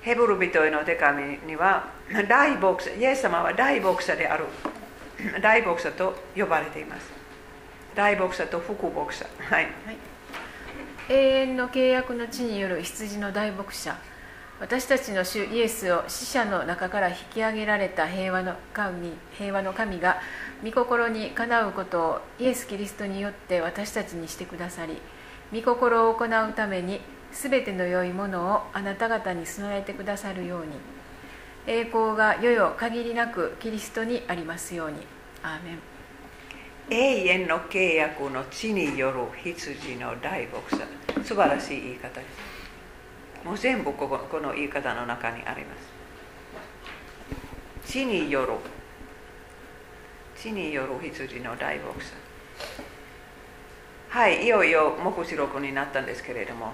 [0.00, 1.90] ヘブル人への手紙には
[2.28, 4.44] 大牧者イエス様は大牧者である。
[5.42, 7.17] 大牧者と呼ばれています。
[7.98, 9.26] 大牧者と副牧者。
[9.40, 9.96] はい、はい、
[11.08, 13.98] 永遠の契約の地による羊の大牧者。
[14.60, 20.18] 私たちの主イエスを死者の中から引き上げられた平和の神平和の神が
[20.64, 24.96] 御心にかなうことをイエス・キリストによって私たちにしてくださり
[25.52, 27.00] 御心を行うために
[27.32, 30.66] すべての良いものをあなた方に備えてくださるように。
[31.66, 34.98] 栄光が世々限りなくキリストにありますように。
[35.42, 35.97] アーメン。
[36.90, 40.86] 永遠の契約の地による羊の大牧者。
[41.22, 42.26] 素晴らしい言い方で
[43.42, 43.46] す。
[43.46, 45.74] もう全部こここの言い方の中にありま
[47.84, 47.92] す。
[47.92, 48.52] 地による
[50.36, 52.12] 地による羊の大牧者。
[54.08, 56.72] はいいよいよ目視録になったんですけれども。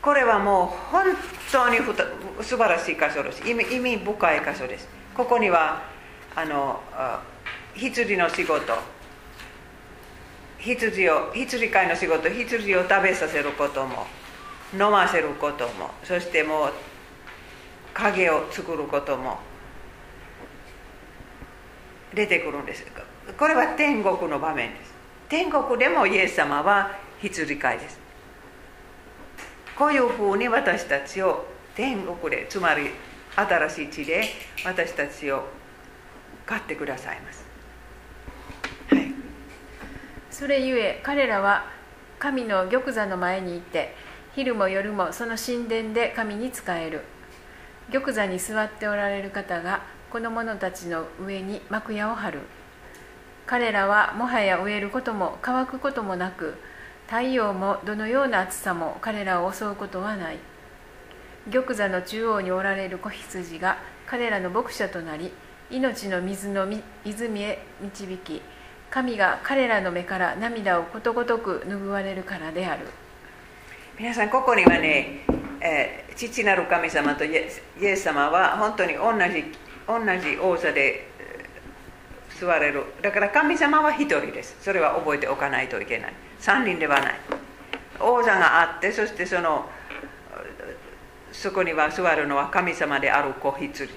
[0.00, 1.04] これはもう本
[1.52, 2.04] 当にふた
[2.42, 3.48] 素晴らしい箇所です。
[3.48, 4.88] 意味意味深い箇所です。
[5.14, 5.82] ここには
[6.34, 6.80] あの
[7.74, 8.72] 羊の仕事。
[10.58, 12.28] 羊を羊飼いの仕事。
[12.28, 14.06] 羊を食べさせることも。
[14.74, 15.90] 飲ませることも。
[16.04, 16.72] そしてもう
[17.94, 19.38] 影を作ることも。
[22.14, 22.84] 出てくるんです。
[23.38, 24.92] これは天国の場面です。
[25.28, 28.02] 天国でもイエス様は羊飼いです。
[29.76, 32.90] こういうふうに私たちを天国でつまり
[33.34, 34.24] 新しい地で
[34.64, 35.44] 私たちを
[36.44, 37.44] 飼ってくださいます、
[38.90, 39.12] はい、
[40.42, 41.66] それゆえ彼らは
[42.18, 43.94] 神の玉座の前にいて
[44.34, 47.02] 昼も夜もその神殿で神に仕える。
[47.92, 52.40] 玉座に座っておられる方がこの者たちの上に幕屋を張る。
[53.46, 56.56] 彼らはもはや植えることも乾くこともなく
[57.06, 60.38] 太陽もどのような暑さも彼らを襲うことはない。
[61.52, 65.32] 玉座の中央におられる子羊が彼らの牧者となり
[65.70, 66.66] 命の水の
[67.04, 68.42] 泉へ導き
[68.92, 72.86] 神が彼らの目から涙をことごとく拭われるからである。
[73.98, 75.24] 皆さんここにはね、
[75.62, 77.48] えー、父なる神様とイエ
[77.96, 79.44] ス様は本当に同じ
[79.88, 81.08] 同じ王座で
[82.38, 82.84] 座れる。
[83.00, 84.58] だから神様は一人です。
[84.60, 86.12] それは覚えておかないといけない。
[86.38, 87.14] 三人ではない。
[87.98, 89.64] 王座があってそしてその
[91.32, 93.88] そこには座るのは神様である子羊。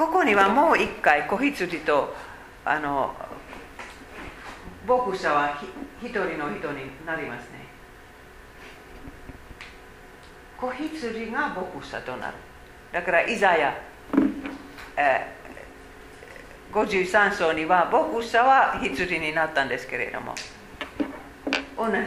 [0.00, 2.14] ここにはもう一回子羊と
[2.64, 3.14] あの
[4.88, 5.60] 牧者は
[6.02, 7.68] 一人の人になりますね。
[10.58, 12.34] 子羊が牧者となる。
[12.92, 13.78] だからイザヤ、
[14.96, 15.36] え
[16.72, 20.34] 53章には牧者は羊になったんですけれども
[21.76, 22.06] 同じ方で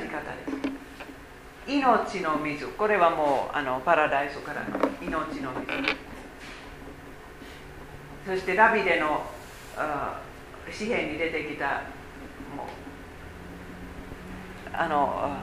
[1.67, 1.71] す。
[1.71, 2.65] 命の水。
[2.69, 6.12] これはもうあのパラダイスからの命の水。
[8.25, 9.25] そしてラビデの
[10.65, 11.81] 紙幣に出てきた
[12.55, 12.67] もう
[14.71, 15.35] あの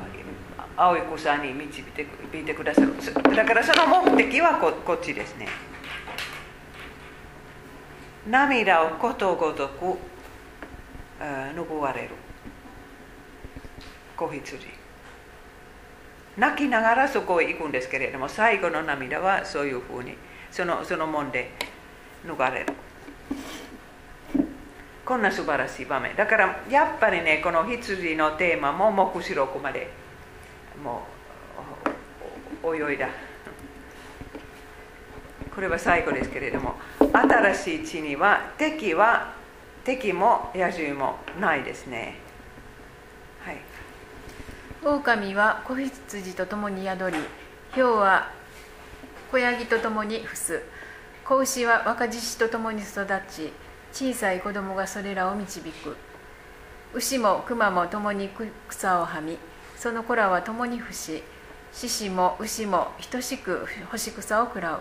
[0.76, 2.06] 青い草に導いて
[2.40, 2.94] いてくださる。
[3.36, 5.46] だからその目的はここっちですね。
[8.26, 9.98] 涙をことごとく
[11.20, 12.10] 拭われる。
[14.16, 14.58] 子羊。
[16.38, 20.14] 泣きながらそこへ行くんですけれども最後の涙はそういうふうに
[20.50, 21.50] そのそのもんで
[22.26, 22.66] 脱がれる
[25.04, 26.14] こんな素晴らしい場面。
[26.14, 29.90] だからやっぱりねこの羊のテーマも目視録まで
[30.84, 31.02] も
[32.62, 33.08] う泳いだ
[35.54, 39.34] これは最後ですけれども新しい地には敵は
[39.84, 42.16] 敵も野獣もないですね
[43.40, 43.58] はい
[44.82, 47.18] 狼は子羊と共に宿り
[47.74, 48.30] 豹は
[49.30, 50.62] 子ヤギと共に伏す
[51.30, 53.52] 子牛は若獅子と共に育ち
[53.92, 55.96] 小さい子供がそれらを導く。
[56.92, 58.28] 牛も熊も共に
[58.66, 59.38] 草をはみ
[59.76, 61.22] その子らは共に伏し
[61.72, 64.80] 獅子も牛も等しく干し草を食らう。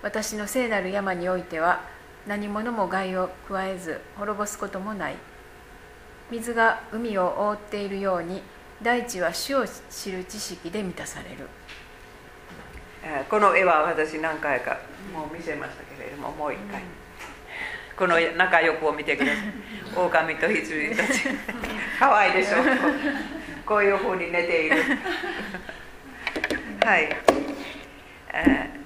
[0.00, 1.82] 私の聖なる山においては
[2.28, 5.16] 何者も害を加えず滅ぼすこともない。
[6.30, 8.42] 水が海を覆っているように
[8.80, 11.48] 大地は主を知る知識で満たされる。
[13.28, 14.78] この絵は私何回か
[15.12, 16.82] もう見せましたけれどももう一回、
[17.96, 19.44] この仲良くを見てください。
[19.96, 21.22] 狼と羊たち。
[21.98, 22.56] 可愛いでしょ。
[23.66, 24.76] こういうふうに寝ている。
[26.84, 27.16] はい、
[28.32, 28.80] えー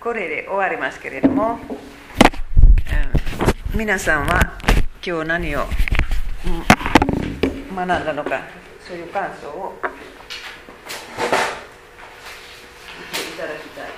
[0.00, 1.58] これで終わりますけれども、
[2.88, 4.58] えー皆さんは
[5.04, 5.66] 今日何を
[6.46, 8.40] うん学んだのか
[8.80, 9.94] そういう感想を言っ
[13.12, 13.88] ていただきたい。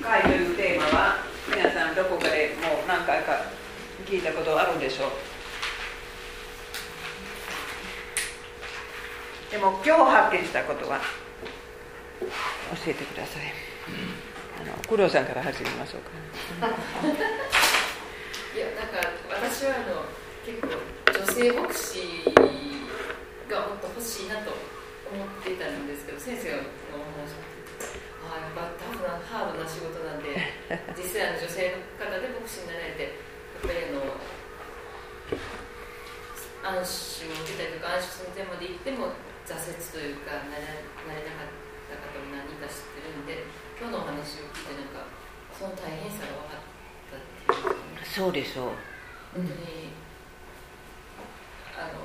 [0.00, 1.16] 会というテーマは
[1.54, 3.42] 皆さんどこかでもう何回か
[4.06, 5.27] 聞いたことあるんでしょう
[9.50, 12.26] でも今日発見したことは教
[12.88, 13.42] えてください。
[14.60, 16.10] あの工藤さんから始めましょうか。
[18.54, 19.00] いやなんか
[19.32, 20.04] 私はあの
[20.44, 20.68] 結構
[21.14, 22.24] 女性牧師
[23.48, 24.52] がもっと欲しいなと
[25.08, 27.88] 思っていたんですけど先生のお話を聞いて
[28.28, 30.36] ああやっぱタフなハードな仕事なんで
[30.92, 33.12] 実際あの女性の方で牧師になられてやっ
[33.64, 34.12] ぱりあの
[36.82, 39.08] 安心を受けたりとか安心の点まで行っても
[39.48, 41.56] 挫折というかなれなれなかっ
[41.88, 43.48] た方も何人か知ってるんで
[43.80, 45.08] 今日のお話を聞いてなんか
[45.56, 46.68] その大変さが分かっ
[47.08, 48.04] たっていうかね。
[48.04, 48.76] そうでしょう。
[49.32, 49.96] 本当に、
[51.80, 52.04] あの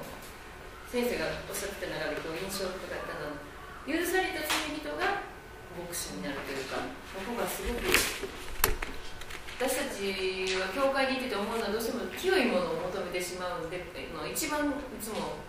[0.88, 3.44] 先生がおっしゃってた中で今日印象深かったのは
[3.84, 5.28] 許された罪人が
[5.76, 6.80] 牧師になるというか
[7.12, 13.84] ここがすごく私たちは教会にいてて思うのはどうしても清いものを求めてしまうんで
[14.16, 15.44] の一番いつも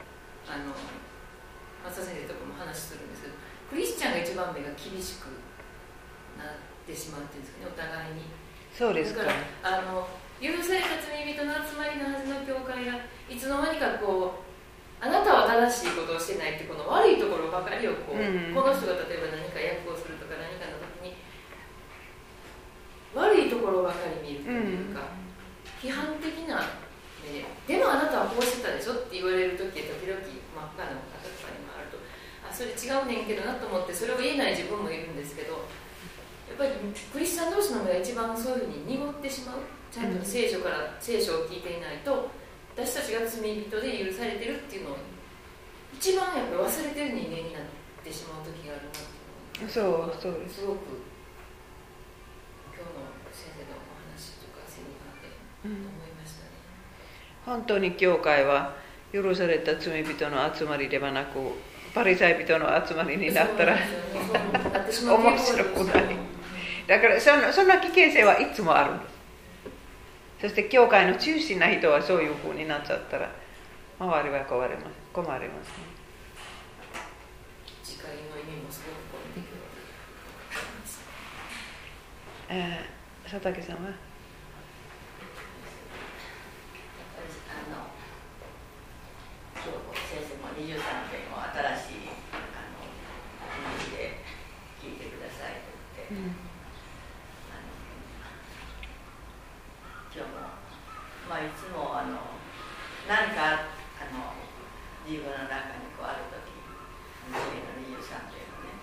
[0.48, 0.74] あの
[1.84, 3.36] 松田先生とかも話するんですけど
[3.68, 5.28] クリスチャンが一番目が厳しく
[6.40, 8.24] なってしまうっていうんですかねお互いに。
[8.72, 9.22] そうですか。
[9.22, 10.08] だからあの
[10.40, 18.56] 許された罪人の集まりのはずの教会がいつの間にかこうあなたは正しいことをしてないってこの悪いところばかりをこう、うん。
[18.56, 21.20] この人が例えば何か役をするとか何かの時に
[23.12, 25.14] 悪いところばかり見るというか、
[25.78, 26.82] 批判的な
[27.22, 31.96] 目ででもあなたはこうしてたでしょって言われる時時々真っ赤な方とかにもあると
[32.43, 35.66] あそれ違うねんけどなと思ってそれを言えない自分もいるんですけど
[36.46, 36.70] やっぱり
[37.12, 39.58] クリスチャン同士の目が一番そういうふうに濁ってしまう
[39.90, 42.30] ちゃんと聖書から聖書を聞いていないと
[42.76, 44.96] 私たちが罪人で許されてるっていうのを
[45.94, 47.62] 一番やっぱり忘れてる人間になっ
[48.02, 49.66] てしまう時があるなっていう。
[49.66, 50.60] のそうそうです。
[50.60, 50.78] すごく
[52.74, 56.50] 今日の先生のお話とかセミナーで思いましたね、
[57.46, 58.74] 本当に教会は
[59.12, 61.38] 許された罪人の集まりではなく
[61.94, 66.04] パリサイ人の集まりになったら面白くない。
[66.88, 69.14] だからそんそんな危険性はいつもあるんです。
[70.42, 73.30] そして教会の中心な人はそういうふうになっちゃったら
[73.98, 74.84] 周りは困ります。
[75.12, 75.74] 困りますね。
[77.84, 79.60] 次回の意味もすごくこう見てくる
[82.50, 83.82] えー佐竹さんは？
[83.84, 83.86] あ
[87.70, 87.88] の
[89.94, 90.66] 先生も23
[91.08, 91.23] 編を
[91.54, 94.18] 新しいあの意味で
[94.82, 96.34] 聞いてくださいと言って、
[97.54, 97.70] あの
[100.10, 100.50] 今日も、
[101.30, 102.34] まあ、いつもあの
[103.06, 103.70] 何か
[104.02, 104.34] あの
[105.06, 106.50] 自分の中にこうある時
[107.30, 108.74] 次の23編をね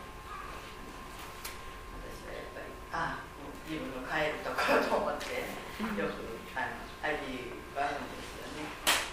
[1.99, 3.19] 私はやっぱりあ
[3.67, 5.43] 自分の帰るところと思って
[5.99, 9.11] よくあの味わうんですよね。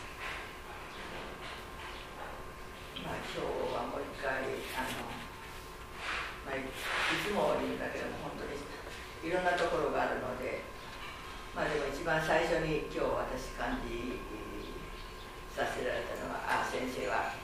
[3.05, 4.43] まあ今日はもう一回
[4.75, 5.07] あの、
[6.45, 6.69] まあ、いい
[7.23, 8.59] つも言うんだけども本当に
[9.29, 10.65] いろんなところがあるので
[11.53, 14.25] まあでも一番最初に今日私感じ
[15.53, 17.37] させられたのはあ先生は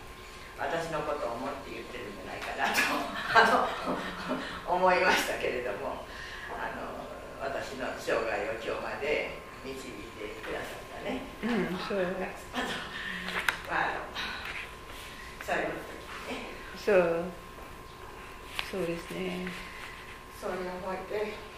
[0.56, 2.80] 私のことを思って言ってるんじゃないかなと
[3.36, 3.68] あ
[4.64, 6.08] の思いましたけれども
[6.56, 7.04] あの
[7.44, 11.20] 私の生涯を今日まで導いてくださったね。
[11.44, 12.00] うんそう
[13.68, 14.00] まあ
[15.42, 16.48] 最後の時にね。
[16.80, 17.24] そう。
[18.70, 19.48] そうですね。
[20.40, 21.53] それを覚えて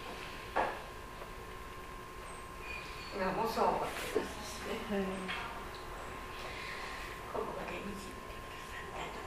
[3.16, 5.08] 今もそう思ってますしね、はい、
[7.32, 9.24] ここまで見てくださった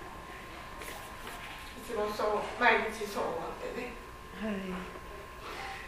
[1.74, 2.06] いつも
[2.61, 3.98] 毎日そう思ってね、
[4.45, 4.61] はい、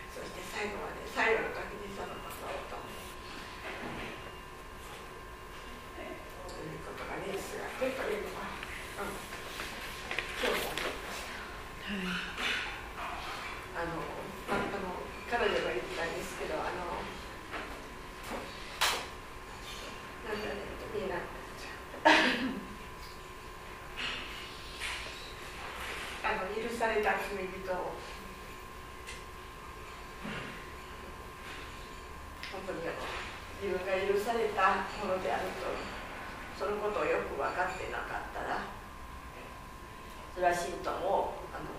[0.09, 2.81] そして最後まで最後の時にそのことを。
[6.49, 8.49] ということがねすがってというのは、
[8.97, 9.13] うん、
[10.41, 11.37] 今日も思いました。
[11.93, 12.30] はい。
[33.61, 35.69] 自分が許されたものであると
[36.57, 38.65] そのことをよく分かってなかったら
[40.33, 41.69] それは信徒もあの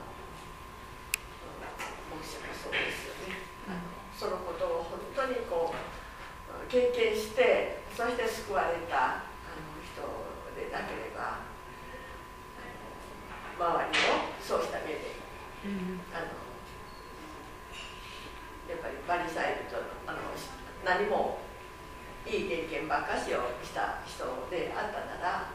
[2.15, 3.35] 牧師もそうですよね、
[4.15, 10.07] そのことを本当にこう経験してそして救われたあの人
[10.55, 11.43] でなければ
[13.59, 15.19] 周りをそうした目で、
[16.15, 16.31] あの
[18.71, 20.19] やっぱりバリサイルとあの
[20.85, 21.32] 何も
[22.93, 24.21] ばっかしをした人
[24.53, 25.49] であったなら、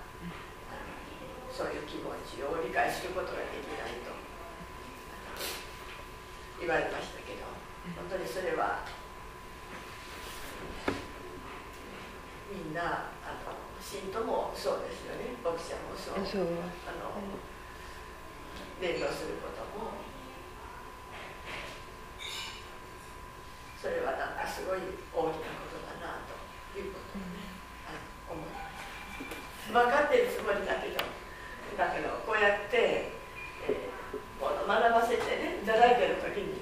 [1.54, 4.10] そういう気持ちを理解することができないと
[6.58, 7.46] 言われましたけど
[7.94, 8.82] 本当にそれは
[12.50, 15.38] みんなあの信徒もそうですよね。
[15.46, 16.26] 牧者もそう。
[16.26, 16.42] そう。
[16.42, 17.22] あの、
[18.82, 19.94] 伝道することも。
[23.80, 24.80] それはなんかすごい
[29.78, 31.06] 分かってるつもりだけど
[31.78, 33.14] だけどこうやって、
[33.70, 33.98] えー
[34.38, 36.62] この学ばせてねいただいてる時に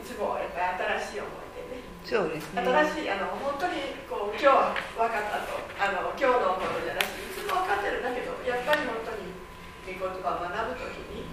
[0.00, 1.84] つもやっぱり新しい思いでね。
[2.00, 2.64] そうですね。
[2.64, 5.60] 新しいあの本当にこう今日分かったと。
[5.76, 9.36] あの今日のことじゃなくていつも分かってるんだけどやっぱり本当に
[9.84, 11.28] 御言葉を学ぶ時に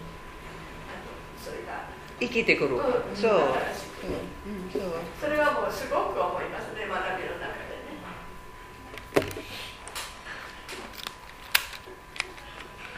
[1.39, 1.87] それが、
[2.19, 2.83] 生きてくる、うん
[3.15, 3.55] そう、
[4.43, 4.99] うん、そう。
[5.19, 8.03] それはもうすごく思いますね学びの中でね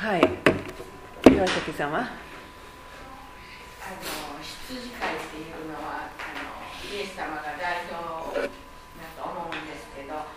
[0.05, 0.21] はい。
[1.33, 2.13] 岩崎様あの
[4.37, 6.61] 羊飼いっていうのはあの
[6.93, 10.29] イエス様が代表だと思うんですけど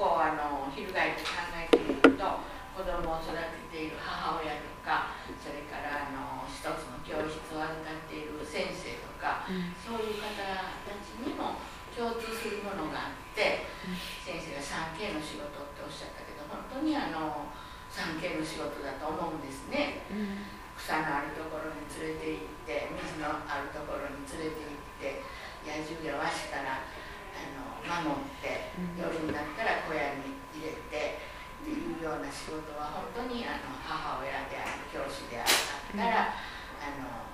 [0.00, 2.40] こうあの翻って考えてみると
[2.72, 9.44] 子供を育てている母親とかそれからあの一つの教室を預かっている先生とか、
[9.84, 11.60] そういう方たちにも
[11.92, 13.68] 共通するものがあって、
[14.24, 17.52] 先生が 3K の仕事っておっしゃったけど本当にあの
[17.90, 20.04] 3K の仕事だと思うんですね。
[20.76, 25.24] 草のあるところに連れて行って水のあるところに連れて行って
[25.64, 31.20] 野獣やわしたらあの守って夜になったら小屋に入れて
[31.60, 36.36] っていうような仕事は本当にあの母親である教師であったら、
[36.80, 37.28] あの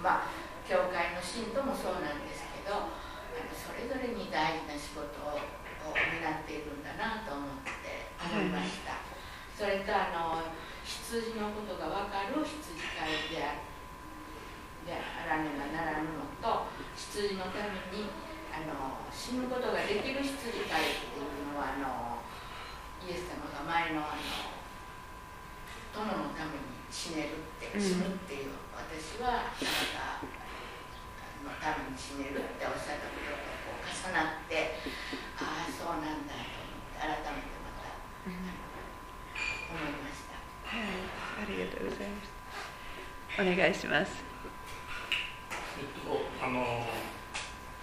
[0.00, 0.32] まあ
[0.64, 2.92] 教会の信徒もそうなんですけどあ
[3.40, 5.40] のそれぞれに大事な仕事を
[5.82, 9.01] を担っているんだなと思って思いました。
[9.62, 10.42] それとあの
[10.82, 13.62] 羊のことが分かる羊飼いであ
[14.82, 16.66] であらねばならぬのと
[16.98, 18.10] 羊のために
[18.50, 22.26] あの死ぬことができる羊飼いっていうのはあの
[23.06, 24.50] イエス様が前のあの
[25.94, 30.26] 友のために死ねるって死ぬっていう、私はあなた
[31.46, 34.82] のために死ねるっておっしゃったこととこう重なって
[35.38, 37.94] ああそうなんだと思って改めてまた、
[38.26, 38.72] あの
[39.72, 40.36] 思いました。
[40.68, 41.00] はい、
[41.40, 42.34] ありがとうございます。
[43.38, 44.24] お願いします。
[45.78, 46.82] えっと、あの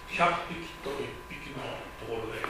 [0.08, 1.64] 100匹と1匹の
[1.96, 2.44] ところで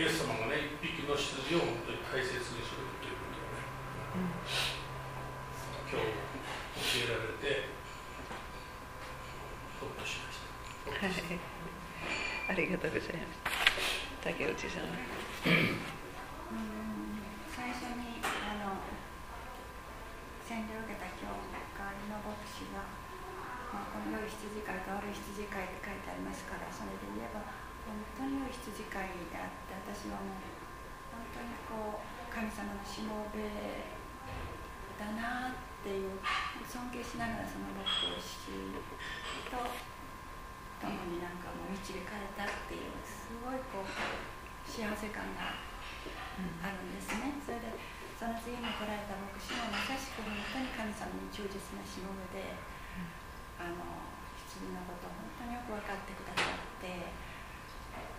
[0.00, 4.32] イエス様がね1匹の羊を本当に大切にするということをね、
[5.92, 6.08] 今日
[6.98, 7.68] 教えられて
[9.78, 11.06] ほっとしました。
[11.06, 11.38] はい、
[12.48, 13.58] ありがとうございます。
[14.24, 14.82] 竹内さん。
[14.84, 15.97] うん
[24.06, 27.42] の良い羊飼いと悪い羊飼いって書いてありますからそれで言えば
[27.88, 30.38] 本当に良い羊飼いであって私はもう
[31.10, 33.42] 本当にこう神様のしもべ
[34.98, 36.18] だなっていう
[36.66, 37.86] 尊敬しながらその牧
[38.18, 38.50] 師
[39.46, 39.56] と
[40.78, 43.90] 共になんかもう導かれたっていうすごいこう
[44.66, 45.58] 幸せ感が
[46.62, 47.34] あるんですね。
[47.42, 47.74] それで
[48.18, 52.58] その次に来られた牧師もまさしく本当に神様に忠実なしもべで、
[53.58, 54.06] あの
[54.38, 57.10] 羊のことを本当によく分かってくださって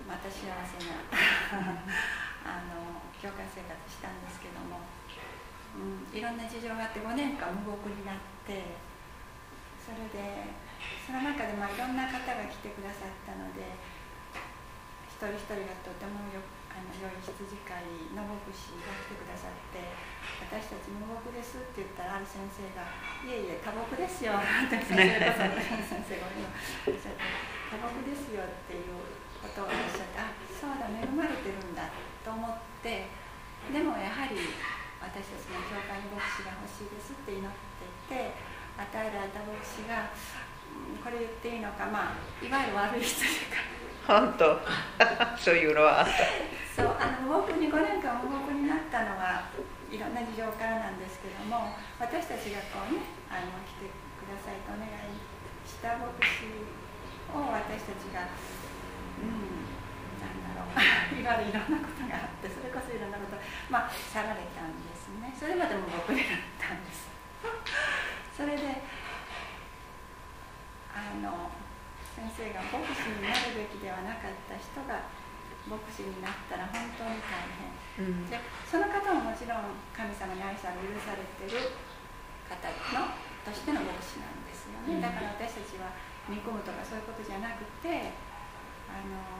[0.03, 0.99] また幸せな
[2.43, 4.83] あの教会生活したんですけども、
[5.75, 8.15] うん、いろんな事情があって5年間無国になっ
[8.47, 8.75] て
[9.79, 10.51] それで
[11.05, 13.75] その中でまあいろんな方が来てくださったので
[15.07, 19.83] 一人一人がとてもよくあの良い羊飼いの牧師が来てくださって
[20.47, 22.87] 私たち無牧ですって言ったらある先生が
[23.19, 27.27] 「いえいえ多牧ですよ」って先生こそ先生が今おっしゃって
[27.67, 28.95] 「多牧ですよ」っていう
[29.43, 31.91] ことをおっしゃってあそうだ恵まれてるんだ
[32.23, 33.11] と思って
[33.75, 34.39] でもやはり
[35.03, 37.51] 私たちの教会に牧師が欲しいですって祈っ
[38.07, 38.31] てて
[38.79, 40.49] 与えられた牧師が、うん
[41.03, 43.57] これ言っていいのかまあいわゆる悪い人でか
[44.09, 44.57] 本当。
[45.37, 46.01] そういうのは。
[46.01, 46.17] あった
[46.73, 49.45] そうあの僕に5年間保護になったのは
[49.85, 55.13] いろんな事情からなんですけども私たちがこうねあの来てくださいとお願い
[55.61, 56.49] した牧師
[57.29, 58.33] を私たちが
[59.21, 59.69] うん
[60.17, 60.73] なんだろう。
[61.13, 63.37] いわゆるいろんなことがあってそれこそいろんなこと
[63.69, 65.29] まあ去られたんですね。
[65.37, 67.13] それまでも僕でだったんです。
[68.33, 68.81] それで
[70.97, 71.53] あの
[72.19, 75.07] 先生が牧師になるべきではなかった人が
[75.63, 77.39] 牧師になったら本当に大
[77.95, 78.03] 変。
[78.03, 78.27] うん。
[78.27, 78.35] で
[78.67, 81.79] その方ももちろん神様に愛され許されてる
[82.51, 82.59] 方
[82.91, 83.15] の
[83.47, 85.95] としての牧師なんですよね、だから私たちは
[86.27, 88.11] 見込むとかそういうことじゃなくて
[88.91, 89.39] あの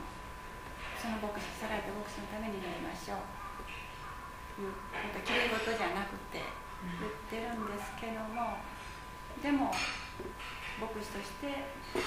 [0.96, 3.40] その牧師さられた牧師のためになりましょう。
[4.60, 6.44] いうこときれい事じゃなくて
[7.32, 8.60] 言ってるんですけども
[9.40, 9.72] でも
[10.80, 11.79] 牧師として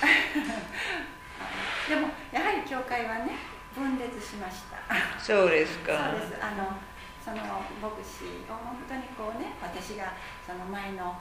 [1.89, 3.35] でもやはり教会はね
[3.75, 4.77] 分裂しました。
[5.19, 6.37] そうですそうかです。
[6.41, 6.77] あの
[7.23, 7.37] その
[7.81, 10.13] 牧師を本当にこうね私が
[10.47, 11.17] その前の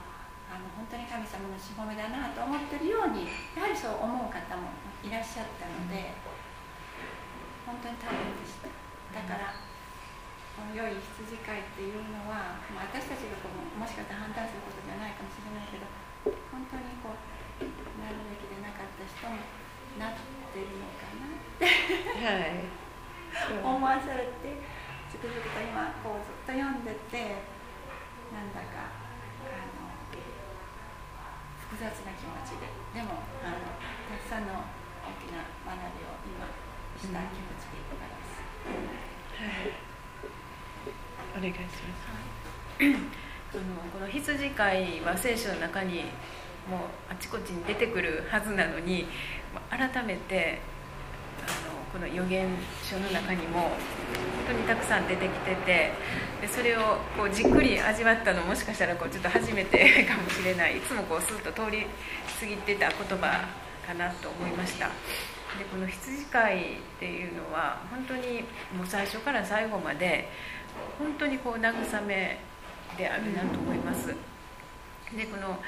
[0.52, 3.24] あの本当に神様のしもべだなと思ってるように
[3.56, 4.68] やはりそう思う方も
[5.00, 6.12] いらっしゃったので
[7.64, 8.68] 本当に大変でした。
[8.68, 9.56] だから
[10.52, 15.88] この良い羊飼いっていうのは、まあ、私たちがこうもしかしたら判断することじゃないかもしれないけど
[16.52, 17.32] 本当にこう
[17.98, 19.38] なるべきでなかった人も
[19.98, 21.66] なってるのかなって。
[21.66, 22.82] はい。
[23.32, 24.60] 思わされて
[25.08, 27.40] つくづくと今こうずっと読んでて
[28.28, 28.92] なんだか
[29.48, 29.88] あの
[31.64, 33.72] 複雑な気持ちででもあの
[34.04, 34.68] たくさんの
[35.00, 36.44] 大きな学びを今
[37.00, 38.44] した気持ちでいっぱいです。
[41.32, 41.56] お願いし
[42.84, 46.04] あのこの羊飼いは聖書の中に
[46.68, 46.80] もう
[47.10, 49.06] あちこちに出てくるはずなのに
[49.70, 50.60] 改めて
[51.40, 52.48] あのこの預言
[52.82, 53.70] 書の中にも本
[54.48, 55.92] 当にたくさん出てきてて
[56.40, 60.78] でそれをこうじっくり味わったのもしかしたらこうちょっと初めて かもしれない。
[60.78, 61.86] いつもこうスッと通り
[62.40, 63.46] 過ぎてた言葉
[63.86, 64.86] かなと思いました。
[65.58, 68.42] でこの羊飼いっていうのは本当に
[68.76, 70.28] もう最初から最後まで
[70.98, 72.38] 本当にこう慰め
[72.96, 74.14] であるなと思います。
[75.16, 75.60] でこの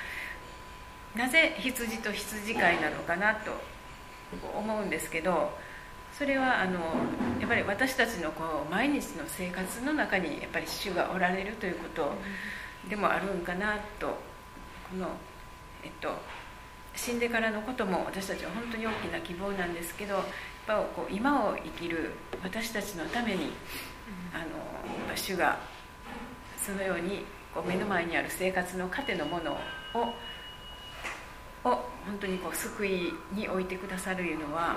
[1.17, 3.53] なぜ羊と羊飼いなのかなと
[4.57, 5.51] 思うんですけど
[6.17, 6.81] それはあの
[7.41, 12.13] やっぱり私たちのこう毎日の生活の中にやっぱり主がおられるということ
[12.89, 14.09] でもあるんかなと
[14.91, 15.09] この
[15.83, 16.17] えっと
[16.97, 20.25] 死んでからのことも私たちは本当に大きな希望なんですけどやっ
[20.67, 22.13] ぱこう今を生きる
[22.43, 23.51] 私たちのために
[24.33, 25.59] あの主が
[26.57, 30.15] そのようにこう目の前にある生活の糧のものを
[31.65, 31.69] を
[32.07, 34.77] 本当にこう救いに置いてくださるいうのは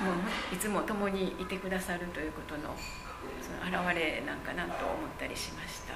[0.00, 0.12] も
[0.52, 2.74] ういつも共にいてくださるということの
[3.42, 5.94] その表れなんかなと思ったりしました。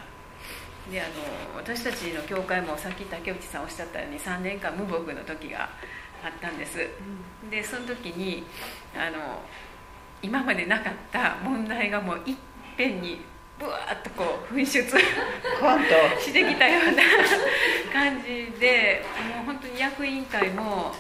[0.91, 5.71] であの私たちの教会もさっき竹内さんおっしゃったように3年間無牧の時が
[6.23, 6.87] あったんです。
[7.51, 8.45] でその時に
[8.95, 9.41] あの
[10.21, 12.37] 今までなかった問題がもういっ
[12.77, 13.21] ぺんに
[13.59, 14.85] ブワーッとこう噴出。
[16.21, 17.03] してきたような
[17.93, 19.03] 感じで
[19.37, 20.93] もう本当に役員会も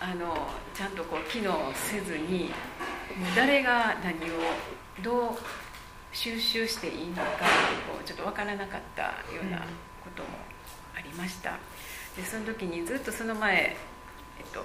[0.00, 4.34] あのちゃんとこう機能せずにもう誰が何を
[5.02, 5.38] どう
[6.12, 10.28] 収集していいのかこうちょっと分からなかったようなことも
[10.94, 11.58] ありました。
[12.16, 13.76] でその時にずっとその前、
[14.38, 14.62] えっと、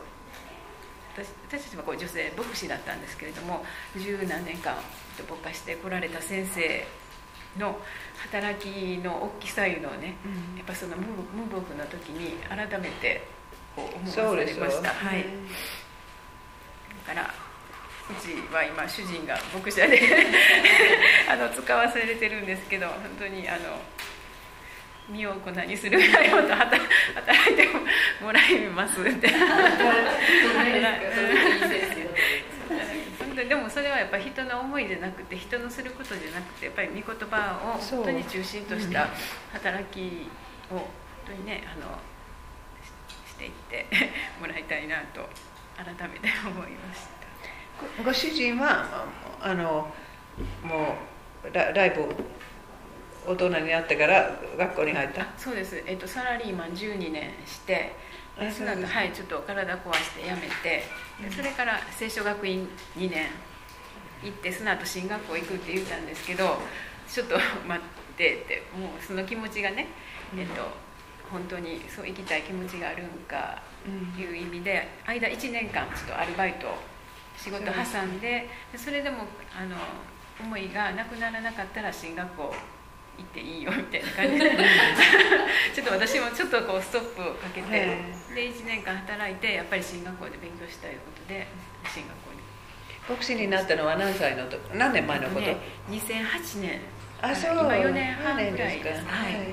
[1.15, 3.63] 私私たちはこう女性牧師だったんですけれども
[3.95, 4.73] 十何年間
[5.17, 6.85] えっと牧歌してこられた先生
[7.57, 7.79] の
[8.17, 10.15] 働きの大きさいうのをね、
[10.57, 13.27] やっぱその無無牧の時に改めて
[13.75, 14.89] こう思わされました。
[14.89, 15.25] はい。
[17.07, 17.33] だから
[18.09, 19.99] うちは今主人が牧者で
[21.29, 23.81] あの使わされてるんですけど本当にあの
[25.09, 26.81] 身を粉にするぐらい本当働
[27.15, 27.67] 働いて
[28.21, 29.27] もらいますって。
[33.37, 39.07] 本当にでもそれはやっぱり人の思いじゃなくて人のすることじゃなくてやっぱり御言葉を本当に中心とした
[39.53, 40.27] 働き
[40.71, 40.83] を本
[41.27, 41.99] 当にねあの
[42.83, 43.85] ししていって
[44.41, 45.21] もらいたいなと
[45.77, 48.03] 改めて思いました。
[48.03, 49.05] ご主人は
[49.39, 49.93] あの
[50.63, 50.95] も
[51.47, 52.07] うだだいぶ
[53.27, 55.21] 大人になってから学校に入った？
[55.21, 57.93] あそうです、えっと、サラリーマン12年して
[58.51, 60.83] そのはいちょっと体壊して辞めて。
[61.21, 63.27] でそれから聖書学院2年。
[64.23, 66.57] 行ってその後進学校行くって言ったんですけど
[67.07, 67.37] ちょっと、
[67.67, 67.81] まあ、っ
[68.17, 69.87] てってもうその気持ちがね、
[70.35, 70.63] えっと
[71.31, 73.61] 本当にそう生きたい気持ちがあるんか
[74.17, 76.67] いう意味で間1年間ちょっとアルバイト
[77.37, 79.75] 仕事挟んででそれでもあの
[80.39, 82.55] 思いがなくならなかったら進学校
[83.17, 84.51] 行っていいよみたいな感じで。
[85.73, 87.97] ちょっと私もちょっとこうストップをかけて、へ
[88.35, 91.47] で1年間働いてやっぱり進学校で勉強したいことで
[91.93, 92.37] 進学校に。
[93.09, 95.57] 牧師になったのは何歳のと何年前のこと、ね、
[95.89, 96.81] 2008年。
[97.21, 97.53] あそう。
[97.53, 99.45] 今4年半ぐらいですはい、はい。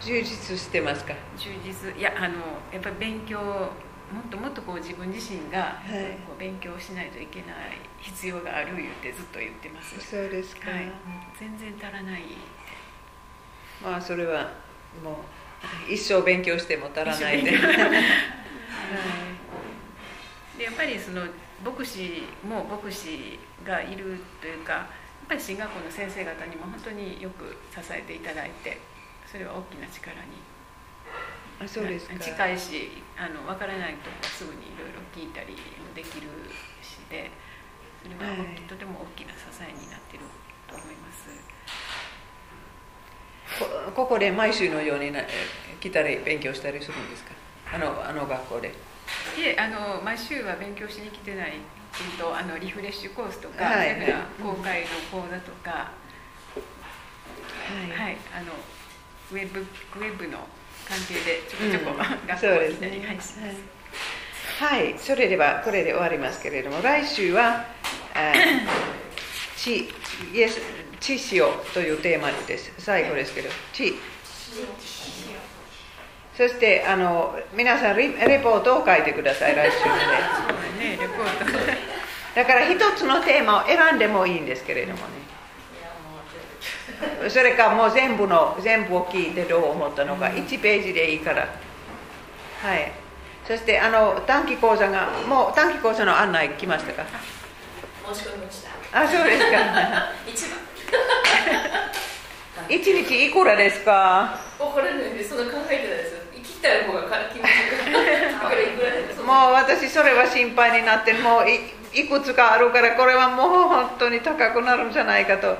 [0.00, 1.14] 充実してますか？
[1.36, 1.96] 充実。
[1.98, 2.34] いやあの
[2.72, 5.90] やっぱり勉強もっともっとこう自分自身がい。
[6.26, 9.98] こう勉強しないといけない必要がある言ってずっと言ってます。
[9.98, 10.92] そうですか、はい、
[11.40, 12.22] 全然足らない。
[13.82, 14.52] まあそれは
[15.02, 15.24] も
[15.88, 17.52] う一生勉強しても足らないで。
[17.52, 17.90] 一生勉強
[20.58, 21.22] でやっぱりその
[21.64, 24.88] 牧師も牧師がいるというかや
[25.24, 28.78] っぱり進学校の先生方にも本当によく支えていただいて
[29.26, 30.44] それは大きな力に。
[31.58, 32.18] あそうですか。
[32.18, 36.28] 近いしあの分からないとこすぐにいろいろ聞いたりもできる
[36.82, 37.30] しで
[38.04, 38.60] それははい。
[38.68, 40.24] とても大きな支えになってる
[40.68, 40.94] と思い。
[40.96, 41.24] ます
[43.58, 45.20] こここで毎週のようにな
[45.80, 47.30] 来たり勉強したりするんですか
[47.72, 48.72] あのあの学校でい。
[49.40, 51.52] えあの毎週は勉強しに来てない。
[51.94, 53.94] けどあのリフレッシュコースとか、はい。
[53.94, 55.94] それから公開の講座とか、は
[57.86, 57.90] い。
[57.96, 58.52] はい、あの
[59.30, 60.38] ウェブウェブの
[60.88, 62.98] 関係でちょこちょこ、うん学校に来たり、ですねはい。
[63.00, 63.54] しますはい、
[64.58, 67.64] はい、それではこれで終わりますけれども来週は
[68.14, 68.32] 「あ
[69.56, 69.88] 地
[70.32, 70.60] イエス
[71.00, 72.72] 地しよう」というテーマです。
[72.78, 73.98] 最後ですけど地
[76.36, 79.96] そしてあの皆さんリレポートを書いてください 来週ま
[80.78, 81.44] でねレポート。
[82.36, 85.24] だから一つのテーマを選んでもいいんですけれどもね。
[87.28, 91.48] それかもう全部の全部を聞いてどう思ったのか1ページでいいから。
[92.62, 93.03] はい
[93.46, 97.04] そしてあの短期講座がもう短期講座の案内来ましたか？
[98.14, 98.70] 申し込みました
[99.02, 99.58] あそうですか。
[100.26, 100.58] 一番
[102.68, 104.38] 1日いくらですか？
[104.58, 107.00] 分からないんでそんな考えてないですよ生きたい方が
[107.32, 107.50] 気持ち
[107.92, 108.00] が
[108.32, 108.62] だから。
[108.62, 111.60] いくらでももう私それは心配になってもうい
[111.92, 115.56] いくつかあるからこれはもう本当に高くなるんじゃないかと。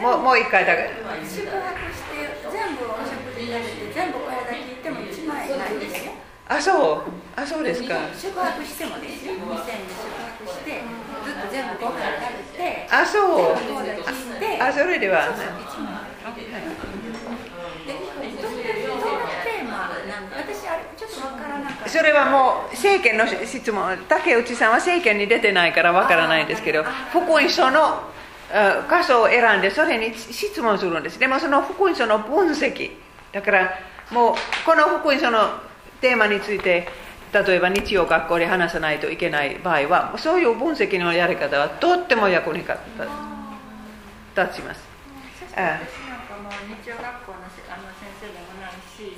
[0.00, 0.90] もうもう一回だけ。
[1.24, 1.58] 宿泊
[1.92, 2.16] して
[2.50, 6.12] 全部お食事食べて全部これだけ言っても1万円ないんですよ
[6.50, 7.40] あそう。
[7.40, 7.94] あそうですか。
[8.12, 9.34] 宿泊してもですよ。
[9.34, 10.82] 店に宿泊して
[11.24, 13.54] ずっと全部ご飯食べてあそう。
[14.58, 15.26] あそれでは。
[15.26, 16.02] そうそう1万
[17.86, 18.66] でどういう
[19.44, 21.88] テーマなんで私あれちょっとわからなかった。
[21.88, 26.82] それはもう政権の質問竹内さんは政権に出てないからわからないんですけど
[27.12, 28.10] 福音書の
[28.52, 31.18] あ箇所を選んでそれに質問するんです。
[31.20, 32.90] でもその福音書の分析。
[33.32, 33.78] だから
[34.10, 34.34] もう
[34.66, 35.69] この福音書の
[36.00, 36.88] テーマについて
[37.32, 42.72] 例えば日曜学校で話さないといけない場合はそういう分析のやり方はとっても役に立
[44.36, 44.90] 立ちます。
[46.82, 49.16] 日曜学校のせあの先生でもないし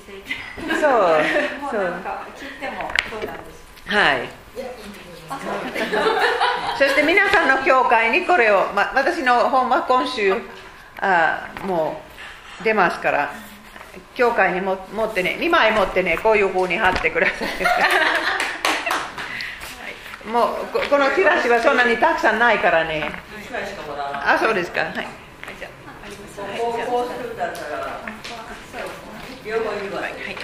[0.80, 4.28] そう もそううなんか聞いてもそうなんですはい。
[6.78, 10.34] そして皆さんの教会にこれを、ま、私の本は今週
[11.00, 12.02] あも
[12.60, 13.32] う出ますから
[14.14, 17.48] 教会にも持ってね2枚持ってねこういう風に貼ってください。
[20.28, 23.10] もうここのチラシはそんなにたくさんないからね。
[23.48, 24.22] 1枚しかもらわない。
[24.34, 24.80] あそうですか。
[24.82, 24.94] はい。
[24.94, 25.06] はい。
[25.58, 26.40] じゃああります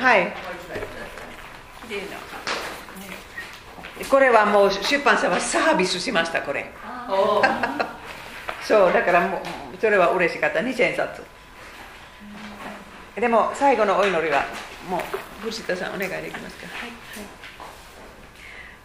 [0.03, 0.33] はい。
[4.11, 6.71] これはもう出版社はサービスしましたこれ。
[8.63, 9.41] そうだからもう
[9.81, 10.61] それは嬉しかった。
[10.61, 11.23] 2000冊
[13.21, 14.45] でも最後のお祈りは
[14.89, 15.01] もう
[15.43, 16.67] 藤田さんお願いできますか？
[16.67, 16.91] はい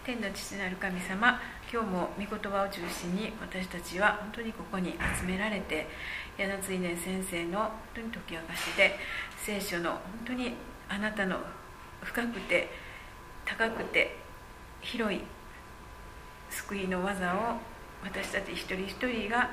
[0.04, 1.40] 天の父なる神様
[1.72, 5.88] 今日も御言葉を中心に私たちは本当にここに集められて
[6.38, 8.98] 柳津稲先生の本当に解き明かしで
[9.38, 10.56] 聖書の本当に
[10.90, 11.38] あなたの
[12.02, 12.70] 深くて
[13.46, 14.18] 高くて
[14.82, 15.22] 広い
[16.50, 17.60] 救いの技を
[18.04, 19.52] 私たち一人一人が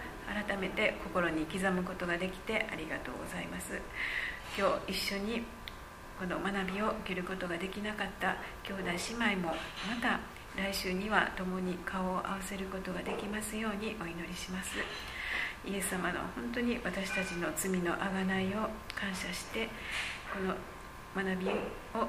[0.49, 3.81] 改めて心に刻むことができてありがとうございます。
[4.57, 5.43] 今日一緒に
[6.19, 8.83] この学びを受けることができなかった兄弟
[9.19, 9.55] 姉妹も
[9.89, 10.21] また
[10.57, 14.77] 来週には共に顔を合わせることができますようにお祈りします
[15.65, 19.69] イエス様の本当に私たちの罪のあがないを感謝して
[20.33, 20.55] この
[21.15, 21.53] 学びを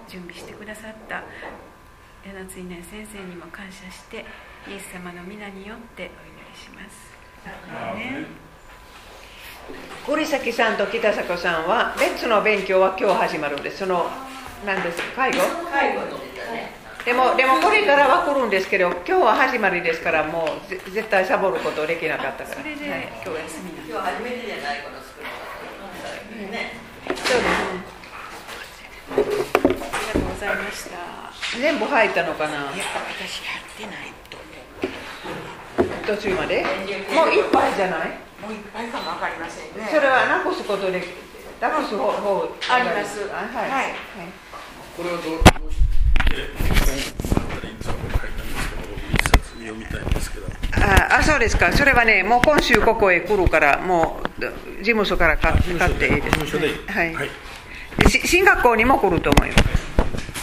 [0.07, 1.23] 準備してくださった
[2.25, 4.25] 柳津稲先生にも感謝して
[4.67, 8.50] イエス様の皆によってお祈りします。
[10.07, 13.77] 栗崎さんと北迫さんは別の勉強は今日始まるんです。
[13.79, 14.07] その
[14.65, 15.29] 何ですか？
[15.29, 15.39] 介護？
[15.71, 16.71] 介護に出たね。
[17.05, 22.61] でもでもこれからは来るんですけど今日は始まりですからもうぜ絶対サボることできなかったから。
[22.61, 23.07] それではい。
[23.25, 25.25] 今日休み今日初めてじゃないこの作る
[26.45, 26.73] のね。
[27.07, 27.41] そう
[29.11, 29.29] ありが
[30.13, 30.91] とうございました。
[30.91, 32.65] です全部入ったのかな？
[32.65, 34.37] 私やってないと
[36.15, 36.63] 途中まで？
[37.13, 38.30] もういっぱいじゃない？
[38.41, 39.87] もういっぱいかもわかりませんね。
[39.89, 41.03] それはなくすことで
[41.61, 43.29] なくす方法あります。
[43.31, 43.93] あはい、はい。
[44.97, 45.41] これはどう
[51.13, 54.41] あそうですかそれはねもう今週ここへ来るからもう
[54.77, 57.29] 事務所から買買っていいです事務所ではい、はい
[58.09, 60.30] し進学校にも来ると思います